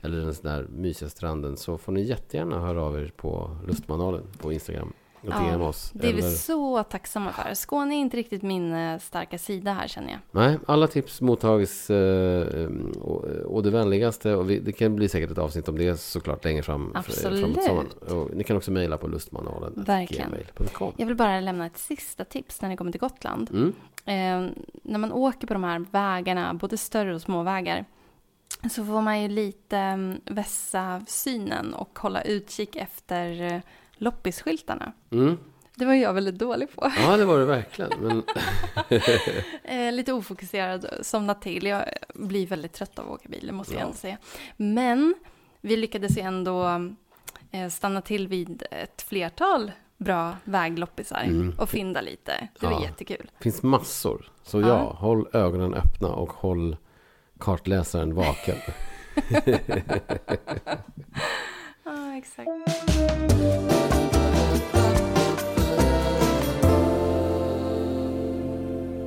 Eller 0.00 0.20
den 0.20 0.34
där 0.42 0.66
mysiga 0.70 1.08
stranden. 1.08 1.56
Så 1.56 1.78
får 1.78 1.92
ni 1.92 2.02
jättegärna 2.02 2.60
höra 2.60 2.82
av 2.82 2.98
er 2.98 3.12
på 3.16 3.56
Lustmanualen 3.66 4.24
på 4.38 4.52
Instagram. 4.52 4.92
Och 5.22 5.28
Ja, 5.28 5.56
oss. 5.56 5.90
Det 5.94 6.08
är 6.08 6.12
vi 6.12 6.18
eller... 6.18 6.30
så 6.30 6.82
tacksamma 6.82 7.32
för. 7.32 7.54
Skåne 7.54 7.94
är 7.94 7.98
inte 7.98 8.16
riktigt 8.16 8.42
min 8.42 8.72
eh, 8.72 8.98
starka 8.98 9.38
sida 9.38 9.72
här 9.72 9.88
känner 9.88 10.10
jag. 10.10 10.18
Nej, 10.30 10.58
alla 10.66 10.86
tips 10.86 11.20
mottages 11.20 11.90
eh, 11.90 12.68
å, 13.00 13.24
å 13.46 13.60
det 13.60 13.70
vänligaste. 13.70 14.34
Och 14.34 14.50
vi, 14.50 14.58
det 14.58 14.72
kan 14.72 14.96
bli 14.96 15.08
säkert 15.08 15.30
ett 15.30 15.38
avsnitt 15.38 15.68
om 15.68 15.78
det 15.78 16.00
såklart 16.00 16.44
längre 16.44 16.62
fram. 16.62 16.92
Absolut. 16.94 17.40
framåt 17.40 17.64
sommaren. 17.64 18.20
Och 18.20 18.36
ni 18.36 18.44
kan 18.44 18.56
också 18.56 18.70
mejla 18.70 18.98
på 18.98 19.08
lustmanualen. 19.08 19.72
Verkligen. 19.76 20.34
Jag 20.96 21.06
vill 21.06 21.16
bara 21.16 21.40
lämna 21.40 21.66
ett 21.66 21.78
sista 21.78 22.24
tips 22.24 22.62
när 22.62 22.68
ni 22.68 22.76
kommer 22.76 22.92
till 22.92 23.00
Gotland. 23.00 23.50
Mm. 23.50 23.72
Eh, 24.04 24.52
när 24.82 24.98
man 24.98 25.12
åker 25.12 25.46
på 25.46 25.52
de 25.52 25.64
här 25.64 25.84
vägarna, 25.90 26.54
både 26.54 26.76
större 26.76 27.14
och 27.14 27.22
små 27.22 27.42
vägar, 27.42 27.84
så 28.70 28.84
får 28.84 29.00
man 29.00 29.22
ju 29.22 29.28
lite 29.28 29.76
mm, 29.76 30.20
vässa 30.24 31.04
synen 31.06 31.74
och 31.74 31.98
hålla 31.98 32.22
utkik 32.22 32.76
efter 32.76 33.42
eh, 33.42 33.60
loppisskyltarna. 34.02 34.92
Mm. 35.10 35.38
Det 35.74 35.84
var 35.84 35.94
jag 35.94 36.12
väldigt 36.14 36.38
dålig 36.38 36.72
på. 36.74 36.92
Ja, 36.98 37.16
det 37.16 37.24
var 37.24 37.38
det 37.38 37.44
verkligen. 37.44 37.90
Men, 38.00 38.22
Eh, 39.64 39.92
lite 39.92 40.12
ofokuserad, 40.12 40.86
somna 41.02 41.34
till. 41.34 41.66
Jag 41.66 41.84
blir 42.14 42.46
väldigt 42.46 42.72
trött 42.72 42.98
av 42.98 43.04
att 43.06 43.12
åka 43.20 43.28
bil, 43.28 43.46
det 43.46 43.52
måste 43.52 43.72
jag 43.74 43.80
Ja. 43.80 43.84
ändå 43.84 43.96
säga. 43.96 44.16
Men 44.56 45.14
vi 45.60 45.76
lyckades 45.76 46.18
ju 46.18 46.22
ändå 46.22 46.66
eh, 47.50 47.68
stanna 47.68 48.00
till 48.02 48.28
vid 48.28 48.62
ett 48.70 49.02
flertal 49.02 49.72
bra 49.98 50.36
vägloppisar 50.44 51.22
Mm. 51.24 51.54
och 51.58 51.68
fynda 51.68 52.00
lite. 52.00 52.48
Det 52.60 52.66
var 52.66 52.72
Ja. 52.72 52.82
jättekul. 52.82 53.30
Det 53.38 53.42
finns 53.42 53.62
massor. 53.62 54.30
Så 54.42 54.60
Ja. 54.60 54.66
ja, 54.68 54.96
håll 54.98 55.28
ögonen 55.32 55.74
öppna 55.74 56.08
och 56.08 56.30
håll 56.32 56.76
kartläsaren 57.38 58.14
vaken. 58.14 58.56
Ja, 61.84 62.16
exakt. 62.16 62.48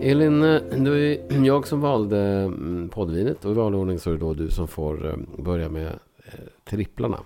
Elin, 0.02 0.44
eh, 0.44 0.62
det 0.62 0.90
var 0.90 1.46
jag 1.46 1.68
som 1.68 1.82
valde 1.82 2.20
mm, 2.20 2.90
poddvinet 2.90 3.46
och 3.46 3.52
i 3.52 3.54
vanlig 3.54 3.80
ordning 3.80 4.00
så 4.00 4.10
är 4.10 4.14
det 4.14 4.20
då 4.20 4.34
du 4.34 4.52
som 4.52 4.68
får 4.68 5.10
eh, 5.10 5.44
börja 5.44 5.70
med 5.70 5.88
eh, 6.26 6.34
tripplarna. 6.64 7.20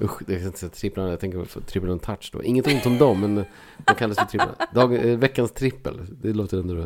Usch, 0.00 0.22
det 0.26 0.34
är 0.34 0.46
inte 0.46 0.58
säga 0.58 0.70
tripplarna, 0.70 1.10
jag 1.10 1.20
tänker 1.20 1.38
på 1.38 1.60
trippel 1.60 1.90
och 1.90 2.02
touch 2.02 2.30
då. 2.32 2.42
Inget 2.42 2.66
ont 2.66 2.86
om 2.86 2.98
dem, 2.98 3.20
men 3.20 3.44
de 3.86 3.94
kallas 3.94 4.18
för 4.18 4.24
tripplarna. 4.24 4.54
Dag, 4.74 4.88
veckans 5.16 5.52
trippel, 5.52 6.00
det 6.22 6.32
låter 6.32 6.58
ändå... 6.58 6.84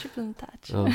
Triple 0.00 0.32
touch. 0.38 0.70
Ja. 0.72 0.92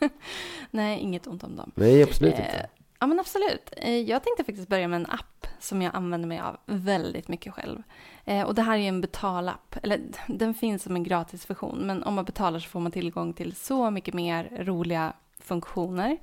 Nej, 0.70 1.00
inget 1.00 1.26
ont 1.26 1.44
om 1.44 1.56
dem. 1.56 1.72
Nej, 1.74 2.02
absolut 2.02 2.34
inte. 2.34 2.68
Ja, 3.04 3.08
men 3.08 3.20
absolut. 3.20 3.72
Eh, 3.76 4.00
jag 4.00 4.22
tänkte 4.22 4.44
faktiskt 4.44 4.68
börja 4.68 4.88
med 4.88 4.96
en 4.96 5.10
app 5.10 5.46
som 5.58 5.82
jag 5.82 5.94
använder 5.96 6.28
mig 6.28 6.40
av 6.40 6.56
väldigt 6.66 7.28
mycket 7.28 7.54
själv. 7.54 7.82
Eh, 8.24 8.42
och 8.42 8.54
det 8.54 8.62
här 8.62 8.74
är 8.74 8.82
ju 8.82 8.88
en 8.88 9.00
betalapp. 9.00 9.76
Eller 9.82 10.00
den 10.26 10.54
finns 10.54 10.82
som 10.82 10.96
en 10.96 11.02
gratisversion, 11.02 11.78
men 11.78 12.02
om 12.02 12.14
man 12.14 12.24
betalar 12.24 12.58
så 12.58 12.68
får 12.68 12.80
man 12.80 12.92
tillgång 12.92 13.32
till 13.32 13.56
så 13.56 13.90
mycket 13.90 14.14
mer 14.14 14.64
roliga 14.64 15.12
funktioner. 15.38 16.18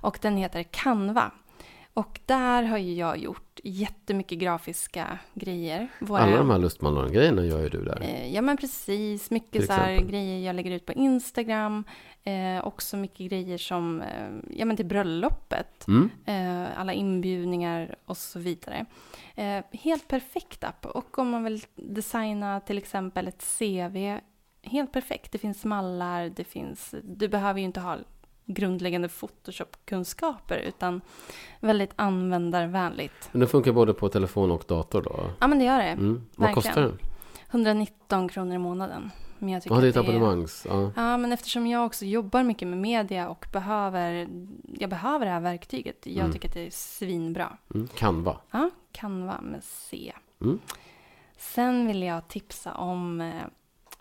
Och 0.00 0.18
den 0.22 0.36
heter 0.36 0.62
Canva. 0.62 1.30
Och 1.98 2.20
där 2.26 2.62
har 2.62 2.78
ju 2.78 2.94
jag 2.94 3.18
gjort 3.18 3.60
jättemycket 3.64 4.38
grafiska 4.38 5.18
grejer. 5.34 5.88
Våra- 6.00 6.20
Alla 6.20 6.36
de 6.36 6.50
här 6.50 6.58
lustmanlaren-grejerna 6.58 7.44
gör 7.44 7.60
ju 7.62 7.68
du 7.68 7.84
där. 7.84 7.98
Eh, 8.02 8.34
Ja 8.34 8.42
men 8.42 8.56
precis, 8.56 9.30
mycket 9.30 9.66
så 9.66 9.72
här 9.72 9.96
grejer 9.96 10.46
jag 10.46 10.56
lägger 10.56 10.70
ut 10.70 10.86
på 10.86 10.92
Instagram. 10.92 11.84
Eh, 12.22 12.66
också 12.66 12.96
mycket 12.96 13.30
grejer 13.30 13.58
som, 13.58 14.00
eh, 14.00 14.28
ja 14.50 14.64
men 14.64 14.76
till 14.76 14.86
bröllopet. 14.86 15.86
Mm. 15.88 16.10
Eh, 16.26 16.80
alla 16.80 16.92
inbjudningar 16.92 17.96
och 18.04 18.16
så 18.16 18.38
vidare. 18.38 18.84
Eh, 19.34 19.64
helt 19.72 20.08
perfekt 20.08 20.64
app. 20.64 20.86
Och 20.86 21.18
om 21.18 21.30
man 21.30 21.44
vill 21.44 21.62
designa 21.76 22.60
till 22.60 22.78
exempel 22.78 23.28
ett 23.28 23.42
CV, 23.58 24.18
helt 24.62 24.92
perfekt. 24.92 25.32
Det 25.32 25.38
finns 25.38 25.64
mallar, 25.64 26.28
det 26.36 26.44
finns, 26.44 26.94
du 27.04 27.28
behöver 27.28 27.58
ju 27.60 27.64
inte 27.64 27.80
ha 27.80 27.96
grundläggande 28.48 29.08
Photoshop-kunskaper 29.08 30.56
utan 30.58 31.00
väldigt 31.60 31.90
användarvänligt. 31.96 33.28
Men 33.32 33.40
den 33.40 33.48
funkar 33.48 33.72
både 33.72 33.94
på 33.94 34.08
telefon 34.08 34.50
och 34.50 34.64
dator 34.68 35.02
då? 35.02 35.30
Ja 35.40 35.46
men 35.46 35.58
det 35.58 35.64
gör 35.64 35.78
det. 35.78 35.84
Mm. 35.84 36.26
Vad 36.36 36.54
kostar 36.54 36.82
den? 36.82 36.98
119 37.50 38.28
kronor 38.28 38.54
i 38.54 38.58
månaden. 38.58 39.10
Men 39.38 39.48
jag 39.48 39.62
tycker 39.62 39.74
Ja, 39.76 39.80
det 39.80 39.86
är 39.86 39.90
ett 39.90 39.96
abonnemangs. 39.96 40.66
Ja. 40.68 40.92
Ja, 40.96 41.16
men 41.16 41.32
eftersom 41.32 41.66
jag 41.66 41.86
också 41.86 42.04
jobbar 42.04 42.42
mycket 42.42 42.68
med 42.68 42.78
media 42.78 43.28
och 43.28 43.46
behöver, 43.52 44.28
jag 44.78 44.90
behöver 44.90 45.26
det 45.26 45.32
här 45.32 45.40
verktyget. 45.40 46.06
Jag 46.06 46.18
Mm. 46.18 46.32
tycker 46.32 46.48
att 46.48 46.54
det 46.54 46.66
är 46.66 46.70
svinbra. 46.70 47.56
Mm. 47.74 47.88
Canva. 47.88 48.36
Ja, 48.50 48.70
Canva 48.92 49.40
med 49.40 49.64
C. 49.64 50.12
Mm. 50.40 50.58
Sen 51.36 51.86
vill 51.86 52.02
jag 52.02 52.28
tipsa 52.28 52.74
om 52.74 53.20
eh, 53.20 53.32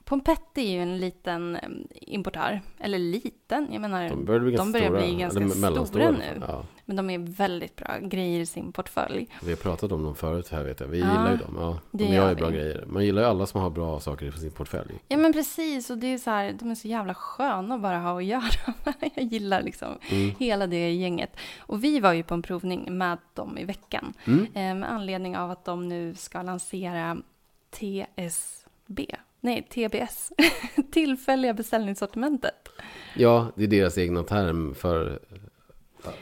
Pompetti 0.08 0.62
är 0.68 0.72
ju 0.72 0.82
en 0.82 0.98
liten 0.98 1.56
eh, 1.56 1.70
importör. 1.92 2.62
Eller 2.80 3.00
liten, 3.00 3.68
jag 3.72 3.82
menar, 3.82 4.10
De 4.10 4.26
börjar 4.26 4.40
bli 4.40 4.52
ganska 4.52 4.72
börjar 4.72 4.88
stora. 4.88 5.00
bli 5.02 5.16
ganska 5.16 5.86
stora 5.86 6.04
fall. 6.04 6.14
nu. 6.18 6.42
Ja. 6.48 6.64
men 6.86 6.96
de 6.96 7.10
är 7.10 7.18
väldigt 7.20 7.76
bra 7.76 7.98
grejer 8.02 8.40
i 8.40 8.46
sin 8.46 8.72
portfölj. 8.72 9.28
Vi 9.44 9.50
har 9.50 9.58
pratat 9.58 9.92
om 9.92 10.04
dem 10.04 10.16
förut 10.16 10.50
här 10.50 10.64
vet 10.64 10.80
jag. 10.80 10.88
Vi 10.88 11.00
Ja, 11.00 11.08
gillar 11.12 11.32
ju 11.32 11.38
dem. 11.38 11.56
Ja, 11.60 11.80
de 11.92 12.04
gör 12.06 12.14
gör 12.14 12.30
ju 12.30 12.36
bra 12.36 12.50
grejer. 12.50 12.84
Man 12.88 13.06
gillar 13.06 13.22
ju 13.22 13.28
alla 13.28 13.46
som 13.46 13.62
har 13.62 13.70
bra 13.70 14.00
saker 14.00 14.26
i 14.26 14.32
sin 14.32 14.52
portfölj. 14.52 14.94
Ja 15.08 15.18
men 15.18 15.34
precis, 15.34 15.90
och 15.90 15.98
det 15.98 16.08
är 16.08 16.18
så 16.18 16.30
här, 16.30 16.54
de 16.60 16.72
är 16.72 16.76
så 16.76 16.88
jävla 16.88 17.14
sköna 17.14 17.76
att 17.76 17.82
bara 17.82 18.00
ha 18.00 18.18
att 18.18 18.26
göra. 18.26 18.74
jag 19.16 19.24
gillar 19.26 19.62
liksom 19.62 19.88
Mm. 20.12 20.36
hela 20.40 20.68
det 20.68 20.92
gänget. 20.94 21.38
Och 21.60 21.84
vi 21.84 22.00
var 22.00 22.14
ju 22.14 22.24
på 22.24 22.34
en 22.34 22.42
provning 22.42 22.98
med 22.98 23.18
dem 23.34 23.58
i 23.58 23.64
veckan. 23.64 24.14
Mm. 24.28 24.46
Eh, 24.46 24.76
med 24.82 24.92
anledning 24.92 25.38
av 25.38 25.52
att 25.52 25.66
de 25.66 25.88
nu 25.90 26.16
ska 26.16 26.42
lansera 26.42 27.18
TSB. 27.70 29.16
Nej, 29.42 29.64
TBS. 29.64 30.32
Tillfälliga 30.92 31.54
beställningssortimentet. 31.54 32.70
Ja, 33.16 33.48
det 33.56 33.64
är 33.64 33.68
deras 33.68 33.98
egna 33.98 34.24
term 34.24 34.76
för 34.76 35.20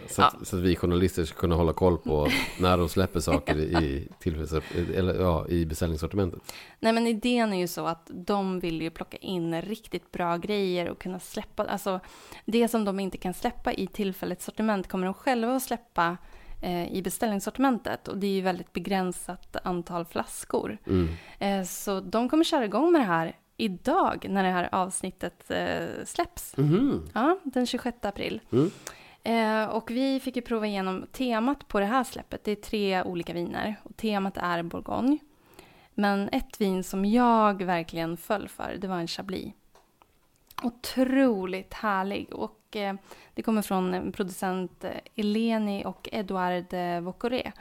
så 0.10 0.22
att, 0.22 0.36
Ja. 0.40 0.46
så 0.46 0.56
att 0.58 0.62
vi 0.62 0.76
journalister 0.76 1.26
ska 1.26 1.40
kunna 1.40 1.56
hålla 1.56 1.74
koll 1.74 1.98
på 1.98 2.28
när 2.60 2.78
de 2.78 2.90
släpper 2.90 3.20
saker 3.20 3.58
i, 3.58 4.08
eller, 4.96 5.14
ja, 5.22 5.48
i 5.48 5.66
beställningssortimentet. 5.66 6.54
Nej, 6.80 6.94
men 6.94 7.08
idén 7.08 7.54
är 7.54 7.58
ju 7.58 7.68
så 7.68 7.86
att 7.88 8.10
de 8.14 8.60
vill 8.60 8.82
ju 8.82 8.90
plocka 8.90 9.18
in 9.18 9.62
riktigt 9.62 10.12
bra 10.12 10.38
grejer 10.38 10.90
och 10.90 11.00
kunna 11.02 11.20
släppa, 11.20 11.66
alltså 11.66 12.00
det 12.46 12.68
som 12.68 12.86
de 12.86 13.00
inte 13.00 13.18
kan 13.18 13.34
släppa 13.34 13.74
i 13.74 13.88
tillfälligt 13.88 14.42
sortiment 14.42 14.88
kommer 14.88 15.06
de 15.06 15.14
själva 15.14 15.56
att 15.56 15.64
släppa 15.64 16.18
i 16.92 17.02
beställningssortimentet 17.02 18.08
och 18.08 18.18
det 18.18 18.28
är 18.28 18.32
ju 18.32 18.42
väldigt 18.42 18.74
begränsat 18.74 19.56
antal 19.64 20.06
flaskor. 20.06 20.78
Mm. 20.88 21.08
Eh, 21.40 21.66
så 21.66 22.00
de 22.00 22.30
kommer 22.30 22.44
köra 22.44 22.66
igång 22.66 22.92
med 22.92 23.02
det 23.02 23.06
här 23.06 23.36
idag 23.58 24.26
när 24.30 24.44
det 24.44 24.50
här 24.50 24.70
avsnittet 24.72 25.52
eh, 25.52 26.06
släpps. 26.06 26.58
Mhm. 26.58 27.10
Ja, 27.14 27.40
den 27.44 27.66
26 27.66 28.06
april. 28.06 28.42
Mm. 28.52 28.72
Eh, 29.24 29.70
och 29.70 29.92
vi 29.92 30.20
fick 30.20 30.36
ju 30.36 30.42
prova 30.42 30.68
igenom 30.68 31.06
temat 31.12 31.68
på 31.68 31.80
det 31.80 31.86
här 31.86 32.04
släppet. 32.04 32.44
Det 32.44 32.52
är 32.52 32.56
tre 32.56 33.04
olika 33.04 33.34
viner 33.34 33.76
och 33.84 33.98
temat 33.98 34.38
är 34.38 34.64
Bourgogne. 34.64 35.18
Men 35.94 36.30
ett 36.30 36.62
vin 36.62 36.84
som 36.84 37.06
jag 37.06 37.64
verkligen 37.64 38.18
föll 38.18 38.50
för, 38.50 38.78
det 38.80 38.88
var 38.88 38.98
en 38.98 39.08
Chablis. 39.08 39.54
Otroligt 40.64 41.74
härlig 41.74 42.34
och 42.34 42.76
eh, 42.76 42.96
det 43.34 43.42
kommer 43.44 43.62
från 43.62 43.94
en 43.94 44.12
producent 44.12 44.84
eh, 44.84 44.92
Eleni 45.16 45.86
och 45.86 46.10
Edouard 46.12 46.74
eh, 46.74 47.00
Vocoré. 47.02 47.52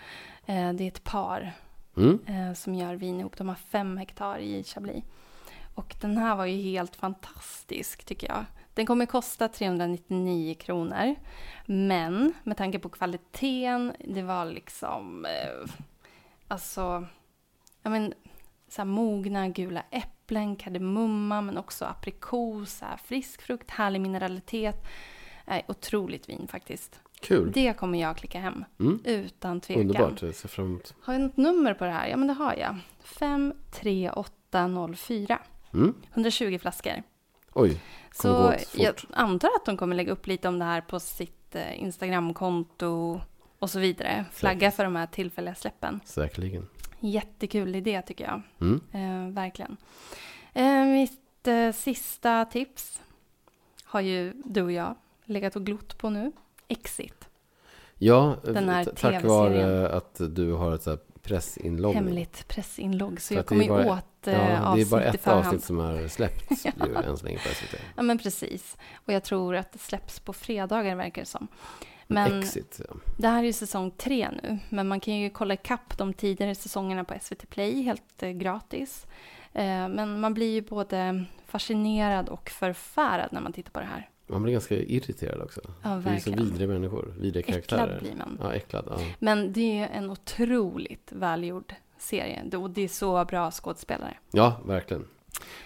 Eh, 0.47 0.73
det 0.73 0.85
är 0.85 0.89
ett 0.89 1.05
par 1.05 1.53
Mm. 1.97 2.19
eh, 2.27 2.55
som 2.55 2.75
gör 2.75 2.95
vin 2.95 3.21
ihop. 3.21 3.37
De 3.37 3.49
har 3.49 3.55
fem 3.55 3.97
hektar 3.97 4.39
i 4.39 4.65
Chablis. 4.65 5.05
Och 5.75 5.97
den 6.01 6.17
här 6.19 6.37
var 6.37 6.45
ju 6.47 6.63
helt 6.63 6.97
fantastisk 6.97 8.05
tycker 8.05 8.29
jag. 8.29 8.45
Den 8.75 8.87
kommer 8.87 9.07
kosta 9.07 9.49
399 9.49 10.55
kronor. 10.55 11.15
Men 11.67 12.33
med 12.43 12.57
tanke 12.57 12.79
på 12.79 12.89
kvaliteten, 12.89 13.93
det 14.05 14.23
var 14.23 14.45
liksom... 14.45 15.25
Eh, 15.25 15.71
alltså... 16.49 17.07
Ja 17.83 17.91
men, 17.91 18.15
så 18.69 18.81
här 18.81 18.87
mogna 18.87 19.49
gula 19.49 19.83
äpplen, 19.91 20.14
kardemumma, 20.59 21.41
men 21.41 21.59
också 21.59 21.85
aprikos, 21.85 22.81
här 22.81 22.97
frisk 22.97 23.43
frukt, 23.43 23.71
härlig 23.71 24.01
mineralitet. 24.01 24.85
Eh, 25.47 25.63
otroligt 25.69 26.29
vin 26.29 26.49
faktiskt. 26.51 27.01
Kul. 27.21 27.51
Det 27.55 27.73
kommer 27.73 28.01
jag 28.01 28.17
klicka 28.17 28.41
hem, 28.41 28.65
Mm. 28.81 29.01
utan 29.05 29.61
tvekan. 29.61 29.81
Underbart. 29.83 30.23
Jag 30.23 30.35
ser 30.35 30.49
fram 30.49 30.67
emot. 30.67 30.95
Har 31.01 31.13
jag 31.13 31.23
något 31.23 31.37
nummer 31.37 31.75
på 31.75 31.85
det 31.85 31.91
här? 31.91 32.07
Ja, 32.09 32.17
men 32.17 32.27
det 32.29 32.35
har 32.35 32.55
jag. 32.55 32.77
53804. 33.05 35.39
Mm. 35.75 35.95
120 36.15 36.59
flaskor. 36.61 37.03
Oj. 37.53 37.81
Så 38.15 38.55
jag 38.75 38.95
antar 39.13 39.49
att 39.57 39.65
de 39.67 39.77
kommer 39.77 39.97
lägga 39.97 40.13
upp 40.13 40.27
lite 40.27 40.49
om 40.49 40.59
det 40.59 40.65
här 40.65 40.81
på 40.81 41.01
sitt 41.01 41.55
eh, 41.55 41.83
Instagramkonto 41.83 43.21
och 43.59 43.71
så 43.71 43.79
vidare. 43.81 44.25
Flagga 44.33 44.71
för 44.71 44.85
de 44.85 44.97
här 44.97 45.07
tillfälliga 45.07 45.55
släppen. 45.55 46.01
Säkerligen. 46.05 46.69
Jättekul 47.09 47.77
idé 47.77 48.03
tycker 48.03 48.25
jag. 48.25 48.43
Mm. 48.61 48.81
Eh, 48.93 49.35
verkligen. 49.35 49.77
Eh, 50.53 50.85
mitt 50.85 51.47
eh, 51.49 51.73
sista 51.73 52.45
tips 52.45 53.01
har 53.85 54.01
ju 54.01 54.33
du 54.45 54.63
och 54.63 54.73
jag 54.73 54.95
legat 55.25 55.57
och 55.57 55.67
glott 55.67 55.99
på 55.99 56.11
nu. 56.11 56.33
Exit. 56.69 57.29
Ja, 57.99 58.37
Den 58.45 58.69
här 58.69 58.85
tack 58.85 59.25
vare 59.25 59.89
att 59.89 60.21
du 60.31 60.53
har 60.53 60.75
ett 60.75 60.83
så 60.83 60.91
här 60.91 60.99
pressinloggning. 61.23 62.05
Hemligt 62.05 62.49
pressinlogg. 62.49 63.21
Så 63.21 63.29
För 63.29 63.35
jag 63.35 63.47
kommer 63.47 63.69
bara- 63.69 63.93
åt 63.93 64.05
Ja, 64.27 64.33
eh, 64.33 64.39
det 64.47 64.53
är 64.53 64.63
avsnitt 64.63 64.91
bara 64.91 65.03
ett 65.05 65.23
förhand. 65.23 65.47
avsnitt 65.47 65.65
som 65.65 65.81
är 65.81 66.09
släppt 66.09 66.51
ju, 66.65 66.95
än 66.97 67.17
så 67.19 67.25
länge 67.25 67.39
på 67.39 67.49
SVT. 67.49 67.81
Ja, 67.97 68.03
men 68.03 68.19
precis. 68.19 68.77
Och 68.95 69.13
jag 69.13 69.25
tror 69.25 69.57
att 69.57 69.73
det 69.73 69.79
släpps 69.79 70.21
på 70.21 70.33
fredagar, 70.33 70.95
verkar 70.97 71.23
det 71.23 71.27
som. 71.29 71.49
Men 72.07 72.39
Exit. 72.39 72.81
Ja. 72.89 72.95
det 73.17 73.29
här 73.29 73.39
är 73.39 73.47
ju 73.47 73.53
säsong 73.53 73.91
tre 73.91 74.29
nu, 74.43 74.59
men 74.69 74.89
man 74.89 75.01
kan 75.01 75.15
ju 75.15 75.31
kolla 75.31 75.55
ikapp 75.55 75.99
de 75.99 76.13
tidigare 76.15 76.55
säsongerna 76.55 77.05
på 77.05 77.15
SVT 77.21 77.51
Play 77.51 77.83
helt 77.83 78.23
eh, 78.23 78.31
gratis. 78.31 79.07
Eh, 79.53 79.89
men 79.89 80.21
man 80.21 80.35
blir 80.35 80.53
ju 80.53 80.61
både 80.61 81.25
fascinerad 81.47 82.29
och 82.29 82.51
förfärad 82.51 83.29
när 83.33 83.41
man 83.41 83.53
tittar 83.53 83.71
på 83.71 83.81
det 83.81 83.87
här. 83.87 84.11
Man 84.27 84.43
blir 84.43 84.53
ganska 84.53 84.75
irriterad 84.77 85.41
också. 85.43 85.61
Ja, 85.83 85.89
det 85.89 85.95
är 85.95 86.01
så 86.03 86.09
verkligen. 86.11 86.39
vidriga 86.45 86.69
människor, 86.69 87.15
vidriga 87.19 87.47
Äcklad 87.47 87.65
karaktärer. 87.81 88.01
blir 88.01 88.15
man. 88.17 88.39
Ja, 88.43 88.53
äcklad. 88.55 88.85
Ja. 88.91 88.99
Men 89.19 89.53
det 89.53 89.79
är 89.79 89.89
en 89.89 90.11
otroligt 90.11 91.13
välgjord 91.13 91.75
serie 91.99 92.57
och 92.57 92.71
det 92.71 92.83
är 92.83 92.89
så 92.89 93.25
bra 93.25 93.51
skådespelare. 93.51 94.15
ja, 94.33 94.61
verkligen. 94.67 95.05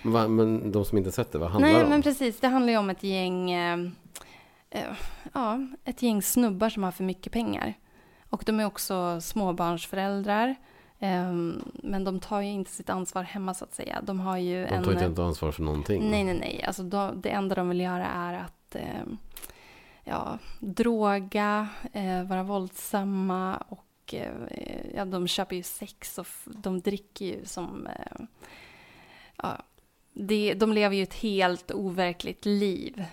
Men, 0.03 0.35
men 0.37 0.73
de 0.73 0.85
som 0.85 0.99
inte 0.99 1.13
sett 1.13 1.33
det, 1.33 1.39
vad 1.39 1.51
handlar 1.51 1.69
det 1.69 1.75
Nej, 1.75 1.85
om? 1.85 1.91
men 1.91 2.03
precis. 2.03 2.41
Det 2.41 2.49
handlar 2.49 2.73
ju 2.73 2.79
om 2.79 2.91
ett 2.91 3.03
gäng, 3.03 3.53
eh, 4.71 4.97
ja, 5.33 5.67
ett 5.85 6.03
gäng 6.03 6.23
snubbar 6.23 6.69
som 6.69 6.83
har 6.83 6.93
för 6.93 7.05
mycket 7.05 7.33
pengar. 7.33 7.75
Och 8.31 8.43
de 8.47 8.61
är 8.61 8.65
också 8.65 9.21
småbarnsföräldrar. 9.21 10.57
Ehm, 10.99 11.63
men 11.75 12.05
de 12.05 12.21
tar 12.21 12.41
ju 12.41 12.51
inte 12.51 12.71
sitt 12.71 12.91
ansvar 12.91 13.23
hemma 13.23 13.55
så 13.55 13.65
att 13.65 13.75
säga. 13.75 14.01
De 14.03 14.21
har 14.21 14.37
ju 14.37 14.67
De 14.67 14.75
en... 14.75 14.85
tar 14.85 14.93
inte 14.93 15.05
ens 15.05 15.19
ansvar 15.19 15.53
för 15.53 15.63
någonting. 15.63 16.11
Nej, 16.11 16.25
nej, 16.25 16.39
nej. 16.39 16.65
Alltså, 16.67 16.83
de, 16.83 17.21
det 17.21 17.31
enda 17.31 17.55
de 17.55 17.69
vill 17.69 17.81
göra 17.81 18.07
är 18.07 18.35
att 18.35 18.75
eh, 18.75 19.07
ja, 20.05 20.39
droga, 20.61 21.69
eh, 21.93 22.23
vara 22.23 22.43
våldsamma 22.43 23.57
och 23.57 24.15
eh, 24.15 24.33
ja, 24.95 25.05
de 25.05 25.29
köper 25.29 25.57
ju 25.57 25.63
sex 25.63 26.19
och 26.19 26.27
de 26.45 26.81
dricker 26.81 27.25
ju 27.27 27.45
som... 27.45 27.89
Ja, 29.37 29.57
det, 30.13 30.55
de 30.55 30.73
lever 30.73 30.97
ju 30.97 31.03
ett 31.03 31.15
helt 31.15 31.71
overkligt 31.71 32.47
liv 32.47 33.05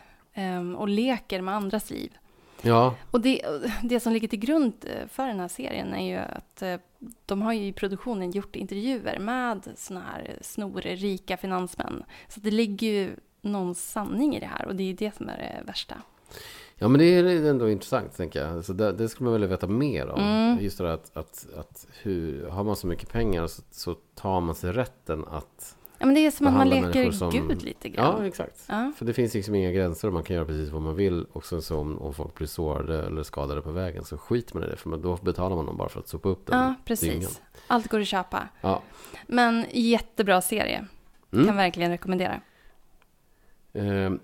och 0.78 0.90
leker 0.90 1.42
med 1.42 1.56
andras 1.56 1.90
liv. 1.90 2.18
Ja, 2.62 2.96
Och 3.12 3.22
det, 3.22 3.42
det 3.84 4.00
som 4.00 4.14
ligger 4.14 4.28
till 4.28 4.40
grund 4.40 4.74
eh, 4.82 5.08
för 5.08 5.28
den 5.28 5.40
här 5.40 5.48
serien 5.48 5.94
är 5.94 6.08
ju 6.08 6.18
att 6.18 6.62
eh, 6.62 6.76
de 7.26 7.42
har 7.42 7.54
ju 7.54 7.68
i 7.68 7.74
produktionen 7.74 8.32
gjort 8.32 8.56
intervjuer 8.56 9.20
med 9.20 9.68
såna 9.76 10.00
här 10.00 10.38
snorrika 10.42 11.38
finansmän. 11.38 12.04
Så 12.28 12.40
det 12.40 12.52
ligger 12.52 12.88
ju 12.88 13.16
någon 13.42 13.76
sanning 13.76 14.36
i 14.36 14.40
det 14.40 14.46
här 14.46 14.68
och 14.68 14.76
det 14.76 14.84
är 14.84 14.94
det 14.94 15.16
som 15.16 15.30
är 15.30 15.38
det 15.38 15.68
värsta. 15.68 15.96
ja 16.76 16.88
men 16.88 17.00
det 17.00 17.06
är 17.06 17.46
ändå 17.46 17.70
intressant, 17.70 18.18
tänker 18.18 18.46
jag. 18.46 18.66
Så 18.66 18.74
det, 18.74 18.92
det 18.92 19.10
skulle 19.10 19.26
man 19.26 19.34
vilja 19.34 19.48
veta 19.48 19.68
mer 19.68 20.10
om. 20.10 20.22
Mm. 20.22 20.64
Just 20.64 20.78
det 20.78 20.94
att, 20.94 21.18
att, 21.18 21.48
att 21.58 21.88
hur, 22.02 22.50
har 22.50 22.64
man 22.64 22.76
så 22.76 22.88
mycket 22.88 23.10
pengar 23.10 23.48
så, 23.48 23.62
så 23.72 23.96
tar 24.16 24.42
man 24.42 24.56
sig 24.56 24.72
rätten 24.72 25.26
att... 25.32 25.76
Ja, 26.00 26.06
men 26.06 26.16
det 26.16 26.26
är 26.26 26.32
som 26.32 26.48
att 26.48 26.54
man 26.54 26.70
leker 26.70 27.12
som- 27.12 27.32
Gud 27.32 27.64
lite 27.64 27.90
grann. 27.90 28.16
Ja, 28.22 28.28
exakt. 28.28 28.66
Ja. 28.68 28.92
För 28.98 29.06
det 29.06 29.14
finns 29.14 29.34
liksom 29.34 29.56
inga 29.56 29.72
gränser 29.72 30.08
och 30.08 30.14
man 30.14 30.24
kan 30.24 30.36
göra 30.36 30.46
precis 30.46 30.70
vad 30.70 30.82
man 30.82 30.96
vill. 30.96 31.26
Och 31.32 31.46
sen 31.46 31.62
så 31.62 31.78
om, 31.78 31.98
om 32.02 32.14
folk 32.14 32.36
blir 32.36 32.48
sårade 32.48 33.06
eller 33.06 33.24
skadade 33.24 33.62
på 33.62 33.72
vägen 33.72 34.04
så 34.04 34.18
skiter 34.18 34.56
man 34.56 34.64
i 34.64 34.68
det. 34.68 34.76
För 34.76 34.98
då 34.98 35.16
betalar 35.22 35.56
man 35.56 35.66
dem 35.66 35.78
bara 35.78 35.90
för 35.90 36.00
att 36.00 36.08
sopa 36.08 36.30
upp 36.30 36.46
den 36.46 36.58
ja, 36.60 36.64
dyngan. 36.64 36.76
precis. 36.86 37.42
Allt 37.68 37.88
går 37.88 38.00
att 38.00 38.08
köpa. 38.08 38.48
Ja. 38.62 38.82
Men 39.28 39.66
jättebra 39.72 40.42
serie. 40.42 40.86
Mm. 41.34 41.46
Kan 41.48 41.56
verkligen 41.56 41.92
rekommendera. 41.92 42.42
Ehm, 43.74 44.20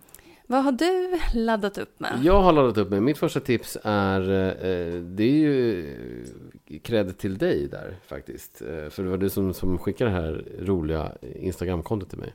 Vad 0.52 0.64
har 0.64 0.72
du 0.72 1.20
laddat 1.34 1.78
upp 1.78 2.00
med? 2.00 2.20
Jag 2.24 2.42
har 2.42 2.52
laddat 2.52 2.78
upp 2.78 2.90
med, 2.90 3.04
mitt 3.04 3.18
första 3.18 3.40
tips 3.40 3.78
är, 3.84 4.22
eh, 4.32 5.02
det 5.02 5.24
är 5.24 5.38
ju 5.38 5.88
eh, 6.68 6.80
cred 6.80 7.18
till 7.18 7.38
dig 7.38 7.68
där 7.68 7.96
faktiskt. 8.08 8.62
Eh, 8.62 8.90
för 8.90 9.04
det 9.04 9.10
var 9.10 9.18
du 9.18 9.30
som, 9.30 9.54
som 9.54 9.78
skickade 9.78 10.12
det 10.12 10.16
här 10.16 10.46
roliga 10.60 11.12
Instagramkontot 11.36 12.10
till 12.10 12.20
mig. 12.20 12.34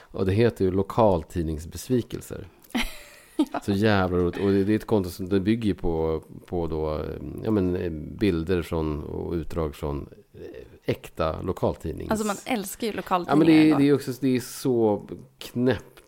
Och 0.00 0.26
det 0.26 0.32
heter 0.32 0.64
ju 0.64 0.70
lokaltidningsbesvikelser. 0.70 2.46
Så 3.62 3.72
jävla 3.72 4.18
roligt. 4.18 4.36
Och 4.36 4.50
det, 4.50 4.72
är 4.72 4.76
ett 4.76 4.86
konto 4.86 5.10
som 5.10 5.28
det 5.28 5.40
bygger 5.40 5.74
på, 5.74 6.22
på 6.46 6.66
då, 6.66 6.94
eh, 6.94 7.04
ja, 7.44 7.50
men, 7.50 7.76
eh, 7.76 7.90
bilder 7.90 8.62
från 8.62 9.04
och 9.04 9.32
utdrag 9.32 9.74
från 9.74 10.08
eh, 10.34 10.40
äkta 10.84 11.42
lokaltidnings... 11.42 12.10
Alltså 12.10 12.26
man 12.26 12.36
älskar 12.44 12.86
ju 12.86 12.92
Ja 12.92 12.96
lokaltidningar. 12.96 13.36
men 13.38 13.46
det 13.46 13.70
är, 13.70 13.78
det 13.78 13.88
är 13.88 13.94
också 13.94 14.12
det 14.20 14.36
är 14.36 14.40
så 14.40 15.08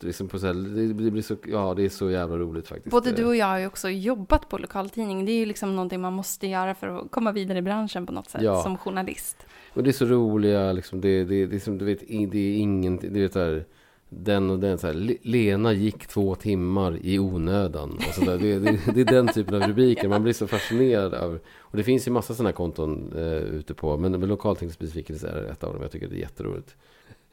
Liksom 0.04 0.28
på 0.28 0.38
så 0.38 0.46
här, 0.46 0.54
det, 0.54 1.10
blir 1.10 1.22
så, 1.22 1.36
ja, 1.46 1.74
det 1.76 1.84
är 1.84 1.88
så 1.88 2.10
jävla 2.10 2.36
roligt 2.38 2.68
faktiskt. 2.68 2.90
Både 2.90 3.12
du 3.12 3.24
och 3.24 3.36
jag 3.36 3.46
har 3.46 3.58
ju 3.58 3.66
också 3.66 3.88
jobbat 3.90 4.48
på 4.48 4.58
lokaltidning. 4.58 5.24
Det 5.24 5.32
är 5.32 5.38
ju 5.38 5.46
liksom 5.46 5.76
någonting 5.76 6.00
man 6.00 6.12
måste 6.12 6.46
göra 6.46 6.74
för 6.74 6.86
att 6.88 7.10
komma 7.10 7.32
vidare 7.32 7.58
i 7.58 7.62
branschen 7.62 8.06
på 8.06 8.12
något 8.12 8.30
sätt 8.30 8.42
Ja. 8.42 8.62
som 8.62 8.78
journalist. 8.78 9.46
Och 9.74 9.82
det 9.82 9.90
är 9.90 9.92
så 9.92 10.04
roliga, 10.06 10.72
liksom, 10.72 11.00
det, 11.00 11.24
det, 11.24 11.46
det 11.46 11.56
är 11.56 11.60
som 11.60 11.78
du 11.78 11.84
vet, 11.84 12.00
det 12.08 12.38
är 12.38 12.56
ingen, 12.58 12.96
du 12.96 13.08
vet 13.20 13.34
här, 13.34 13.64
den 14.10 14.50
och 14.50 14.58
den 14.58 14.78
så 14.78 14.86
här, 14.86 14.94
Le- 14.94 15.16
Lena 15.22 15.72
gick 15.72 16.06
två 16.06 16.34
timmar 16.34 16.98
i 17.02 17.18
onödan. 17.18 17.90
Och 18.08 18.14
så 18.14 18.20
där. 18.20 18.38
Det, 18.38 18.58
det, 18.58 18.78
det 18.94 19.00
är 19.00 19.04
den 19.04 19.28
typen 19.28 19.54
av 19.62 19.68
rubriker, 19.68 20.08
man 20.08 20.22
blir 20.22 20.32
så 20.32 20.46
fascinerad 20.46 21.14
av. 21.14 21.38
Och 21.58 21.76
det 21.76 21.82
finns 21.84 22.06
ju 22.08 22.12
massa 22.12 22.34
sådana 22.34 22.52
konton 22.52 23.12
eh, 23.16 23.22
ute 23.32 23.74
på, 23.74 23.96
men, 23.96 24.12
men 24.12 24.28
lokaltidningsbesvikelse 24.28 25.28
är 25.28 25.44
ett 25.52 25.64
av 25.64 25.72
dem, 25.72 25.82
jag 25.82 25.90
tycker 25.90 26.08
det 26.08 26.16
är 26.16 26.20
jätteroligt. 26.20 26.76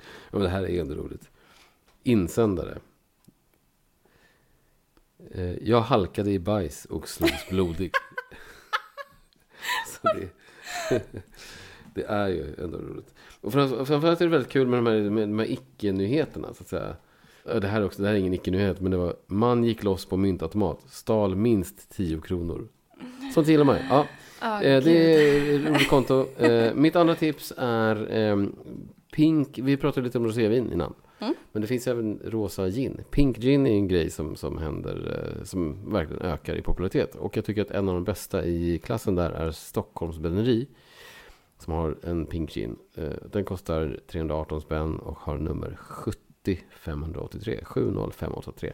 Ja, 0.06 0.32
men 0.32 0.42
det 0.42 0.50
här 0.50 0.70
är 0.70 0.82
ändå 0.82 0.96
roligt. 0.96 1.30
Insändare. 2.06 2.78
Eh, 5.32 5.54
jag 5.64 5.82
halkade 5.82 6.32
i 6.32 6.40
bajs 6.40 6.86
och 6.86 7.08
slogs 7.10 7.50
blodig. 7.50 7.92
så 9.88 10.08
det, 10.14 10.30
det 11.94 12.04
är 12.04 12.28
ju 12.28 12.56
ändå 12.64 12.78
roligt. 12.78 13.14
Och 13.42 13.54
fram- 13.54 13.86
framförallt 13.86 14.22
är 14.22 14.26
det 14.26 14.32
väldigt 14.32 14.52
kul 14.52 14.68
med 14.68 14.78
de 14.78 14.88
här, 14.88 15.10
med 15.10 15.30
de 15.30 15.40
här 15.40 15.52
icke-nyheterna. 15.52 16.54
Så 16.54 16.64
att 16.64 16.68
säga. 16.68 16.96
Ja, 17.44 17.60
Det 17.60 17.68
här, 17.68 17.82
är 17.82 17.86
också, 17.86 18.02
det 18.02 18.08
här 18.08 18.16
är 18.16 18.20
ingen 18.20 18.34
icke-nyhet, 18.34 18.82
men 18.82 18.92
det 18.92 18.98
var 18.98 19.16
man 19.28 19.64
gick 19.64 19.84
loss 19.84 20.06
på 20.06 20.18
myntautomat, 20.18 20.80
stal 20.90 21.36
minst 21.36 21.90
10 21.96 22.22
kronor. 22.22 22.68
Sånt 23.34 23.48
gillar 23.48 23.66
man. 23.66 23.78
Ja, 23.90 24.06
Ja, 24.42 24.62
eh, 24.64 24.84
det 24.84 24.92
är 24.92 25.60
roligt 25.60 25.90
konto. 25.90 26.28
Eh, 26.38 26.74
mitt 26.74 26.96
andra 26.96 27.16
tips 27.16 27.54
är 27.58 28.08
ehm, 28.12 28.56
Pink. 29.12 29.60
Vi 29.64 29.78
pratade 29.78 30.06
lite 30.06 30.18
om 30.18 30.26
rosévin 30.26 30.72
innan. 30.74 30.94
Mm. 31.26 31.36
Men 31.52 31.62
det 31.62 31.68
finns 31.68 31.88
även 31.88 32.20
rosa 32.24 32.70
gin. 32.70 33.04
Pink 33.12 33.38
gin 33.38 33.68
är 33.68 33.72
en 33.72 33.88
grej 33.88 34.10
som, 34.10 34.36
som 34.36 34.58
händer, 34.58 35.36
eh, 35.38 35.44
som 35.44 35.92
verkligen 35.92 36.22
ökar 36.22 36.56
i 36.56 36.62
popularitet. 36.62 37.16
Och 37.16 37.38
jag 37.38 37.46
tycker 37.46 37.62
att 37.62 37.72
en 37.72 37.90
av 37.90 37.96
de 37.96 38.04
bästa 38.04 38.46
i 38.46 38.80
klassen 38.84 39.16
där 39.16 39.30
är 39.32 39.52
Stockholms 39.52 40.18
bränneri. 40.18 40.68
Som 41.58 41.74
har 41.74 41.98
en 42.04 42.26
pink 42.26 42.52
gin. 42.52 42.76
Eh, 42.96 43.12
Den 43.32 43.46
kostar 43.46 44.00
318 44.08 44.62
spänn 44.62 45.00
och 45.00 45.18
har 45.18 45.38
nummer 45.38 45.78
70583. 45.80 47.60
70583. 47.64 48.74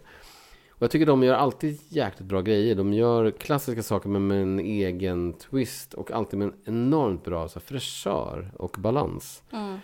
Och 0.81 0.81
jag 0.85 0.91
tycker 0.91 1.05
de 1.05 1.23
gör 1.23 1.33
alltid 1.33 1.79
jäkligt 1.89 2.27
bra 2.27 2.41
grejer. 2.41 2.75
De 2.75 2.93
gör 2.93 3.31
klassiska 3.31 3.83
saker 3.83 4.09
men 4.09 4.27
med 4.27 4.41
en 4.41 4.59
egen 4.59 5.33
twist. 5.33 5.93
Och 5.93 6.11
alltid 6.11 6.39
med 6.39 6.47
en 6.47 6.55
enormt 6.65 7.23
bra 7.23 7.47
så 7.47 7.59
här, 7.59 7.65
fräschör 7.65 8.51
och 8.57 8.75
balans. 8.79 9.43
Mm. 9.51 9.77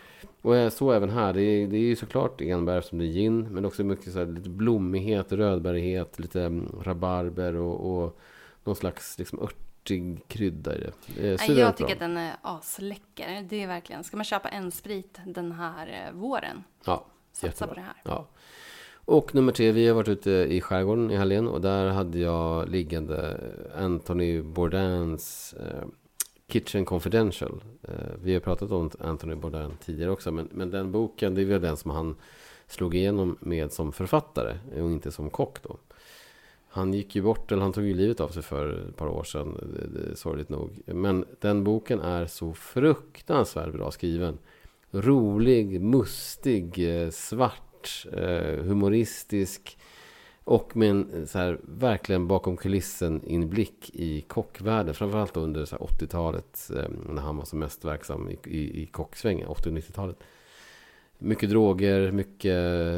Och 0.48 0.56
eh, 0.56 0.70
så 0.70 0.92
även 0.92 1.10
här. 1.10 1.34
Det 1.34 1.42
är, 1.42 1.68
det 1.68 1.78
är 1.78 1.82
ju 1.82 1.96
såklart 1.96 2.42
enbär 2.42 2.78
eftersom 2.78 3.00
det 3.00 3.06
är 3.06 3.12
gin. 3.12 3.48
Men 3.52 3.66
också 3.66 3.84
mycket 3.84 4.14
så 4.14 4.20
här, 4.20 4.26
lite 4.26 4.50
blommighet, 4.50 5.32
rödbärighet, 5.32 6.20
lite 6.20 6.42
mm, 6.42 6.76
rabarber 6.84 7.56
och, 7.56 8.04
och 8.04 8.20
någon 8.64 8.76
slags 8.76 9.20
liksom, 9.20 9.40
örtig 9.40 10.22
krydda 10.28 10.76
i 10.76 10.80
det. 10.80 10.92
suveränt 11.38 11.50
jag 11.50 11.78
tycker 11.78 11.86
bra. 11.86 11.94
att 11.94 12.00
den 12.00 12.18
är 12.18 12.36
asläcker. 12.42 13.46
Det 13.50 13.64
är 13.64 13.68
verkligen, 13.68 14.04
ska 14.04 14.18
man 14.18 14.24
köpa 14.24 14.50
en 14.50 14.72
sprit 14.72 15.20
den 15.26 15.52
här 15.52 15.88
eh, 15.88 16.20
våren, 16.20 16.64
Ja, 16.86 17.06
satsa 17.32 17.48
Jättebra. 17.48 17.68
på 17.68 17.76
det 17.76 17.82
här. 17.82 18.02
ja. 18.04 18.28
Och 19.06 19.36
nummer 19.36 19.52
tre, 19.52 19.72
vi 19.72 19.88
har 19.88 19.96
varit 19.96 20.08
ute 20.08 20.32
i 20.32 20.62
skärgården 20.62 21.12
i 21.12 21.16
helgen 21.16 21.48
och 21.48 21.62
där 21.62 21.88
hade 21.88 22.20
jag 22.20 22.70
liggande 22.70 23.40
Anthony 23.78 24.42
Bourdains 24.42 25.54
eh, 25.54 25.88
Kitchen 26.52 26.86
Confidential. 26.86 27.64
Eh, 27.84 27.94
vi 28.24 28.34
har 28.34 28.40
pratat 28.40 28.72
om 28.72 28.90
Anthony 29.00 29.36
Bourdain 29.36 29.72
tidigare 29.86 30.12
också, 30.12 30.32
men, 30.32 30.50
men 30.52 30.70
den 30.70 30.92
boken, 30.92 31.36
det 31.36 31.42
är 31.42 31.46
väl 31.46 31.62
den 31.62 31.78
som 31.78 31.92
han 31.92 32.16
slog 32.68 32.96
igenom 32.96 33.38
med 33.40 33.72
som 33.72 33.92
författare 33.92 34.58
och 34.82 34.92
inte 34.92 35.12
som 35.12 35.30
kock 35.30 35.64
då. 35.64 35.78
Han 36.70 36.94
gick 36.94 37.16
ju 37.16 37.22
bort, 37.22 37.52
eller 37.52 37.62
han 37.62 37.74
tog 37.74 37.84
ju 37.84 37.94
livet 37.94 38.20
av 38.20 38.30
sig 38.30 38.44
för 38.44 38.88
ett 38.90 38.96
par 38.96 39.08
år 39.08 39.24
sedan, 39.24 39.58
det, 39.74 40.00
det 40.00 40.16
sorgligt 40.16 40.50
nog. 40.50 40.82
Men 40.86 41.26
den 41.40 41.64
boken 41.64 42.00
är 42.00 42.26
så 42.26 42.54
fruktansvärt 42.54 43.74
bra 43.74 43.92
skriven. 43.92 44.38
Rolig, 44.92 45.82
mustig, 45.82 47.02
eh, 47.04 47.10
svart, 47.10 48.06
eh, 48.14 48.64
humoristisk. 48.64 49.78
Och 50.48 50.78
med 50.78 50.90
en 50.90 51.14
eh, 51.14 51.26
så 51.26 51.38
här, 51.38 51.60
verkligen 51.64 52.28
bakom 52.28 52.58
kulissen 52.58 53.22
inblick 53.26 53.90
i 53.94 54.22
kockvärlden. 54.22 54.94
Framförallt 54.94 55.38
under 55.38 55.66
så 55.66 55.76
här 55.76 55.86
80-talet 55.86 56.72
eh, 56.76 56.90
när 57.10 57.22
han 57.22 57.38
var 57.38 57.46
som 57.46 57.60
mest 57.60 57.86
verksam 57.86 58.30
i, 58.30 58.38
i, 58.44 58.82
i 58.82 58.86
kocksvängen, 58.86 59.48
80 59.48 59.70
och 59.70 59.76
90-talet. 59.76 60.18
Mycket 61.18 61.50
droger, 61.50 62.12
mycket... 62.12 62.54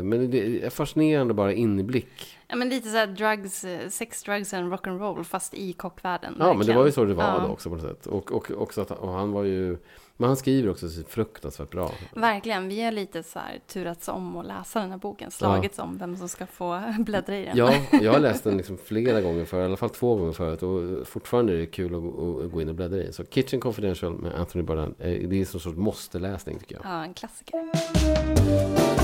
Men 0.05 0.31
det 0.31 0.65
är 0.65 0.69
fascinerande 0.69 1.33
bara 1.33 1.53
inblick. 1.53 2.37
Ja, 2.47 2.55
men 2.55 2.69
lite 2.69 2.89
så 2.89 2.95
här 2.97 3.07
drugs, 3.07 3.63
eh, 3.63 3.89
sex, 3.89 4.23
drugs 4.23 4.53
and 4.53 4.73
rock'n'roll 4.73 5.23
fast 5.23 5.53
i 5.53 5.73
kockvärlden. 5.73 6.35
Ja, 6.39 6.45
men 6.45 6.51
det 6.51 6.57
verkligen. 6.57 6.79
var 6.79 6.85
ju 6.85 6.91
så 6.91 7.05
det 7.05 7.13
var 7.13 7.23
Ja. 7.23 7.39
då 7.47 7.53
också 7.53 7.69
på 7.69 7.75
något 7.75 7.85
sätt. 7.85 8.05
Och, 8.05 8.31
och 8.31 8.51
också 8.51 8.81
att 8.81 8.91
och 8.91 9.11
han 9.11 9.31
var 9.31 9.43
ju... 9.43 9.77
Men 10.21 10.27
han 10.27 10.37
skriver 10.37 10.69
också 10.69 10.89
så 10.89 11.03
fruktansvärt 11.03 11.69
bra. 11.69 11.91
Verkligen, 12.13 12.69
vi 12.69 12.83
har 12.83 12.91
lite 12.91 13.23
så 13.23 13.39
här 13.39 13.59
turats 13.67 14.07
om 14.07 14.37
att 14.37 14.45
läsa 14.45 14.79
den 14.79 14.91
här 14.91 14.97
boken, 14.97 15.31
slagits 15.31 15.79
om 15.79 15.97
vem 15.97 16.17
som 16.17 16.29
ska 16.29 16.45
få 16.45 16.81
bläddra 16.99 17.37
i 17.37 17.45
den. 17.45 17.57
Ja, 17.57 17.73
jag 18.01 18.13
har 18.13 18.19
läst 18.19 18.43
den 18.43 18.57
liksom 18.57 18.77
flera 18.77 19.21
gånger 19.21 19.45
för 19.45 19.61
i 19.61 19.65
alla 19.65 19.77
fall 19.77 19.89
två 19.89 20.15
gånger 20.15 20.31
förut. 20.31 20.63
Och 20.63 21.07
fortfarande 21.07 21.53
är 21.53 21.57
det 21.57 21.65
kul 21.65 21.95
att, 21.95 22.03
att 22.45 22.51
gå 22.51 22.61
in 22.61 22.69
och 22.69 22.75
bläddra 22.75 22.97
i. 22.97 23.13
Så 23.13 23.23
Kitchen 23.25 23.59
Confidential 23.59 24.13
med 24.13 24.35
Anthony 24.35 24.63
Bourdain, 24.63 24.95
eh, 24.99 25.29
det 25.29 25.35
är 25.35 25.39
en 25.39 25.45
sorts 25.45 25.65
måste-läsning 25.65 26.59
tycker 26.59 26.75
jag. 26.75 26.85
Ja, 26.85 27.03
en 27.03 27.13
klassiker. 27.13 28.98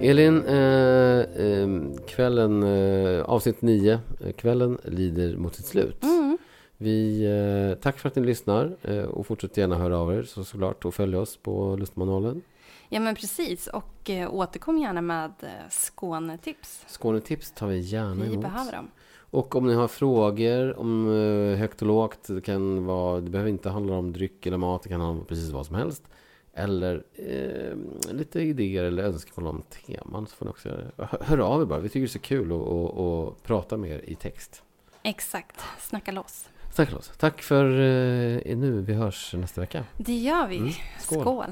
Elin, 0.00 0.44
eh, 0.44 1.20
eh, 1.46 1.68
kvällen, 2.06 2.62
eh, 2.62 3.22
avsnitt 3.22 3.62
9, 3.62 4.00
eh, 4.20 4.32
kvällen 4.32 4.78
lider 4.84 5.36
mot 5.36 5.54
sitt 5.54 5.66
slut. 5.66 6.02
Mm. 6.04 6.38
Vi, 6.76 7.24
eh, 7.72 7.82
tack 7.82 7.98
för 7.98 8.08
att 8.08 8.16
ni 8.16 8.22
lyssnar 8.26 8.76
eh, 8.82 9.04
och 9.04 9.26
fortsätt 9.26 9.56
gärna 9.56 9.76
höra 9.76 9.98
av 9.98 10.14
er 10.14 10.22
så, 10.22 10.44
såklart 10.44 10.84
och 10.84 10.94
följ 10.94 11.16
oss 11.16 11.36
på 11.36 11.76
Lustmanualen. 11.76 12.42
Ja, 12.88 13.00
men 13.00 13.14
precis. 13.14 13.66
Och 13.66 14.10
återkom 14.30 14.78
gärna 14.78 15.00
med 15.00 15.32
Skånetips. 15.70 16.84
Skånetips 16.88 17.52
tar 17.52 17.66
vi 17.66 17.78
gärna 17.78 18.24
Vi 18.24 18.26
emot. 18.32 18.42
behöver 18.42 18.72
dem. 18.72 18.90
Och 19.30 19.56
om 19.56 19.66
ni 19.66 19.74
har 19.74 19.88
frågor 19.88 20.78
om 20.78 21.06
högt 21.58 21.82
och 21.82 21.88
lågt, 21.88 22.26
det, 22.28 22.40
kan 22.40 22.86
vara, 22.86 23.20
det 23.20 23.30
behöver 23.30 23.50
inte 23.50 23.68
handla 23.70 23.94
om 23.94 24.12
dryck 24.12 24.46
eller 24.46 24.56
mat, 24.56 24.82
det 24.82 24.88
kan 24.88 25.00
handla 25.00 25.20
om 25.20 25.26
precis 25.26 25.50
vad 25.50 25.66
som 25.66 25.74
helst. 25.76 26.02
Eller 26.58 27.02
eh, 27.14 28.12
lite 28.14 28.40
idéer 28.40 28.84
eller 28.84 29.02
önskemål 29.02 29.46
om 29.50 29.62
teman. 29.86 30.26
Så 30.26 30.36
får 30.36 30.44
ni 30.46 30.50
också 30.50 30.68
hö- 30.96 31.18
höra 31.20 31.44
av 31.44 31.62
er 31.62 31.66
bara. 31.66 31.78
Vi 31.80 31.88
tycker 31.88 32.00
det 32.00 32.06
är 32.06 32.08
så 32.08 32.18
kul 32.18 32.52
att, 32.52 32.58
att, 32.68 32.98
att 32.98 33.42
prata 33.42 33.76
med 33.76 33.90
er 33.90 34.00
i 34.04 34.14
text. 34.14 34.62
Exakt, 35.02 35.60
snacka 35.80 36.12
loss. 36.12 36.48
Tack, 36.74 36.92
Lotta. 36.92 37.12
Tack 37.18 37.42
för 37.42 37.64
eh, 37.64 38.56
nu. 38.56 38.80
Vi 38.86 38.92
hörs 38.94 39.34
nästa 39.34 39.60
vecka. 39.60 39.84
Det 39.96 40.12
gör 40.16 40.46
vi. 40.48 40.56
Mm, 40.58 40.70
skål. 40.98 41.20
Skål. 41.20 41.44